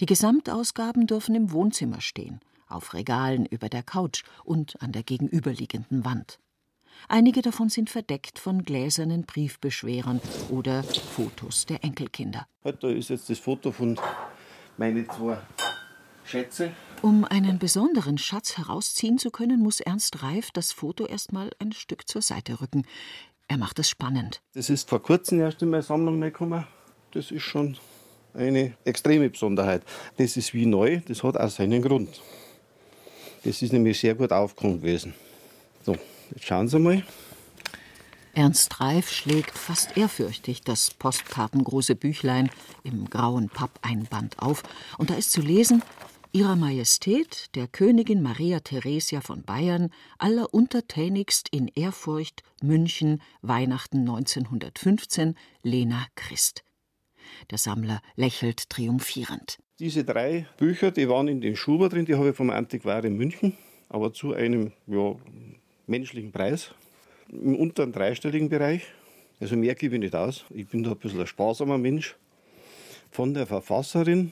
Die 0.00 0.06
Gesamtausgaben 0.06 1.06
dürfen 1.06 1.36
im 1.36 1.52
Wohnzimmer 1.52 2.00
stehen, 2.00 2.40
auf 2.66 2.92
Regalen 2.92 3.46
über 3.46 3.68
der 3.68 3.84
Couch 3.84 4.24
und 4.44 4.82
an 4.82 4.90
der 4.90 5.04
gegenüberliegenden 5.04 6.04
Wand. 6.04 6.40
Einige 7.06 7.40
davon 7.40 7.68
sind 7.68 7.88
verdeckt 7.88 8.40
von 8.40 8.64
gläsernen 8.64 9.22
Briefbeschwerern 9.26 10.20
oder 10.48 10.82
Fotos 10.82 11.66
der 11.66 11.84
Enkelkinder. 11.84 12.48
Da 12.64 12.88
ist 12.88 13.10
jetzt 13.10 13.30
das 13.30 13.38
Foto 13.38 13.70
von 13.70 13.96
meinen 14.76 15.08
zwei 15.08 15.38
Schätze. 16.24 16.72
Um 17.02 17.24
einen 17.24 17.58
besonderen 17.58 18.18
Schatz 18.18 18.58
herausziehen 18.58 19.16
zu 19.16 19.30
können, 19.30 19.60
muss 19.60 19.80
Ernst 19.80 20.22
Reif 20.22 20.50
das 20.50 20.70
Foto 20.72 21.06
erstmal 21.06 21.50
ein 21.58 21.72
Stück 21.72 22.06
zur 22.06 22.20
Seite 22.20 22.60
rücken. 22.60 22.84
Er 23.48 23.56
macht 23.56 23.78
es 23.78 23.88
spannend. 23.88 24.42
Das 24.52 24.68
ist 24.68 24.86
vor 24.86 25.02
kurzem 25.02 25.40
erst 25.40 25.62
in 25.62 25.70
meine 25.70 25.82
Sammlung 25.82 26.20
gekommen. 26.20 26.66
Das 27.12 27.30
ist 27.30 27.42
schon 27.42 27.78
eine 28.34 28.74
extreme 28.84 29.30
Besonderheit. 29.30 29.82
Das 30.18 30.36
ist 30.36 30.52
wie 30.52 30.66
neu, 30.66 31.00
das 31.08 31.22
hat 31.22 31.38
auch 31.38 31.48
seinen 31.48 31.80
Grund. 31.80 32.20
Das 33.44 33.62
ist 33.62 33.72
nämlich 33.72 33.98
sehr 33.98 34.14
gut 34.14 34.30
aufgekommen 34.30 34.82
gewesen. 34.82 35.14
So, 35.86 35.96
jetzt 36.34 36.44
schauen 36.44 36.68
Sie 36.68 36.78
mal. 36.78 37.02
Ernst 38.34 38.78
Reif 38.78 39.10
schlägt 39.10 39.56
fast 39.56 39.96
ehrfürchtig 39.96 40.60
das 40.62 40.90
postkartengroße 40.90 41.96
Büchlein 41.96 42.50
im 42.84 43.08
grauen 43.08 43.48
Pappeinband 43.48 44.38
auf, 44.38 44.62
und 44.98 45.08
da 45.08 45.14
ist 45.14 45.32
zu 45.32 45.40
lesen 45.40 45.82
Ihrer 46.32 46.54
Majestät, 46.54 47.48
der 47.56 47.66
Königin 47.66 48.22
Maria 48.22 48.60
Theresia 48.60 49.20
von 49.20 49.42
Bayern, 49.42 49.90
alleruntertänigst 50.18 51.48
in 51.50 51.66
Ehrfurcht, 51.74 52.44
München, 52.62 53.20
Weihnachten 53.42 53.98
1915, 53.98 55.34
Lena 55.64 56.06
Christ. 56.14 56.62
Der 57.50 57.58
Sammler 57.58 58.00
lächelt 58.14 58.70
triumphierend. 58.70 59.58
Diese 59.80 60.04
drei 60.04 60.46
Bücher, 60.56 60.92
die 60.92 61.08
waren 61.08 61.26
in 61.26 61.40
den 61.40 61.56
Schuber 61.56 61.88
drin, 61.88 62.04
die 62.04 62.14
habe 62.14 62.30
ich 62.30 62.36
vom 62.36 62.50
Antiquar 62.50 63.04
in 63.04 63.16
München, 63.16 63.56
aber 63.88 64.12
zu 64.12 64.32
einem 64.32 64.70
ja, 64.86 65.16
menschlichen 65.88 66.30
Preis, 66.30 66.72
im 67.28 67.56
unteren 67.56 67.90
dreistelligen 67.90 68.48
Bereich. 68.48 68.84
Also 69.40 69.56
mehr 69.56 69.74
gebe 69.74 69.96
ich 69.96 70.00
nicht 70.00 70.14
aus. 70.14 70.44
Ich 70.50 70.68
bin 70.68 70.84
da 70.84 70.92
ein 70.92 70.96
bisschen 70.96 71.20
ein 71.20 71.26
sparsamer 71.26 71.78
Mensch. 71.78 72.14
Von 73.10 73.34
der 73.34 73.48
Verfasserin 73.48 74.30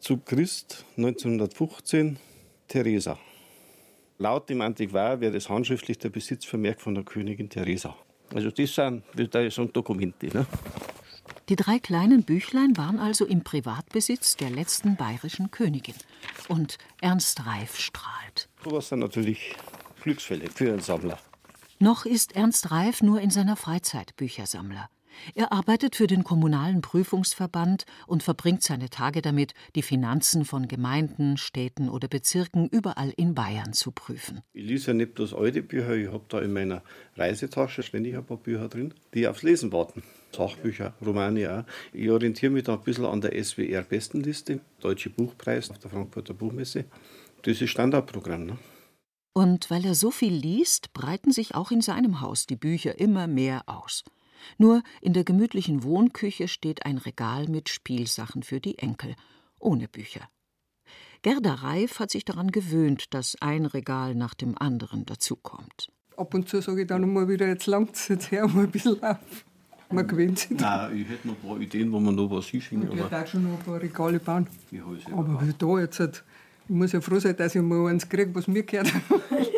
zu 0.00 0.18
Christ 0.18 0.84
1915, 0.96 2.18
Theresa. 2.68 3.18
Laut 4.18 4.48
dem 4.48 4.60
Antiquar 4.60 5.20
wäre 5.20 5.32
das 5.32 5.48
handschriftlich 5.48 5.98
der 5.98 6.08
Besitzvermerk 6.08 6.80
von 6.80 6.94
der 6.94 7.04
Königin 7.04 7.50
Theresa. 7.50 7.94
Also 8.34 8.50
das 8.50 8.74
sind, 8.74 9.02
das 9.14 9.54
sind 9.54 9.76
Dokumente. 9.76 10.26
Ne? 10.26 10.46
Die 11.48 11.56
drei 11.56 11.78
kleinen 11.78 12.24
Büchlein 12.24 12.76
waren 12.76 12.98
also 12.98 13.24
im 13.24 13.44
Privatbesitz 13.44 14.36
der 14.36 14.50
letzten 14.50 14.96
bayerischen 14.96 15.50
Königin. 15.50 15.94
Und 16.48 16.78
Ernst 17.00 17.46
Reif 17.46 17.78
strahlt. 17.78 18.48
Sowas 18.64 18.88
sind 18.88 19.00
natürlich 19.00 19.54
Glücksfälle 20.02 20.48
für 20.50 20.72
einen 20.72 20.80
Sammler. 20.80 21.18
Noch 21.78 22.06
ist 22.06 22.34
Ernst 22.34 22.70
Reif 22.70 23.02
nur 23.02 23.20
in 23.20 23.30
seiner 23.30 23.56
Freizeit 23.56 24.16
Büchersammler. 24.16 24.88
Er 25.34 25.52
arbeitet 25.52 25.96
für 25.96 26.06
den 26.06 26.24
Kommunalen 26.24 26.80
Prüfungsverband 26.80 27.84
und 28.06 28.22
verbringt 28.22 28.62
seine 28.62 28.90
Tage 28.90 29.22
damit, 29.22 29.54
die 29.74 29.82
Finanzen 29.82 30.44
von 30.44 30.68
Gemeinden, 30.68 31.36
Städten 31.36 31.88
oder 31.88 32.08
Bezirken 32.08 32.68
überall 32.68 33.12
in 33.16 33.34
Bayern 33.34 33.72
zu 33.72 33.92
prüfen. 33.92 34.40
Ich 34.52 34.64
lese 34.64 34.88
ja 34.88 34.94
nicht 34.94 35.14
bloß 35.14 35.34
alte 35.34 35.62
Bücher, 35.62 35.94
ich 35.94 36.08
habe 36.08 36.24
da 36.28 36.40
in 36.40 36.52
meiner 36.52 36.82
Reisetasche 37.16 37.82
ständig 37.82 38.16
ein 38.16 38.24
paar 38.24 38.36
Bücher 38.36 38.68
drin, 38.68 38.94
die 39.14 39.26
aufs 39.26 39.42
Lesen 39.42 39.72
warten. 39.72 40.02
Sachbücher, 40.32 40.94
Romane 41.04 41.60
auch. 41.60 41.72
Ich 41.92 42.10
orientiere 42.10 42.52
mich 42.52 42.64
da 42.64 42.74
ein 42.74 42.82
bisschen 42.82 43.06
an 43.06 43.20
der 43.20 43.42
SWR-Bestenliste, 43.42 44.60
Deutsche 44.80 45.10
Buchpreis 45.10 45.70
auf 45.70 45.78
der 45.78 45.90
Frankfurter 45.90 46.34
Buchmesse. 46.34 46.84
Das 47.42 47.60
ist 47.60 47.70
Standardprogramm. 47.70 48.46
Ne? 48.46 48.58
Und 49.32 49.70
weil 49.70 49.84
er 49.84 49.94
so 49.94 50.10
viel 50.10 50.32
liest, 50.32 50.92
breiten 50.92 51.30
sich 51.30 51.54
auch 51.54 51.70
in 51.70 51.80
seinem 51.80 52.20
Haus 52.20 52.46
die 52.46 52.56
Bücher 52.56 52.98
immer 52.98 53.26
mehr 53.26 53.62
aus. 53.66 54.02
Nur 54.58 54.82
in 55.00 55.12
der 55.12 55.24
gemütlichen 55.24 55.82
Wohnküche 55.82 56.48
steht 56.48 56.86
ein 56.86 56.98
Regal 56.98 57.48
mit 57.48 57.68
Spielsachen 57.68 58.42
für 58.42 58.60
die 58.60 58.78
Enkel, 58.78 59.14
ohne 59.58 59.88
Bücher. 59.88 60.28
Gerda 61.22 61.54
Reif 61.54 61.98
hat 61.98 62.10
sich 62.10 62.24
daran 62.24 62.50
gewöhnt, 62.50 63.12
dass 63.14 63.36
ein 63.40 63.66
Regal 63.66 64.14
nach 64.14 64.34
dem 64.34 64.56
anderen 64.56 65.06
dazukommt. 65.06 65.90
Ab 66.16 66.34
und 66.34 66.48
zu 66.48 66.60
sage 66.60 66.82
ich 66.82 66.86
dann 66.86 67.12
mal 67.12 67.28
wieder, 67.28 67.46
jetzt 67.46 67.66
langt 67.66 67.96
es, 67.96 68.08
jetzt 68.08 68.30
hör 68.30 68.48
mal 68.48 68.64
ein 68.64 68.70
bisschen 68.70 69.02
auf. 69.02 69.44
Man 69.90 70.06
gewöhnt 70.06 70.38
sich. 70.38 70.58
Nein, 70.58 70.96
ich 70.96 71.08
hätte 71.08 71.28
noch 71.28 71.34
ein 71.34 71.48
paar 71.48 71.60
Ideen, 71.60 71.92
wo 71.92 72.00
man 72.00 72.14
noch 72.14 72.30
was 72.30 72.46
hinschicken 72.46 72.90
Ich 72.90 73.10
werde 73.10 73.26
schon 73.26 73.44
noch 73.44 73.58
ein 73.58 73.64
paar 73.64 73.80
Regale 73.80 74.18
bauen. 74.18 74.46
Aber 75.12 75.46
wie 75.46 75.52
da 75.56 75.80
jetzt, 75.80 76.00
halt, 76.00 76.24
ich 76.68 76.74
muss 76.74 76.92
ja 76.92 77.00
froh 77.00 77.18
sein, 77.18 77.36
dass 77.36 77.54
ich 77.54 77.62
mal 77.62 77.86
eins 77.88 78.08
kriege, 78.08 78.34
was 78.34 78.48
mir 78.48 78.64
gehört. 78.64 78.92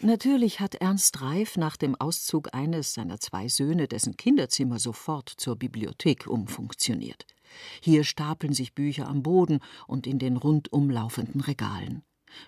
Natürlich 0.00 0.60
hat 0.60 0.74
Ernst 0.76 1.20
Reif 1.20 1.56
nach 1.56 1.76
dem 1.76 1.94
Auszug 1.94 2.54
eines 2.54 2.94
seiner 2.94 3.20
zwei 3.20 3.48
Söhne 3.48 3.88
dessen 3.88 4.16
Kinderzimmer 4.16 4.78
sofort 4.78 5.28
zur 5.28 5.56
Bibliothek 5.56 6.26
umfunktioniert. 6.26 7.26
Hier 7.80 8.04
stapeln 8.04 8.52
sich 8.52 8.74
Bücher 8.74 9.08
am 9.08 9.22
Boden 9.22 9.60
und 9.86 10.06
in 10.06 10.18
den 10.18 10.36
rundum 10.36 10.90
laufenden 10.90 11.40
Regalen. 11.40 12.02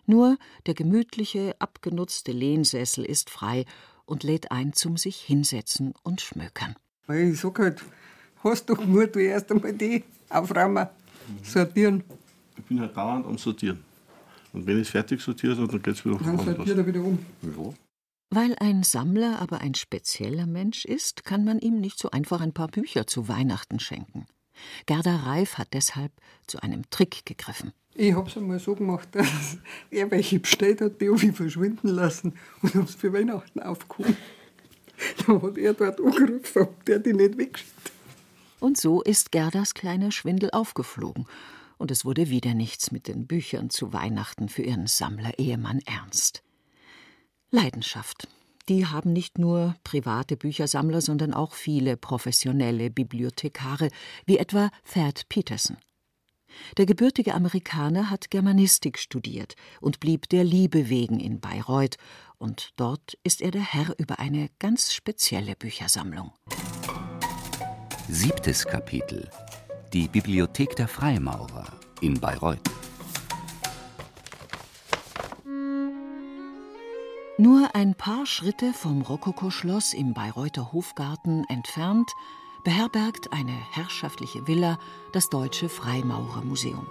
Nur 0.06 0.36
der 0.66 0.74
gemütliche, 0.74 1.54
abgenutzte 1.58 2.32
Lehnsessel 2.32 3.04
ist 3.04 3.30
frei 3.30 3.64
und 4.04 4.22
lädt 4.22 4.50
ein 4.50 4.72
zum 4.72 4.96
sich 4.96 5.16
hinsetzen 5.20 5.94
und 6.02 6.20
schmökern. 6.20 6.76
Ich 7.08 7.40
sag 7.40 7.58
halt, 7.58 7.82
hast 8.44 8.68
du 8.68 8.74
Mut, 8.74 9.14
du 9.14 9.20
erst 9.20 9.50
einmal 9.50 9.72
die 9.72 10.04
aufräumen, 10.28 10.86
sortieren. 11.42 12.04
Ich 12.56 12.64
bin 12.64 12.80
halt 12.80 12.96
dauernd 12.96 13.26
am 13.26 13.38
Sortieren. 13.38 13.89
Und 14.52 14.66
wenn 14.66 14.76
ich 14.76 14.88
es 14.88 14.90
fertig 14.90 15.20
sortiert 15.20 15.58
habe, 15.58 15.68
dann 15.68 15.82
geht 15.82 15.94
es 15.94 16.04
wieder 16.04 16.18
Dann 16.18 16.38
sortiert 16.38 16.78
er 16.78 16.86
wieder 16.86 17.00
um. 17.00 17.18
Ja. 17.42 17.74
Weil 18.30 18.54
ein 18.60 18.84
Sammler 18.84 19.40
aber 19.40 19.60
ein 19.60 19.74
spezieller 19.74 20.46
Mensch 20.46 20.84
ist, 20.84 21.24
kann 21.24 21.44
man 21.44 21.58
ihm 21.58 21.80
nicht 21.80 21.98
so 21.98 22.10
einfach 22.10 22.40
ein 22.40 22.52
paar 22.52 22.68
Bücher 22.68 23.06
zu 23.06 23.28
Weihnachten 23.28 23.80
schenken. 23.80 24.26
Gerda 24.86 25.16
Reif 25.16 25.58
hat 25.58 25.68
deshalb 25.72 26.12
zu 26.46 26.62
einem 26.62 26.88
Trick 26.90 27.24
gegriffen. 27.26 27.72
Ich 27.94 28.14
habe 28.14 28.28
es 28.28 28.36
einmal 28.36 28.60
so 28.60 28.74
gemacht, 28.74 29.08
dass 29.12 29.58
er 29.90 30.10
welche 30.10 30.38
bestellt 30.38 30.80
hat, 30.80 31.00
die 31.00 31.08
habe 31.08 31.24
ich 31.24 31.32
verschwinden 31.32 31.88
lassen 31.88 32.34
und 32.62 32.74
habe 32.74 32.84
es 32.84 32.94
für 32.94 33.12
Weihnachten 33.12 33.60
aufgehoben. 33.60 34.16
Da 35.26 35.40
hat 35.40 35.56
er 35.56 35.72
dort 35.72 35.98
angerufen, 35.98 36.60
ob 36.60 36.84
der 36.84 36.98
die 36.98 37.14
nicht 37.14 37.38
wegschickt. 37.38 37.72
Und 38.58 38.76
so 38.76 39.00
ist 39.00 39.32
Gerdas 39.32 39.72
kleiner 39.72 40.12
Schwindel 40.12 40.50
aufgeflogen. 40.50 41.26
Und 41.80 41.90
es 41.90 42.04
wurde 42.04 42.28
wieder 42.28 42.52
nichts 42.52 42.92
mit 42.92 43.08
den 43.08 43.26
Büchern 43.26 43.70
zu 43.70 43.94
Weihnachten 43.94 44.50
für 44.50 44.60
ihren 44.60 44.86
Sammler-Ehemann 44.86 45.80
Ernst. 45.86 46.42
Leidenschaft. 47.50 48.28
Die 48.68 48.84
haben 48.84 49.14
nicht 49.14 49.38
nur 49.38 49.74
private 49.82 50.36
Büchersammler, 50.36 51.00
sondern 51.00 51.32
auch 51.32 51.54
viele 51.54 51.96
professionelle 51.96 52.90
Bibliothekare, 52.90 53.88
wie 54.26 54.36
etwa 54.36 54.70
Thad 54.92 55.26
Peterson. 55.30 55.78
Der 56.76 56.84
gebürtige 56.84 57.32
Amerikaner 57.32 58.10
hat 58.10 58.30
Germanistik 58.30 58.98
studiert 58.98 59.54
und 59.80 60.00
blieb 60.00 60.28
der 60.28 60.44
Liebe 60.44 60.90
wegen 60.90 61.18
in 61.18 61.40
Bayreuth, 61.40 61.96
und 62.36 62.72
dort 62.76 63.16
ist 63.24 63.40
er 63.40 63.52
der 63.52 63.62
Herr 63.62 63.94
über 63.98 64.18
eine 64.18 64.50
ganz 64.58 64.92
spezielle 64.92 65.56
Büchersammlung. 65.56 66.32
Siebtes 68.06 68.66
Kapitel 68.66 69.30
Die 69.92 70.06
Bibliothek 70.06 70.76
der 70.76 70.86
Freimaurer 70.86 71.66
in 72.00 72.20
Bayreuth. 72.20 72.60
Nur 77.38 77.74
ein 77.74 77.96
paar 77.96 78.24
Schritte 78.24 78.72
vom 78.72 79.02
Rokokoschloss 79.02 79.92
im 79.92 80.14
Bayreuther 80.14 80.72
Hofgarten 80.72 81.42
entfernt 81.48 82.12
beherbergt 82.62 83.32
eine 83.32 83.56
herrschaftliche 83.72 84.46
Villa 84.46 84.78
das 85.12 85.28
Deutsche 85.28 85.68
Freimaurermuseum. 85.68 86.86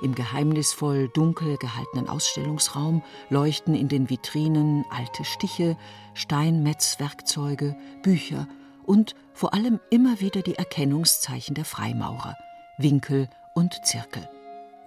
Im 0.00 0.14
geheimnisvoll 0.14 1.08
dunkel 1.08 1.58
gehaltenen 1.58 2.08
Ausstellungsraum 2.08 3.02
leuchten 3.28 3.74
in 3.74 3.88
den 3.88 4.08
Vitrinen 4.08 4.86
alte 4.88 5.26
Stiche, 5.26 5.76
Steinmetzwerkzeuge, 6.14 7.76
Bücher 8.02 8.48
und 8.88 9.14
vor 9.34 9.52
allem 9.54 9.78
immer 9.90 10.20
wieder 10.20 10.40
die 10.40 10.54
Erkennungszeichen 10.54 11.54
der 11.54 11.66
Freimaurer, 11.66 12.36
Winkel 12.78 13.28
und 13.54 13.84
Zirkel. 13.84 14.28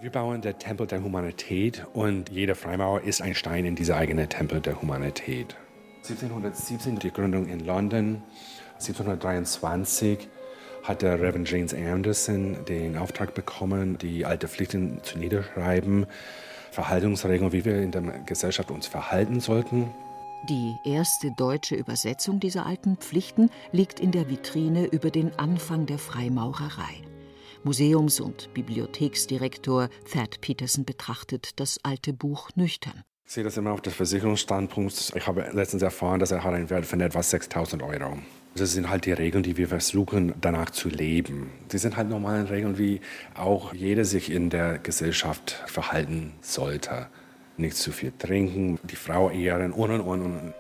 Wir 0.02 0.12
bauen 0.12 0.42
den 0.42 0.58
Tempel 0.58 0.88
der 0.88 1.04
Humanität 1.04 1.86
und 1.94 2.30
jeder 2.30 2.56
Freimaurer 2.56 3.04
ist 3.04 3.22
ein 3.22 3.36
Stein 3.36 3.64
in 3.64 3.76
dieser 3.76 3.98
eigenen 3.98 4.28
Tempel 4.28 4.60
der 4.60 4.82
Humanität. 4.82 5.56
1717 5.98 6.98
die 6.98 7.12
Gründung 7.12 7.48
in 7.48 7.60
London, 7.60 8.24
1723 8.80 10.28
hat 10.82 11.04
der 11.04 11.22
Reverend 11.22 11.48
James 11.48 11.76
Anderson 11.76 12.66
den 12.66 12.98
Auftrag 12.98 13.36
bekommen, 13.36 14.00
die 14.00 14.26
alte 14.26 14.48
Pflichten 14.48 15.04
zu 15.04 15.20
niederschreiben, 15.20 16.08
Verhaltensregeln, 16.72 17.52
wie 17.52 17.66
wir 17.66 17.80
in 17.80 17.92
der 17.92 18.02
Gesellschaft 18.26 18.72
uns 18.72 18.88
verhalten 18.88 19.42
sollten. 19.42 19.92
Die 20.50 20.76
erste 20.84 21.32
deutsche 21.38 21.76
Übersetzung 21.76 22.40
dieser 22.40 22.66
alten 22.66 22.98
Pflichten 22.98 23.52
liegt 23.72 24.00
in 24.00 24.12
der 24.12 24.28
Vitrine 24.28 24.88
über 24.88 25.12
den 25.12 25.38
Anfang 25.38 25.86
der 25.86 26.00
Freimaurerei. 26.00 27.04
Museums- 27.64 28.20
und 28.20 28.52
Bibliotheksdirektor 28.56 29.90
Thad 30.12 30.42
Peterson 30.42 30.84
betrachtet 30.84 31.60
das 31.60 31.78
alte 31.84 32.12
Buch 32.12 32.50
nüchtern. 32.56 33.04
Ich 33.24 33.34
sehe 33.34 33.44
das 33.44 33.56
immer 33.56 33.72
auf 33.72 33.82
dem 33.82 33.94
Versicherungsstandpunkt. 33.94 35.14
Ich 35.16 35.28
habe 35.28 35.48
letztens 35.54 35.84
erfahren, 35.84 36.20
dass 36.20 36.32
er 36.32 36.44
einen 36.44 36.72
Wert 36.72 36.88
von 36.88 37.02
etwa 37.02 37.20
6.000 37.20 37.84
Euro. 37.84 38.18
Das 38.56 38.74
sind 38.74 38.90
halt 38.90 39.06
die 39.06 39.14
Regeln, 39.14 39.44
die 39.44 39.58
wir 39.58 39.68
versuchen 39.68 40.34
danach 40.42 40.72
zu 40.72 40.90
leben. 40.90 41.52
Die 41.72 41.78
sind 41.78 41.98
halt 41.98 42.10
normale 42.10 42.50
Regeln, 42.50 42.80
wie 42.80 43.00
auch 43.36 43.76
jeder 43.76 44.06
sich 44.06 44.32
in 44.32 44.50
der 44.50 44.80
Gesellschaft 44.80 45.52
verhalten 45.68 46.34
sollte. 46.42 47.08
Nicht 47.62 47.78
zu 47.78 47.92
viel 47.92 48.12
trinken, 48.18 48.80
die 48.82 48.96
Frau 48.96 49.30
ehren 49.30 49.72
und 49.72 49.92
und 49.92 50.02
und 50.02 50.22
und. 50.24 50.54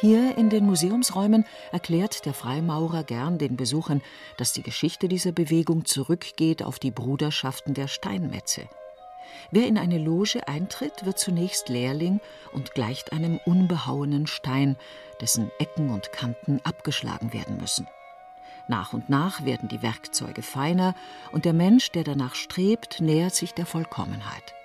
Hier 0.00 0.36
in 0.36 0.50
den 0.50 0.66
Museumsräumen 0.66 1.46
erklärt 1.70 2.26
der 2.26 2.34
Freimaurer 2.34 3.04
gern 3.04 3.38
den 3.38 3.56
Besuchern, 3.56 4.02
dass 4.36 4.52
die 4.52 4.64
Geschichte 4.64 5.06
dieser 5.06 5.30
Bewegung 5.30 5.84
zurückgeht 5.84 6.64
auf 6.64 6.80
die 6.80 6.90
Bruderschaften 6.90 7.72
der 7.72 7.86
Steinmetze. 7.86 8.68
Wer 9.52 9.68
in 9.68 9.78
eine 9.78 9.98
Loge 9.98 10.48
eintritt, 10.48 11.06
wird 11.06 11.20
zunächst 11.20 11.68
Lehrling 11.68 12.18
und 12.52 12.74
gleicht 12.74 13.12
einem 13.12 13.38
unbehauenen 13.46 14.26
Stein, 14.26 14.74
dessen 15.20 15.52
Ecken 15.60 15.90
und 15.90 16.10
Kanten 16.10 16.60
abgeschlagen 16.64 17.32
werden 17.32 17.58
müssen. 17.58 17.86
Nach 18.66 18.92
und 18.92 19.08
nach 19.08 19.44
werden 19.44 19.68
die 19.68 19.82
Werkzeuge 19.82 20.42
feiner 20.42 20.96
und 21.30 21.44
der 21.44 21.52
Mensch, 21.52 21.92
der 21.92 22.02
danach 22.02 22.34
strebt, 22.34 23.00
nähert 23.00 23.36
sich 23.36 23.54
der 23.54 23.66
Vollkommenheit. 23.66 24.55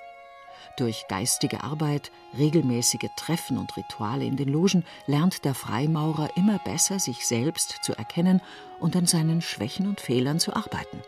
Durch 0.82 1.08
geistige 1.08 1.64
Arbeit, 1.64 2.12
regelmäßige 2.40 3.12
Treffen 3.16 3.60
und 3.60 3.78
Rituale 3.78 4.26
in 4.26 4.36
den 4.36 4.50
Logen 4.50 4.84
lernt 5.06 5.46
der 5.46 5.54
Freimaurer 5.54 6.36
immer 6.36 6.58
besser, 6.58 6.98
sich 6.98 7.28
selbst 7.28 7.84
zu 7.84 7.94
erkennen 7.94 8.42
und 8.80 8.96
an 8.96 9.06
seinen 9.06 9.44
Schwächen 9.44 9.88
und 9.88 10.02
Fehlern 10.02 10.40
zu 10.40 10.56
arbeiten. 10.56 11.04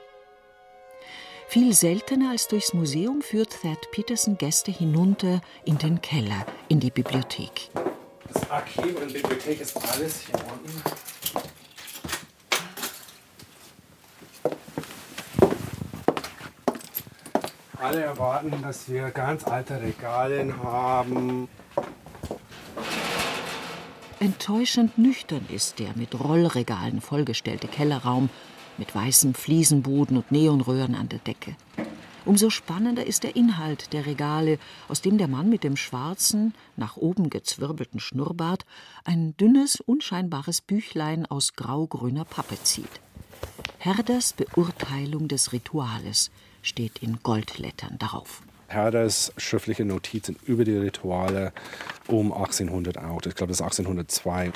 Viel 1.48 1.74
seltener 1.74 2.30
als 2.30 2.48
durchs 2.48 2.76
Museum 2.76 3.24
führt 3.24 3.64
Thad 3.64 3.80
Peterson 3.90 4.38
Gäste 4.38 4.72
hinunter 4.72 5.42
in 5.66 5.80
den 5.80 6.00
Keller, 6.02 6.46
in 6.70 6.80
die 6.80 6.92
Bibliothek. 6.92 7.72
Das 8.32 8.48
Archiv 8.52 8.96
und 9.02 9.12
Bibliothek 9.12 9.60
ist 9.60 9.76
alles 9.92 10.28
hier 10.28 10.36
unten. 10.36 10.84
Alle 17.84 18.00
erwarten, 18.02 18.62
dass 18.62 18.88
wir 18.88 19.12
ganz 19.12 19.44
alte 19.46 19.82
Regale 19.82 20.56
haben. 20.64 21.50
Enttäuschend 24.22 24.98
nüchtern 24.98 25.46
ist 25.50 25.80
der 25.80 25.90
mit 25.96 26.18
Rollregalen 26.18 27.02
vollgestellte 27.02 27.68
Kellerraum 27.68 28.30
mit 28.78 28.96
weißem 28.96 29.34
Fliesenboden 29.34 30.16
und 30.16 30.32
Neonröhren 30.32 30.96
an 30.96 31.10
der 31.10 31.20
Decke. 31.20 31.58
Umso 32.24 32.50
spannender 32.50 33.06
ist 33.06 33.24
der 33.24 33.36
Inhalt 33.36 33.92
der 33.92 34.06
Regale, 34.06 34.60
aus 34.88 35.02
dem 35.02 35.18
der 35.18 35.28
Mann 35.28 35.50
mit 35.50 35.66
dem 35.66 35.76
schwarzen, 35.76 36.54
nach 36.78 36.96
oben 36.96 37.30
gezwirbelten 37.30 38.00
Schnurrbart 38.00 38.66
ein 39.04 39.36
dünnes, 39.36 39.82
unscheinbares 39.82 40.62
Büchlein 40.62 41.26
aus 41.26 41.52
graugrüner 41.58 42.24
Pappe 42.24 42.56
zieht. 42.64 43.02
Herders 43.78 44.32
Beurteilung 44.32 45.28
des 45.28 45.52
Rituales 45.52 46.32
steht 46.64 47.04
in 47.04 47.20
Goldlettern 47.22 47.98
darauf. 48.00 48.42
Herders 48.68 49.32
schriftliche 49.38 49.86
Notizen 49.86 50.36
über 50.46 50.66
die 50.66 50.76
Rituale 50.76 51.54
um 52.08 52.34
1800 52.34 52.98
auch. 52.98 53.22
Ich 53.26 53.36
glaube, 53.36 53.52
das 53.52 53.58
ist 53.58 53.62
1802. 53.62 54.52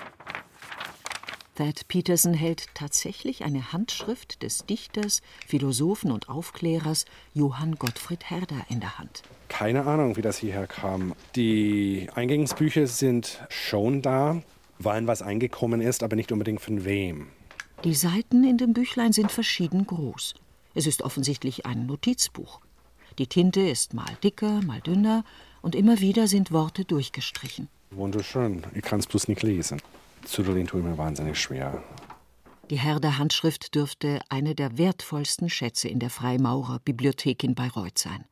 Thad 1.55 1.87
Peterson 1.87 2.35
hält 2.35 2.67
tatsächlich 2.75 3.43
eine 3.43 3.73
Handschrift 3.73 4.43
des 4.43 4.65
Dichters, 4.67 5.21
Philosophen 5.47 6.11
und 6.11 6.29
Aufklärers 6.29 7.05
Johann 7.33 7.75
Gottfried 7.75 8.29
Herder 8.29 8.63
in 8.69 8.79
der 8.79 8.99
Hand. 8.99 9.23
Keine 9.49 9.85
Ahnung, 9.85 10.17
wie 10.17 10.21
das 10.21 10.37
hierher 10.37 10.67
kam. 10.67 11.13
Die 11.35 12.09
Eingangsbücher 12.13 12.85
sind 12.85 13.41
schon 13.49 14.03
da, 14.03 14.43
wann 14.77 15.07
was 15.07 15.23
eingekommen 15.23 15.81
ist, 15.81 16.03
aber 16.03 16.15
nicht 16.15 16.31
unbedingt 16.31 16.61
von 16.61 16.85
wem. 16.85 17.29
Die 17.83 17.95
Seiten 17.95 18.43
in 18.43 18.57
dem 18.57 18.73
Büchlein 18.73 19.11
sind 19.11 19.31
verschieden 19.31 19.87
groß. 19.87 20.35
Es 20.77 20.85
ist 20.85 21.01
offensichtlich 21.01 21.65
ein 21.65 21.87
Notizbuch. 21.87 22.61
Die 23.17 23.25
Tinte 23.25 23.61
ist 23.61 23.95
mal 23.95 24.15
dicker, 24.23 24.61
mal 24.61 24.79
dünner 24.79 25.23
und 25.63 25.73
immer 25.73 26.01
wieder 26.01 26.27
sind 26.27 26.51
Worte 26.51 26.85
durchgestrichen. 26.85 27.67
Wunderschön. 27.89 28.63
Ich 28.75 28.83
kann 28.83 28.99
es 28.99 29.07
bloß 29.07 29.27
nicht 29.27 29.41
lesen. 29.41 29.81
Züdeln 30.23 30.67
tut 30.67 30.83
mir 30.83 30.95
wahnsinnig 30.95 31.41
schwer. 31.41 31.83
Die 32.69 32.77
Herder 32.77 33.17
Handschrift 33.17 33.73
dürfte 33.73 34.19
eine 34.29 34.53
der 34.53 34.77
wertvollsten 34.77 35.49
Schätze 35.49 35.87
in 35.87 35.97
der 35.97 36.11
Freimaurer-Bibliothek 36.11 37.43
in 37.43 37.55
Bayreuth 37.55 37.97
sein. 37.97 38.25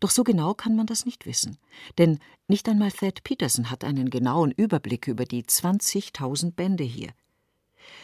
Doch 0.00 0.10
so 0.10 0.22
genau 0.22 0.52
kann 0.52 0.76
man 0.76 0.84
das 0.84 1.06
nicht 1.06 1.24
wissen. 1.24 1.56
Denn 1.96 2.18
nicht 2.46 2.68
einmal 2.68 2.92
Thad 2.92 3.24
Peterson 3.24 3.70
hat 3.70 3.84
einen 3.84 4.10
genauen 4.10 4.50
Überblick 4.50 5.08
über 5.08 5.24
die 5.24 5.44
20.000 5.44 6.52
Bände 6.52 6.84
hier. 6.84 7.14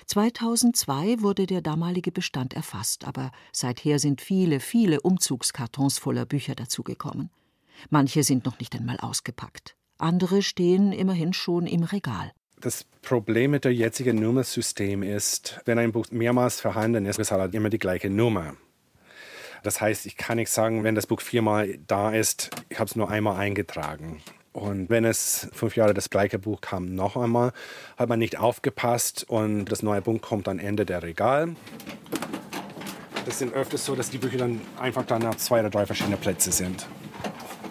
2002 0.07 1.21
wurde 1.21 1.47
der 1.47 1.63
damalige 1.63 2.13
Bestand 2.13 2.55
erfasst, 2.55 3.05
aber 3.05 3.31
seither 3.53 3.99
sind 3.99 4.21
viele, 4.21 4.61
viele 4.61 5.01
Umzugskartons 5.01 5.99
voller 5.99 6.27
Bücher 6.27 6.55
dazugekommen. 6.55 7.31
Manche 7.89 8.23
sind 8.23 8.45
noch 8.45 8.59
nicht 8.59 8.75
einmal 8.75 8.99
ausgepackt. 8.99 9.77
Andere 9.99 10.43
stehen 10.43 10.93
immerhin 10.93 11.33
schon 11.33 11.67
im 11.67 11.83
Regal. 11.83 12.33
Das 12.61 12.85
Problem 13.03 13.53
mit 13.53 13.65
dem 13.65 13.73
jetzigen 13.73 14.21
Nummersystem 14.21 15.03
ist, 15.03 15.61
wenn 15.65 15.79
ein 15.79 15.93
Buch 15.93 16.07
mehrmals 16.11 16.61
vorhanden 16.61 17.07
ist, 17.07 17.19
ist 17.19 17.31
halt 17.31 17.55
immer 17.55 17.71
die 17.71 17.79
gleiche 17.79 18.11
Nummer. 18.11 18.55
Das 19.63 19.81
heißt, 19.81 20.07
ich 20.07 20.17
kann 20.17 20.37
nicht 20.37 20.51
sagen, 20.51 20.85
wenn 20.85 20.95
das 20.95 21.07
Buch 21.07 21.21
viermal 21.21 21.79
da 21.87 22.13
ist, 22.13 22.51
ich 22.69 22.79
habe 22.79 22.89
es 22.89 22.97
nur 22.97 23.11
einmal 23.11 23.37
eingetragen. 23.37 24.23
Und 24.53 24.91
wenn 24.91 25.05
es 25.05 25.49
fünf 25.53 25.77
Jahre 25.77 25.95
das 25.95 26.11
gleiche 26.11 26.39
Buch 26.39 26.61
kam, 26.61 26.95
noch 26.95 27.17
einmal, 27.17 27.53
hat 27.97 28.09
man 28.09 28.19
nicht 28.19 28.39
aufgepasst 28.39 29.25
und 29.29 29.67
das 29.67 29.83
neue 29.83 30.03
Buch 30.03 30.21
kommt 30.21 30.49
am 30.49 30.59
Ende 30.59 30.85
der 30.85 31.03
Regal. 31.03 31.55
Das 33.27 33.39
sind 33.39 33.55
öfters 33.55 33.85
so, 33.85 33.95
dass 33.95 34.11
die 34.11 34.19
Bücher 34.19 34.39
dann 34.39 34.61
einfach 34.79 35.05
dann 35.05 35.25
auf 35.27 35.37
zwei 35.37 35.61
oder 35.61 35.71
drei 35.71 35.87
verschiedene 35.87 36.17
Plätze 36.17 36.51
sind. 36.51 36.87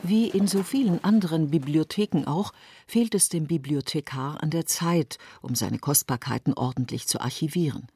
Wie 0.04 0.30
in 0.30 0.48
so 0.48 0.64
vielen 0.64 1.04
anderen 1.04 1.52
Bibliotheken 1.52 2.24
auch, 2.26 2.54
fehlt 2.88 3.14
es 3.14 3.28
dem 3.28 3.48
Bibliothekar 3.48 4.42
an 4.42 4.50
der 4.50 4.66
Zeit, 4.66 5.18
um 5.42 5.56
seine 5.56 5.80
Kostbarkeiten 5.80 6.54
ordentlich 6.54 7.08
zu 7.08 7.20
archivieren. 7.20 7.88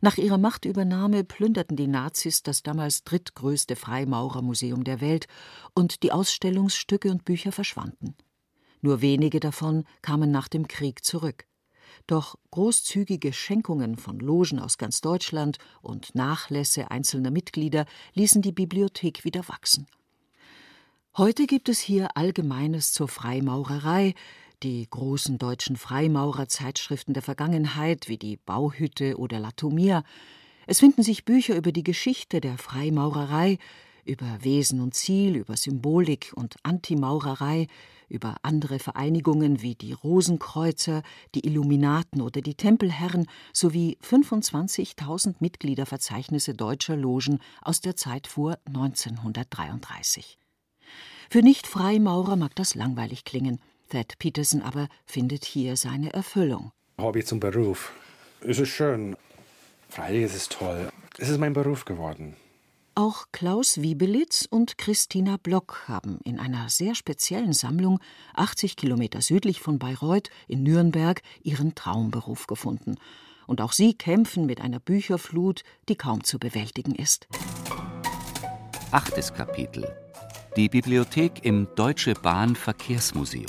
Nach 0.00 0.16
ihrer 0.16 0.38
Machtübernahme 0.38 1.24
plünderten 1.24 1.76
die 1.76 1.86
Nazis 1.86 2.42
das 2.42 2.62
damals 2.62 3.04
drittgrößte 3.04 3.76
Freimaurermuseum 3.76 4.84
der 4.84 5.00
Welt 5.00 5.26
und 5.74 6.02
die 6.02 6.12
Ausstellungsstücke 6.12 7.10
und 7.10 7.24
Bücher 7.24 7.52
verschwanden. 7.52 8.14
Nur 8.80 9.00
wenige 9.00 9.40
davon 9.40 9.84
kamen 10.02 10.30
nach 10.30 10.48
dem 10.48 10.68
Krieg 10.68 11.04
zurück. 11.04 11.46
Doch 12.06 12.36
großzügige 12.50 13.32
Schenkungen 13.32 13.96
von 13.96 14.18
Logen 14.18 14.58
aus 14.58 14.78
ganz 14.78 15.00
Deutschland 15.00 15.58
und 15.82 16.14
Nachlässe 16.14 16.90
einzelner 16.90 17.30
Mitglieder 17.30 17.86
ließen 18.14 18.42
die 18.42 18.52
Bibliothek 18.52 19.24
wieder 19.24 19.48
wachsen. 19.48 19.86
Heute 21.16 21.46
gibt 21.46 21.68
es 21.68 21.80
hier 21.80 22.16
Allgemeines 22.16 22.92
zur 22.92 23.08
Freimaurerei, 23.08 24.14
die 24.62 24.86
großen 24.88 25.38
deutschen 25.38 25.76
Freimaurerzeitschriften 25.76 27.14
der 27.14 27.22
Vergangenheit 27.22 28.08
wie 28.08 28.18
die 28.18 28.36
Bauhütte 28.36 29.16
oder 29.18 29.38
Latomia. 29.38 30.02
Es 30.66 30.80
finden 30.80 31.02
sich 31.02 31.24
Bücher 31.24 31.56
über 31.56 31.72
die 31.72 31.84
Geschichte 31.84 32.40
der 32.40 32.58
Freimaurerei, 32.58 33.58
über 34.04 34.38
Wesen 34.42 34.80
und 34.80 34.94
Ziel, 34.94 35.36
über 35.36 35.56
Symbolik 35.56 36.32
und 36.34 36.56
Antimaurerei, 36.62 37.66
über 38.08 38.36
andere 38.42 38.78
Vereinigungen 38.78 39.60
wie 39.60 39.74
die 39.74 39.92
Rosenkreuzer, 39.92 41.02
die 41.34 41.46
Illuminaten 41.46 42.22
oder 42.22 42.40
die 42.40 42.54
Tempelherren 42.54 43.26
sowie 43.52 43.98
25.000 44.02 45.36
Mitgliederverzeichnisse 45.40 46.54
deutscher 46.54 46.96
Logen 46.96 47.38
aus 47.60 47.80
der 47.80 47.96
Zeit 47.96 48.26
vor 48.26 48.58
1933. 48.66 50.38
Für 51.30 51.42
Nicht-Freimaurer 51.42 52.36
mag 52.36 52.54
das 52.56 52.74
langweilig 52.74 53.24
klingen. 53.24 53.60
Thad 53.88 54.18
Peterson 54.18 54.62
aber 54.62 54.88
findet 55.06 55.44
hier 55.44 55.76
seine 55.76 56.12
Erfüllung. 56.12 56.72
Hobby 56.98 57.24
zum 57.24 57.40
Beruf. 57.40 57.92
Es 58.40 58.58
ist 58.58 58.68
schön. 58.70 59.16
Freilich 59.88 60.24
ist 60.24 60.36
es 60.36 60.48
toll. 60.48 60.90
Es 61.18 61.28
ist 61.28 61.38
mein 61.38 61.52
Beruf 61.52 61.84
geworden. 61.84 62.36
Auch 62.94 63.26
Klaus 63.30 63.80
Wiebelitz 63.80 64.46
und 64.50 64.76
Christina 64.76 65.36
Block 65.36 65.84
haben 65.86 66.18
in 66.24 66.40
einer 66.40 66.68
sehr 66.68 66.96
speziellen 66.96 67.52
Sammlung 67.52 68.00
80 68.34 68.76
Kilometer 68.76 69.22
südlich 69.22 69.60
von 69.60 69.78
Bayreuth 69.78 70.30
in 70.48 70.64
Nürnberg 70.64 71.22
ihren 71.42 71.76
Traumberuf 71.76 72.48
gefunden. 72.48 72.96
Und 73.46 73.60
auch 73.60 73.72
sie 73.72 73.94
kämpfen 73.94 74.46
mit 74.46 74.60
einer 74.60 74.80
Bücherflut, 74.80 75.62
die 75.88 75.96
kaum 75.96 76.24
zu 76.24 76.38
bewältigen 76.38 76.94
ist. 76.94 77.28
Achtes 78.90 79.32
Kapitel. 79.32 79.96
Die 80.56 80.68
Bibliothek 80.68 81.44
im 81.44 81.68
Deutsche 81.76 82.14
Bahn 82.14 82.56
Verkehrsmuseum 82.56 83.46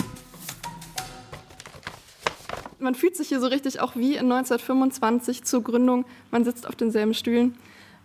man 2.80 2.96
fühlt 2.96 3.16
sich 3.16 3.30
hier 3.30 3.40
so 3.40 3.48
richtig 3.48 3.80
auch 3.80 3.96
wie 3.96 4.14
in 4.14 4.32
1925 4.32 5.44
zur 5.44 5.64
Gründung. 5.64 6.06
Man 6.32 6.44
sitzt 6.44 6.68
auf 6.68 6.76
denselben 6.76 7.14
Stühlen. 7.14 7.56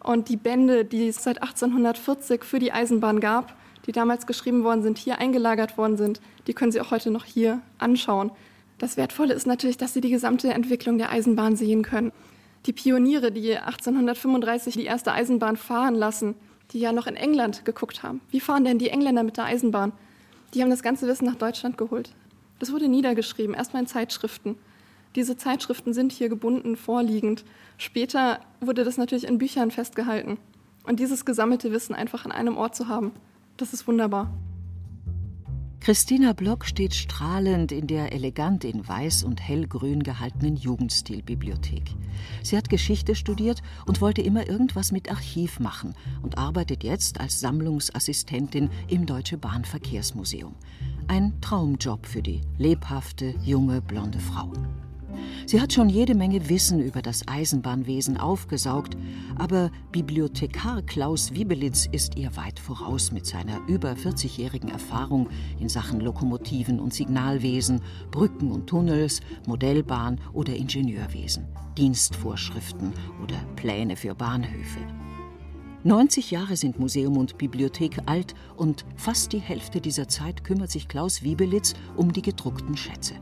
Und 0.03 0.29
die 0.29 0.37
Bände, 0.37 0.85
die 0.85 1.09
es 1.09 1.23
seit 1.23 1.43
1840 1.43 2.45
für 2.45 2.59
die 2.59 2.73
Eisenbahn 2.73 3.21
gab, 3.21 3.57
die 3.87 3.93
damals 3.93 4.27
geschrieben 4.27 4.65
worden 4.65 4.83
sind, 4.83 4.99
hier 4.99 5.19
eingelagert 5.19 5.79
worden 5.79 5.97
sind, 5.97 6.21
die 6.47 6.55
können 6.55 6.73
Sie 6.73 6.81
auch 6.81 6.91
heute 6.91 7.11
noch 7.11 7.25
hier 7.25 7.61
anschauen. 7.79 8.31
Das 8.79 8.97
Wertvolle 8.97 9.35
ist 9.35 9.47
natürlich, 9.47 9.77
dass 9.77 9.95
Sie 9.95 10.01
die 10.01 10.11
gesamte 10.11 10.53
Entwicklung 10.53 10.99
der 10.99 11.11
Eisenbahn 11.11 11.57
sehen 11.57 11.83
können. 11.83 12.13
Die 12.67 12.73
Pioniere, 12.73 13.31
die 13.31 13.57
1835 13.57 14.75
die 14.75 14.85
erste 14.85 15.13
Eisenbahn 15.13 15.57
fahren 15.57 15.95
lassen, 15.95 16.35
die 16.73 16.81
ja 16.81 16.93
noch 16.93 17.07
in 17.07 17.17
England 17.17 17.65
geguckt 17.65 18.03
haben. 18.03 18.21
Wie 18.31 18.41
fahren 18.41 18.65
denn 18.65 18.79
die 18.79 18.89
Engländer 18.89 19.23
mit 19.23 19.37
der 19.37 19.45
Eisenbahn? 19.45 19.93
Die 20.55 20.63
haben 20.63 20.71
das 20.71 20.83
ganze 20.83 21.07
Wissen 21.07 21.27
nach 21.27 21.35
Deutschland 21.35 21.79
geholt. 21.79 22.11
Das 22.65 22.73
wurde 22.73 22.89
niedergeschrieben, 22.89 23.55
erstmal 23.55 23.83
in 23.83 23.87
Zeitschriften. 23.87 24.57
Diese 25.17 25.37
Zeitschriften 25.37 25.93
sind 25.93 26.13
hier 26.13 26.31
gebunden, 26.31 26.77
vorliegend. 26.77 27.45
Später 27.77 28.41
wurde 28.63 28.85
das 28.85 28.97
natürlich 28.97 29.29
in 29.29 29.37
Büchern 29.37 29.71
festgehalten. 29.71 30.39
Und 30.85 30.99
dieses 30.99 31.27
gesammelte 31.27 31.73
Wissen 31.73 31.95
einfach 31.95 32.25
an 32.25 32.33
einem 32.33 32.57
Ort 32.57 32.75
zu 32.75 32.89
haben, 32.89 33.13
das 33.59 33.75
ist 33.75 33.87
wunderbar. 33.87 34.33
Christina 35.81 36.33
Block 36.33 36.65
steht 36.65 36.95
strahlend 36.95 37.71
in 37.71 37.87
der 37.87 38.15
elegant 38.15 38.65
in 38.65 38.89
weiß 38.89 39.25
und 39.25 39.47
hellgrün 39.47 40.03
gehaltenen 40.03 40.57
Jugendstilbibliothek. 40.57 41.83
Sie 42.43 42.57
hat 42.57 42.71
Geschichte 42.71 43.15
studiert 43.15 43.61
und 43.85 44.01
wollte 44.01 44.23
immer 44.23 44.49
irgendwas 44.49 44.91
mit 44.91 45.11
Archiv 45.11 45.61
machen 45.61 45.93
und 46.23 46.39
arbeitet 46.39 46.83
jetzt 46.83 47.21
als 47.21 47.41
Sammlungsassistentin 47.41 48.71
im 48.89 49.05
Deutsche 49.05 49.37
Bahnverkehrsmuseum. 49.37 50.55
Ein 51.07 51.39
Traumjob 51.43 52.07
für 52.07 52.23
die 52.23 52.41
lebhafte, 52.57 53.35
junge, 53.43 53.83
blonde 53.83 54.19
Frau. 54.19 54.51
Sie 55.47 55.61
hat 55.61 55.73
schon 55.73 55.91
jede 55.91 56.15
Menge 56.15 56.49
Wissen 56.49 56.81
über 56.81 57.03
das 57.03 57.29
Eisenbahnwesen 57.29 58.17
aufgesaugt, 58.17 58.97
aber 59.37 59.71
Bibliothekar 59.93 60.81
Klaus 60.83 61.35
Wiebelitz 61.35 61.87
ist 61.93 62.17
ihr 62.17 62.35
weit 62.37 62.59
voraus 62.59 63.13
mit 63.13 63.27
seiner 63.27 63.61
über 63.69 63.93
40-jährigen 63.93 64.71
Erfahrung 64.71 65.29
in 65.61 65.69
Sachen 65.69 66.01
Lokomotiven 66.01 66.81
und 66.81 66.95
Signalwesen, 66.95 67.83
Brücken 68.11 68.51
und 68.51 68.67
Tunnels, 68.67 69.21
Modellbahn 69.47 70.19
oder 70.33 70.57
Ingenieurwesen, 70.57 71.45
Dienstvorschriften 71.77 72.95
oder 73.23 73.37
Pläne 73.57 73.97
für 73.97 74.15
Bahnhöfe. 74.15 74.81
90 75.87 76.31
Jahre 76.31 76.57
sind 76.57 76.79
Museum 76.79 77.19
und 77.19 77.37
Bibliothek 77.37 77.99
alt 78.07 78.35
und 78.57 78.87
fast 78.97 79.35
die 79.35 79.39
Hälfte 79.39 79.83
dieser 79.83 80.09
Zeit 80.09 80.43
kümmert 80.43 80.71
sich 80.71 80.89
Klaus 80.89 81.23
Wiebelitz 81.23 81.75
um 81.95 82.11
die 82.11 82.23
gedruckten 82.23 82.75
Schätze. 82.75 83.17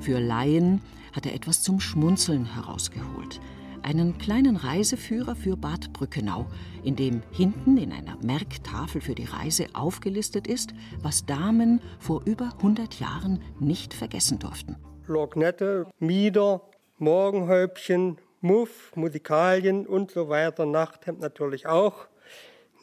Für 0.00 0.18
Laien 0.18 0.80
hat 1.12 1.26
er 1.26 1.34
etwas 1.34 1.62
zum 1.62 1.78
Schmunzeln 1.78 2.46
herausgeholt. 2.54 3.40
Einen 3.82 4.16
kleinen 4.16 4.56
Reiseführer 4.56 5.36
für 5.36 5.58
Bad 5.58 5.92
Brückenau, 5.92 6.46
in 6.84 6.96
dem 6.96 7.22
hinten 7.32 7.76
in 7.76 7.92
einer 7.92 8.16
Merktafel 8.22 9.02
für 9.02 9.14
die 9.14 9.26
Reise 9.26 9.66
aufgelistet 9.74 10.46
ist, 10.46 10.72
was 11.02 11.26
Damen 11.26 11.82
vor 11.98 12.22
über 12.24 12.54
100 12.56 12.98
Jahren 12.98 13.42
nicht 13.60 13.92
vergessen 13.92 14.38
durften. 14.38 14.76
Lorgnette, 15.06 15.86
Mieder, 15.98 16.62
Morgenhäubchen, 16.96 18.16
Muff, 18.40 18.92
Musikalien 18.94 19.86
und 19.86 20.10
so 20.10 20.28
weiter. 20.28 20.66
Nachthemd 20.66 21.20
natürlich 21.20 21.66
auch. 21.66 22.06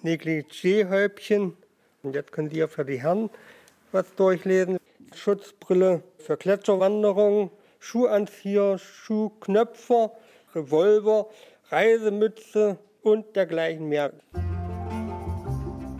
Negligé-Häubchen. 0.04 1.56
Und 2.04 2.16
jetzt 2.16 2.32
können 2.32 2.50
Sie 2.50 2.58
ja 2.58 2.68
für 2.68 2.86
die 2.86 3.02
Herren 3.02 3.30
was 3.92 4.14
durchlesen. 4.16 4.78
Schutzbrille 5.16 6.04
für 6.18 6.36
Gletscherwanderung, 6.36 7.52
Schuhanzieher, 7.80 8.78
Schuhknöpfer, 8.78 10.12
Revolver, 10.54 11.30
Reisemütze 11.70 12.78
und 13.02 13.36
dergleichen 13.36 13.88
mehr. 13.88 14.12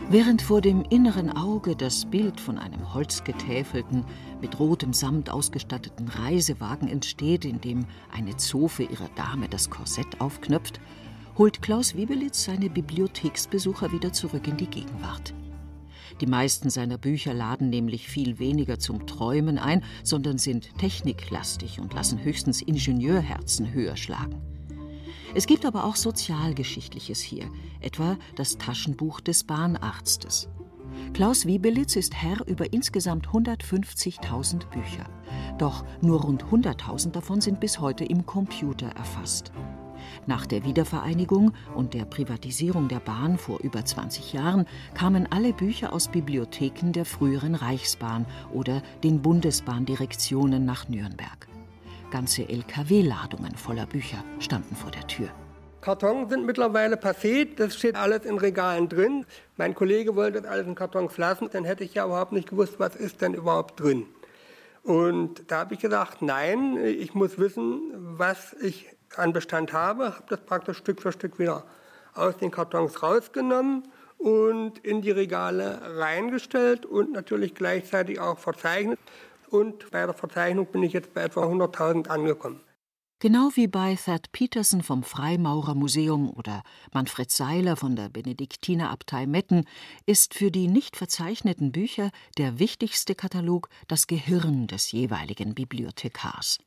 Während 0.10 0.42
vor 0.42 0.62
dem 0.62 0.84
inneren 0.90 1.36
Auge 1.36 1.76
das 1.76 2.06
Bild 2.06 2.40
von 2.40 2.60
einem 2.60 2.94
holzgetäfelten, 2.94 4.06
mit 4.46 4.60
rotem 4.60 4.94
Samt 4.94 5.32
ausgestatteten 5.32 6.08
Reisewagen 6.08 6.88
entsteht, 6.88 7.46
in 7.46 7.62
dem 7.62 7.88
eine 8.12 8.38
Zofe 8.38 8.84
ihrer 8.84 9.10
Dame 9.16 9.50
das 9.50 9.72
Korsett 9.72 10.22
aufknöpft, 10.22 10.80
holt 11.36 11.64
Klaus 11.64 11.96
Wiebelitz 11.96 12.44
seine 12.44 12.70
Bibliotheksbesucher 12.70 13.92
wieder 13.92 14.14
zurück 14.14 14.48
in 14.48 14.56
die 14.56 14.68
Gegenwart. 14.68 15.34
Die 16.22 16.28
meisten 16.28 16.70
seiner 16.70 17.00
Bücher 17.00 17.34
laden 17.34 17.72
nämlich 17.72 18.08
viel 18.08 18.38
weniger 18.38 18.78
zum 18.78 19.08
Träumen 19.08 19.58
ein, 19.58 19.84
sondern 20.04 20.38
sind 20.38 20.78
techniklastig 20.78 21.80
und 21.80 21.96
lassen 21.96 22.24
höchstens 22.24 22.62
Ingenieurherzen 22.62 23.74
höher 23.74 23.98
schlagen. 23.98 24.44
Es 25.34 25.48
gibt 25.48 25.66
aber 25.66 25.86
auch 25.86 25.96
Sozialgeschichtliches 25.96 27.20
hier, 27.20 27.50
etwa 27.82 28.16
das 28.36 28.60
Taschenbuch 28.60 29.22
des 29.22 29.44
Bahnarztes. 29.44 30.50
Klaus 31.14 31.46
Wiebelitz 31.46 31.96
ist 31.96 32.14
Herr 32.14 32.46
über 32.48 32.74
insgesamt 32.74 33.28
150.000 33.28 34.68
Bücher. 34.70 35.06
Doch 35.58 35.86
nur 36.02 36.22
rund 36.22 36.44
100.000 36.44 37.12
davon 37.12 37.42
sind 37.42 37.60
bis 37.60 37.80
heute 37.80 38.04
im 38.04 38.26
Computer 38.26 38.88
erfasst. 38.88 39.52
Nach 40.28 40.46
der 40.46 40.64
Wiedervereinigung 40.64 41.54
und 41.76 41.94
der 41.94 42.06
Privatisierung 42.06 42.88
der 42.88 43.00
Bahn 43.00 43.38
vor 43.38 43.60
über 43.60 43.86
20 43.86 44.34
Jahren 44.34 44.66
kamen 44.94 45.28
alle 45.32 45.54
Bücher 45.54 45.94
aus 45.94 46.08
Bibliotheken 46.08 46.92
der 46.92 47.06
früheren 47.06 47.56
Reichsbahn 47.56 48.26
oder 48.54 48.82
den 49.04 49.22
Bundesbahndirektionen 49.22 50.66
nach 50.66 50.90
Nürnberg. 50.90 51.48
Ganze 52.12 52.48
LKW-Ladungen 52.48 53.56
voller 53.56 53.86
Bücher 53.86 54.24
standen 54.40 54.76
vor 54.76 54.92
der 54.92 55.08
Tür. 55.08 55.30
Kartons 55.86 56.32
sind 56.32 56.48
mittlerweile 56.48 56.96
passé, 56.96 57.46
das 57.46 57.76
steht 57.76 57.96
alles 57.96 58.26
in 58.26 58.40
Regalen 58.40 58.90
drin. 58.90 59.24
Mein 59.56 59.76
Kollege 59.76 60.16
wollte 60.16 60.42
das 60.42 60.50
alles 60.52 60.66
in 60.66 60.74
Kartons 60.74 61.16
lassen, 61.20 61.48
dann 61.54 61.64
hätte 61.64 61.84
ich 61.84 61.94
ja 61.94 62.06
überhaupt 62.06 62.32
nicht 62.32 62.50
gewusst, 62.50 62.80
was 62.80 62.96
ist 62.96 63.22
denn 63.22 63.36
überhaupt 63.36 63.80
drin. 63.80 64.08
Und 64.82 65.44
da 65.52 65.60
habe 65.60 65.76
ich 65.76 65.80
gesagt, 65.80 66.24
nein, 66.24 66.84
ich 66.84 67.14
muss 67.14 67.38
wissen, 67.38 67.92
was 67.94 68.54
ich 68.64 68.88
an 69.16 69.32
Bestand 69.32 69.74
habe, 69.74 70.16
habe 70.16 70.24
das 70.28 70.40
praktisch 70.40 70.78
Stück 70.80 71.04
für 71.04 71.12
Stück 71.12 71.38
wieder 71.38 71.64
aus 72.16 72.36
den 72.36 72.50
Kartons 72.50 73.04
rausgenommen 73.04 73.84
und 74.18 74.80
in 74.80 75.04
die 75.04 75.12
Regale 75.12 75.82
reingestellt 76.00 76.88
und 76.88 77.12
natürlich 77.12 77.54
gleichzeitig 77.54 78.20
auch 78.20 78.40
verzeichnet. 78.40 78.98
Und 79.52 79.92
bei 79.92 80.04
der 80.04 80.16
Verzeichnung 80.16 80.66
bin 80.66 80.82
ich 80.82 80.94
jetzt 80.94 81.14
bei 81.14 81.22
etwa 81.22 81.44
100.000 81.44 82.08
angekommen. 82.08 82.65
Genau 83.20 83.50
wie 83.56 83.68
bei 83.68 83.96
Thad 83.96 84.34
Peterson 84.34 84.84
vom 84.84 85.02
Freimaurermuseum 85.02 86.30
oder 86.30 86.64
Manfred 86.94 87.32
Seiler 87.32 87.78
von 87.78 87.96
der 87.96 88.10
Benediktinerabtei 88.10 89.26
Metten 89.26 89.64
ist 90.06 90.34
für 90.34 90.52
die 90.52 90.68
nicht 90.68 90.98
verzeichneten 90.98 91.72
Bücher 91.72 92.12
der 92.38 92.60
wichtigste 92.60 93.16
Katalog 93.16 93.70
das 93.88 94.08
Gehirn 94.08 94.68
des 94.68 94.92
jeweiligen 94.92 95.56
Bibliothekars. 95.56 96.58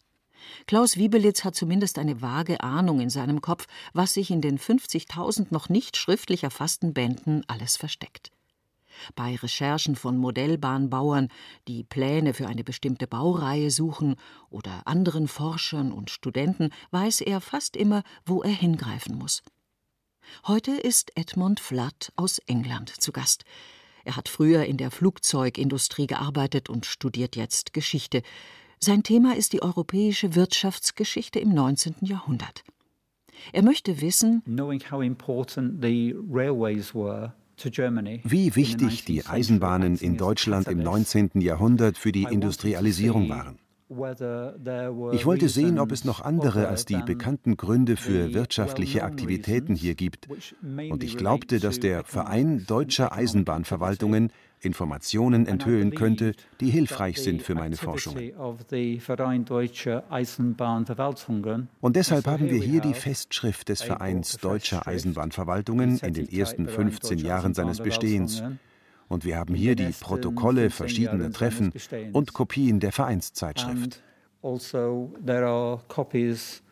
Klaus 0.66 0.96
Wiebelitz 0.96 1.44
hat 1.44 1.54
zumindest 1.54 1.98
eine 1.98 2.22
vage 2.22 2.62
Ahnung 2.62 3.00
in 3.00 3.10
seinem 3.10 3.42
Kopf, 3.42 3.66
was 3.92 4.14
sich 4.14 4.30
in 4.30 4.40
den 4.40 4.58
50.000 4.58 5.48
noch 5.50 5.68
nicht 5.68 5.98
schriftlich 5.98 6.44
erfassten 6.44 6.94
Bänden 6.94 7.44
alles 7.46 7.76
versteckt. 7.76 8.30
Bei 9.14 9.36
Recherchen 9.36 9.96
von 9.96 10.16
Modellbahnbauern, 10.18 11.28
die 11.66 11.84
Pläne 11.84 12.34
für 12.34 12.46
eine 12.46 12.64
bestimmte 12.64 13.06
Baureihe 13.06 13.70
suchen, 13.70 14.16
oder 14.50 14.86
anderen 14.86 15.28
Forschern 15.28 15.92
und 15.92 16.10
Studenten, 16.10 16.70
weiß 16.90 17.20
er 17.20 17.40
fast 17.40 17.76
immer, 17.76 18.02
wo 18.24 18.42
er 18.42 18.50
hingreifen 18.50 19.16
muss. 19.16 19.42
Heute 20.46 20.72
ist 20.72 21.12
Edmund 21.16 21.60
Flatt 21.60 22.12
aus 22.16 22.38
England 22.46 22.90
zu 22.90 23.12
Gast. 23.12 23.44
Er 24.04 24.16
hat 24.16 24.28
früher 24.28 24.64
in 24.64 24.76
der 24.76 24.90
Flugzeugindustrie 24.90 26.06
gearbeitet 26.06 26.68
und 26.68 26.86
studiert 26.86 27.36
jetzt 27.36 27.72
Geschichte. 27.72 28.22
Sein 28.80 29.02
Thema 29.02 29.36
ist 29.36 29.52
die 29.52 29.62
europäische 29.62 30.34
Wirtschaftsgeschichte 30.34 31.40
im 31.40 31.50
19. 31.50 31.96
Jahrhundert. 32.02 32.64
Er 33.52 33.62
möchte 33.62 34.00
wissen, 34.00 34.42
wie 38.24 38.54
wichtig 38.56 39.04
die 39.04 39.26
Eisenbahnen 39.26 39.96
in 39.96 40.16
Deutschland 40.16 40.68
im 40.68 40.78
19. 40.78 41.40
Jahrhundert 41.40 41.98
für 41.98 42.12
die 42.12 42.24
Industrialisierung 42.24 43.28
waren. 43.28 43.58
Ich 45.12 45.24
wollte 45.24 45.48
sehen, 45.48 45.78
ob 45.78 45.92
es 45.92 46.04
noch 46.04 46.20
andere 46.20 46.68
als 46.68 46.84
die 46.84 47.00
bekannten 47.02 47.56
Gründe 47.56 47.96
für 47.96 48.34
wirtschaftliche 48.34 49.02
Aktivitäten 49.02 49.74
hier 49.74 49.94
gibt. 49.94 50.28
Und 50.90 51.02
ich 51.02 51.16
glaubte, 51.16 51.58
dass 51.58 51.80
der 51.80 52.04
Verein 52.04 52.66
deutscher 52.66 53.12
Eisenbahnverwaltungen 53.12 54.30
Informationen 54.60 55.46
enthüllen 55.46 55.94
könnte, 55.94 56.32
die 56.60 56.70
hilfreich 56.70 57.18
sind 57.22 57.42
für 57.42 57.54
meine 57.54 57.76
Forschungen. 57.76 58.32
Und 61.80 61.96
deshalb 61.96 62.26
haben 62.26 62.50
wir 62.50 62.62
hier 62.62 62.80
die 62.80 62.94
Festschrift 62.94 63.68
des 63.68 63.82
Vereins 63.82 64.38
deutscher 64.38 64.86
Eisenbahnverwaltungen 64.86 65.98
in 65.98 66.14
den 66.14 66.28
ersten 66.28 66.68
15 66.68 67.18
Jahren 67.18 67.54
seines 67.54 67.80
Bestehens. 67.80 68.42
Und 69.08 69.24
wir 69.24 69.36
haben 69.36 69.54
hier 69.54 69.74
die 69.74 69.92
Protokolle 69.98 70.70
verschiedener 70.70 71.32
Treffen 71.32 71.72
und 72.12 72.32
Kopien 72.34 72.80
der 72.80 72.92
Vereinszeitschrift. 72.92 74.02
Also 74.42 75.12
there 75.24 75.46
are 75.46 75.80
copies 75.88 76.62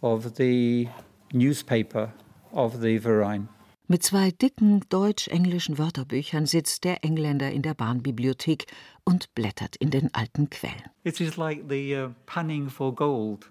of 0.00 0.32
the 0.36 0.88
newspaper 1.32 2.12
of 2.52 2.76
the 2.80 2.98
Verein. 2.98 3.48
Mit 3.88 4.02
zwei 4.02 4.32
dicken 4.32 4.80
deutsch-englischen 4.88 5.78
Wörterbüchern 5.78 6.46
sitzt 6.46 6.82
der 6.82 7.04
Engländer 7.04 7.52
in 7.52 7.62
der 7.62 7.74
Bahnbibliothek 7.74 8.66
und 9.04 9.32
blättert 9.36 9.76
in 9.76 9.90
den 9.90 10.12
alten 10.12 10.50
Quellen. 10.50 10.82
Uh, 11.04 11.10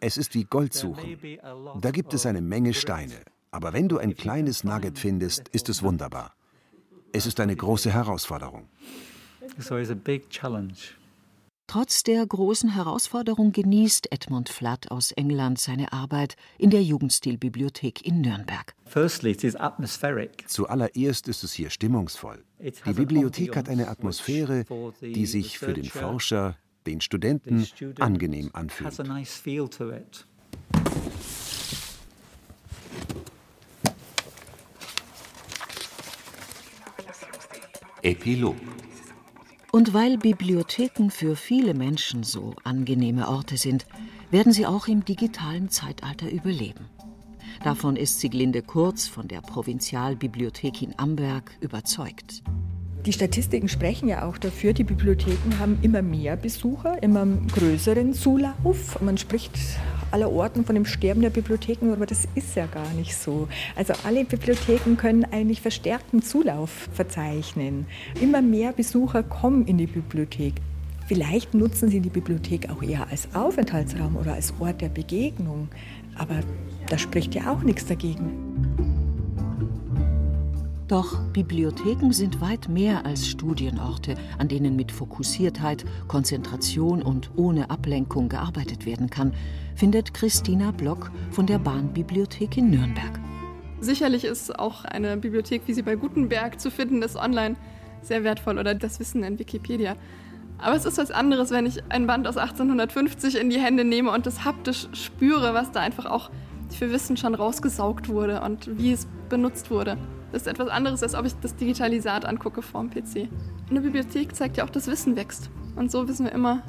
es 0.01 0.17
ist 0.17 0.35
wie 0.35 0.43
Gold 0.43 0.73
suchen. 0.73 1.17
Da 1.79 1.91
gibt 1.91 2.13
es 2.13 2.25
eine 2.25 2.41
Menge 2.41 2.73
Steine. 2.73 3.21
Aber 3.51 3.71
wenn 3.71 3.87
du 3.87 3.97
ein 3.97 4.17
kleines 4.17 4.65
Nugget 4.65 4.99
findest, 4.99 5.47
ist 5.49 5.69
es 5.69 5.81
wunderbar. 5.81 6.35
Es 7.13 7.25
ist 7.25 7.39
eine 7.39 7.55
große 7.55 7.93
Herausforderung. 7.93 8.67
Trotz 11.67 12.03
der 12.03 12.25
großen 12.25 12.69
Herausforderung 12.69 13.51
genießt 13.51 14.11
Edmund 14.11 14.49
Flatt 14.49 14.91
aus 14.91 15.11
England 15.11 15.59
seine 15.59 15.91
Arbeit 15.93 16.35
in 16.59 16.69
der 16.69 16.83
Jugendstilbibliothek 16.83 18.05
in 18.05 18.21
Nürnberg. 18.21 18.75
Zuallererst 20.47 21.27
ist 21.27 21.43
es 21.43 21.53
hier 21.53 21.69
stimmungsvoll. 21.69 22.43
Die 22.59 22.93
Bibliothek 22.93 23.55
hat 23.55 23.67
eine 23.67 23.87
Atmosphäre, 23.87 24.65
die 25.01 25.25
sich 25.25 25.57
für 25.57 25.73
den 25.73 25.85
Forscher, 25.85 26.55
den 26.85 27.01
Studenten 27.01 27.67
angenehm 27.99 28.51
anfühlt. 28.53 28.93
Epilog 38.03 38.55
und 39.75 39.93
weil 39.93 40.17
Bibliotheken 40.17 41.09
für 41.09 41.35
viele 41.35 41.73
Menschen 41.73 42.23
so 42.23 42.53
angenehme 42.63 43.27
Orte 43.27 43.57
sind, 43.57 43.85
werden 44.31 44.53
sie 44.53 44.65
auch 44.65 44.87
im 44.87 45.03
digitalen 45.03 45.67
Zeitalter 45.67 46.31
überleben. 46.31 46.85
Davon 47.61 47.97
ist 47.97 48.21
Sieglinde 48.21 48.61
Kurz 48.61 49.09
von 49.09 49.27
der 49.27 49.41
Provinzialbibliothek 49.41 50.81
in 50.81 50.97
Amberg 50.97 51.51
überzeugt. 51.59 52.41
Die 53.05 53.11
Statistiken 53.11 53.67
sprechen 53.67 54.07
ja 54.07 54.25
auch 54.25 54.37
dafür, 54.37 54.71
die 54.71 54.85
Bibliotheken 54.85 55.59
haben 55.59 55.77
immer 55.81 56.01
mehr 56.01 56.37
Besucher, 56.37 57.03
immer 57.03 57.25
größeren 57.25 58.13
Zulauf. 58.13 59.01
Man 59.01 59.17
spricht 59.17 59.59
aller 60.15 60.31
Orten 60.31 60.63
von 60.63 60.75
dem 60.75 60.85
Sterben 60.85 61.21
der 61.21 61.29
Bibliotheken, 61.29 61.91
aber 61.91 62.05
das 62.05 62.25
ist 62.35 62.55
ja 62.55 62.67
gar 62.67 62.89
nicht 62.93 63.17
so. 63.17 63.49
Also 63.75 63.93
alle 64.05 64.23
Bibliotheken 64.23 64.95
können 64.95 65.25
eigentlich 65.25 65.59
verstärkten 65.59 66.21
Zulauf 66.21 66.87
verzeichnen. 66.93 67.85
Immer 68.21 68.41
mehr 68.41 68.71
Besucher 68.71 69.23
kommen 69.23 69.65
in 69.65 69.77
die 69.77 69.87
Bibliothek. 69.87 70.53
Vielleicht 71.07 71.53
nutzen 71.53 71.89
sie 71.89 71.99
die 71.99 72.09
Bibliothek 72.09 72.69
auch 72.69 72.81
eher 72.81 73.09
als 73.11 73.27
Aufenthaltsraum 73.35 74.15
oder 74.15 74.33
als 74.33 74.53
Ort 74.57 74.79
der 74.79 74.87
Begegnung. 74.87 75.67
Aber 76.17 76.39
da 76.87 76.97
spricht 76.97 77.35
ja 77.35 77.51
auch 77.51 77.63
nichts 77.63 77.85
dagegen. 77.85 78.31
Doch 80.87 81.19
Bibliotheken 81.33 82.11
sind 82.11 82.39
weit 82.39 82.69
mehr 82.69 83.05
als 83.05 83.27
Studienorte, 83.27 84.15
an 84.37 84.47
denen 84.47 84.75
mit 84.75 84.91
Fokussiertheit, 84.91 85.83
Konzentration 86.07 87.01
und 87.01 87.31
ohne 87.35 87.69
Ablenkung 87.69 88.29
gearbeitet 88.29 88.85
werden 88.85 89.09
kann, 89.09 89.33
findet 89.75 90.13
Christina 90.13 90.71
Block 90.71 91.11
von 91.31 91.45
der 91.45 91.59
Bahnbibliothek 91.59 92.57
in 92.57 92.69
Nürnberg. 92.69 93.19
Sicherlich 93.79 94.23
ist 94.23 94.57
auch 94.57 94.85
eine 94.85 95.17
Bibliothek, 95.17 95.63
wie 95.67 95.73
sie 95.73 95.81
bei 95.81 95.95
Gutenberg 95.95 96.59
zu 96.59 96.71
finden 96.71 97.01
ist, 97.01 97.15
online 97.15 97.55
sehr 98.01 98.23
wertvoll 98.23 98.57
oder 98.57 98.73
das 98.73 98.99
Wissen 98.99 99.23
in 99.23 99.37
Wikipedia. 99.37 99.95
Aber 100.57 100.75
es 100.75 100.85
ist 100.85 100.97
was 100.97 101.11
anderes, 101.11 101.51
wenn 101.51 101.65
ich 101.65 101.83
ein 101.89 102.07
Band 102.07 102.27
aus 102.27 102.37
1850 102.37 103.35
in 103.35 103.49
die 103.49 103.59
Hände 103.59 103.83
nehme 103.83 104.11
und 104.11 104.25
das 104.25 104.45
haptisch 104.45 104.87
spüre, 104.93 105.53
was 105.53 105.71
da 105.71 105.81
einfach 105.81 106.05
auch 106.05 106.31
für 106.69 106.91
Wissen 106.91 107.17
schon 107.17 107.35
rausgesaugt 107.35 108.09
wurde 108.09 108.41
und 108.41 108.77
wie 108.77 108.93
es 108.93 109.07
benutzt 109.29 109.69
wurde. 109.69 109.97
Das 110.31 110.43
ist 110.43 110.47
etwas 110.47 110.69
anderes, 110.69 111.03
als 111.03 111.15
ob 111.15 111.25
ich 111.25 111.33
das 111.41 111.55
Digitalisat 111.55 112.25
angucke 112.25 112.61
vorm 112.61 112.89
PC. 112.89 113.29
Eine 113.69 113.81
Bibliothek 113.81 114.35
zeigt 114.35 114.57
ja 114.57 114.63
auch, 114.63 114.69
dass 114.69 114.87
Wissen 114.87 115.15
wächst. 115.15 115.49
Und 115.75 115.91
so 115.91 116.07
wissen 116.07 116.25
wir 116.25 116.31
immer, 116.31 116.63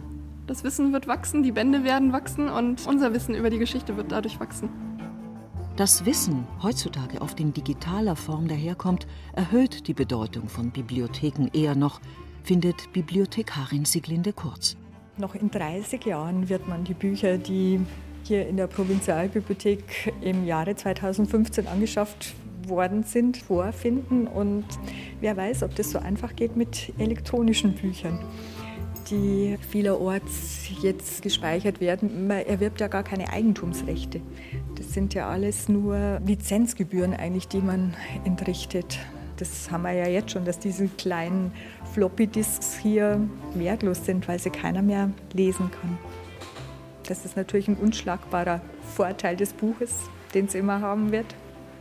das 0.47 0.65
Wissen 0.65 0.93
wird 0.93 1.09
wachsen, 1.09 1.43
die 1.43 1.53
Bände 1.53 1.85
werden 1.85 2.13
wachsen 2.13 2.49
und 2.49 2.87
unser 2.87 3.13
Wissen 3.13 3.35
über 3.35 3.51
die 3.51 3.59
Geschichte 3.59 3.97
wird 3.97 4.13
dadurch 4.13 4.39
wachsen. 4.39 4.69
Das 5.77 6.07
Wissen 6.07 6.47
heutzutage 6.63 7.21
oft 7.21 7.39
in 7.39 7.53
digitaler 7.53 8.17
Form 8.17 8.49
daherkommt, 8.49 9.07
erhöht 9.35 9.89
die 9.89 9.95
Bedeutung 9.95 10.49
von 10.49 10.71
Bibliotheken 10.71 11.49
eher 11.53 11.75
noch, 11.75 12.01
findet 12.45 12.93
Bibliothekarin 12.93 13.85
Siglinde 13.85 14.33
Kurz. 14.33 14.77
Noch 15.19 15.35
in 15.35 15.51
30 15.51 16.05
Jahren 16.05 16.49
wird 16.49 16.67
man 16.69 16.85
die 16.85 16.95
Bücher, 16.95 17.37
die 17.37 17.81
hier 18.23 18.49
in 18.49 18.57
der 18.57 18.67
Provinzialbibliothek 18.67 20.15
im 20.21 20.47
Jahre 20.47 20.75
2015 20.75 21.67
angeschafft 21.67 22.35
worden 22.67 23.03
sind, 23.03 23.37
vorfinden. 23.37 24.27
Und 24.27 24.65
wer 25.21 25.37
weiß, 25.37 25.63
ob 25.63 25.75
das 25.75 25.91
so 25.91 25.99
einfach 25.99 26.35
geht 26.37 26.57
mit 26.57 26.93
elektronischen 26.99 27.75
Büchern, 27.75 28.25
die 29.11 29.57
vielerorts 29.71 30.69
jetzt 30.83 31.23
gespeichert 31.23 31.81
werden. 31.81 32.27
Man 32.27 32.45
erwirbt 32.47 32.81
ja 32.81 32.89
gar 32.89 33.03
keine 33.03 33.31
Eigentumsrechte. 33.31 34.21
Das 34.77 34.93
sind 34.93 35.15
ja 35.15 35.29
alles 35.29 35.69
nur 35.69 36.21
Lizenzgebühren 36.27 37.15
eigentlich, 37.15 37.49
die 37.49 37.61
man 37.61 37.95
entrichtet. 38.25 38.99
Das 39.37 39.71
haben 39.71 39.83
wir 39.83 39.93
ja 39.93 40.09
jetzt 40.09 40.33
schon, 40.33 40.45
dass 40.45 40.59
diese 40.59 40.89
kleinen 40.89 41.53
Floppy-Disks 41.93 42.79
hier 42.79 43.21
wertlos 43.55 44.05
sind, 44.05 44.27
weil 44.29 44.39
sie 44.39 44.51
keiner 44.51 44.83
mehr 44.83 45.11
lesen 45.33 45.71
kann. 45.71 45.99
Das 47.07 47.25
ist 47.25 47.37
natürlich 47.37 47.69
ein 47.69 47.77
unschlagbarer 47.77 48.61
Vorteil 48.95 49.37
des 49.37 49.53
Buches, 49.53 49.95
den 50.35 50.47
es 50.47 50.55
immer 50.55 50.81
haben 50.81 51.13
wird 51.13 51.35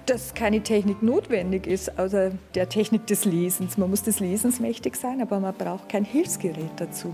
dass 0.06 0.34
keine 0.34 0.62
Technik 0.62 1.02
notwendig 1.02 1.68
ist, 1.68 1.98
außer 1.98 2.32
der 2.54 2.70
Technik 2.70 3.08
des 3.08 3.26
Lesens. 3.26 3.78
Man 3.78 3.90
muss 3.90 4.04
des 4.04 4.20
Lesens 4.20 4.60
mächtig 4.60 4.96
sein, 4.96 5.22
aber 5.22 5.40
man 5.40 5.56
braucht 5.56 5.90
kein 5.90 6.04
Hilfsgerät 6.04 6.72
dazu. 6.78 7.14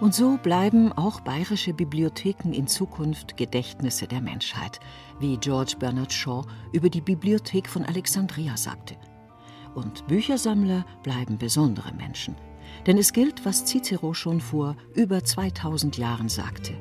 Und 0.00 0.14
so 0.14 0.36
bleiben 0.42 0.92
auch 0.92 1.20
bayerische 1.20 1.72
Bibliotheken 1.72 2.52
in 2.52 2.66
Zukunft 2.66 3.36
Gedächtnisse 3.36 4.08
der 4.08 4.20
Menschheit, 4.20 4.80
wie 5.20 5.36
George 5.36 5.76
Bernard 5.78 6.12
Shaw 6.12 6.42
über 6.72 6.90
die 6.90 7.00
Bibliothek 7.00 7.68
von 7.68 7.84
Alexandria 7.84 8.56
sagte. 8.56 8.96
Und 9.76 10.04
Büchersammler 10.08 10.84
bleiben 11.04 11.38
besondere 11.38 11.94
Menschen. 11.94 12.34
Denn 12.86 12.98
es 12.98 13.12
gilt, 13.12 13.44
was 13.44 13.64
Cicero 13.64 14.12
schon 14.12 14.40
vor 14.40 14.76
über 14.94 15.22
2000 15.22 15.96
Jahren 15.98 16.28
sagte. 16.28 16.74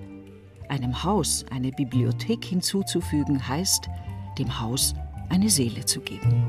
Einem 0.68 1.04
Haus 1.04 1.46
eine 1.52 1.72
Bibliothek 1.72 2.44
hinzuzufügen 2.44 3.48
heißt, 3.48 3.88
dem 4.40 4.60
Haus 4.60 4.96
eine 5.32 5.50
Seele 5.50 5.86
zu 5.86 6.02
geben. 6.02 6.46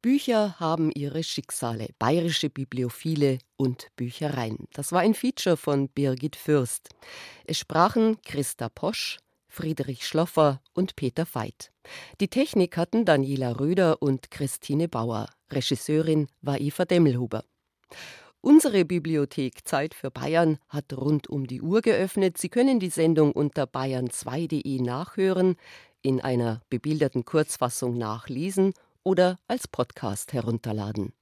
Bücher 0.00 0.58
haben 0.58 0.90
ihre 0.94 1.22
Schicksale, 1.22 1.90
bayerische 1.98 2.48
Bibliophile 2.48 3.38
und 3.56 3.88
Büchereien. 3.96 4.66
Das 4.72 4.92
war 4.92 5.00
ein 5.00 5.14
Feature 5.14 5.56
von 5.56 5.88
Birgit 5.88 6.34
Fürst. 6.34 6.88
Es 7.44 7.58
sprachen 7.58 8.20
Christa 8.22 8.68
Posch, 8.68 9.18
Friedrich 9.46 10.06
Schloffer 10.06 10.60
und 10.72 10.96
Peter 10.96 11.26
Veit. 11.32 11.70
Die 12.20 12.28
Technik 12.28 12.76
hatten 12.76 13.04
Daniela 13.04 13.60
Röder 13.60 14.00
und 14.00 14.30
Christine 14.30 14.88
Bauer. 14.88 15.28
Regisseurin 15.50 16.28
war 16.40 16.58
Eva 16.58 16.84
Demmelhuber. 16.84 17.44
Unsere 18.44 18.84
Bibliothek 18.84 19.64
Zeit 19.68 19.94
für 19.94 20.10
Bayern 20.10 20.58
hat 20.68 20.92
rund 20.94 21.30
um 21.30 21.46
die 21.46 21.62
Uhr 21.62 21.80
geöffnet. 21.80 22.38
Sie 22.38 22.48
können 22.48 22.80
die 22.80 22.88
Sendung 22.88 23.30
unter 23.30 23.66
bayern2.de 23.66 24.80
nachhören, 24.80 25.54
in 26.02 26.20
einer 26.20 26.60
bebilderten 26.68 27.24
Kurzfassung 27.24 27.96
nachlesen 27.96 28.74
oder 29.04 29.38
als 29.46 29.68
Podcast 29.68 30.32
herunterladen. 30.32 31.12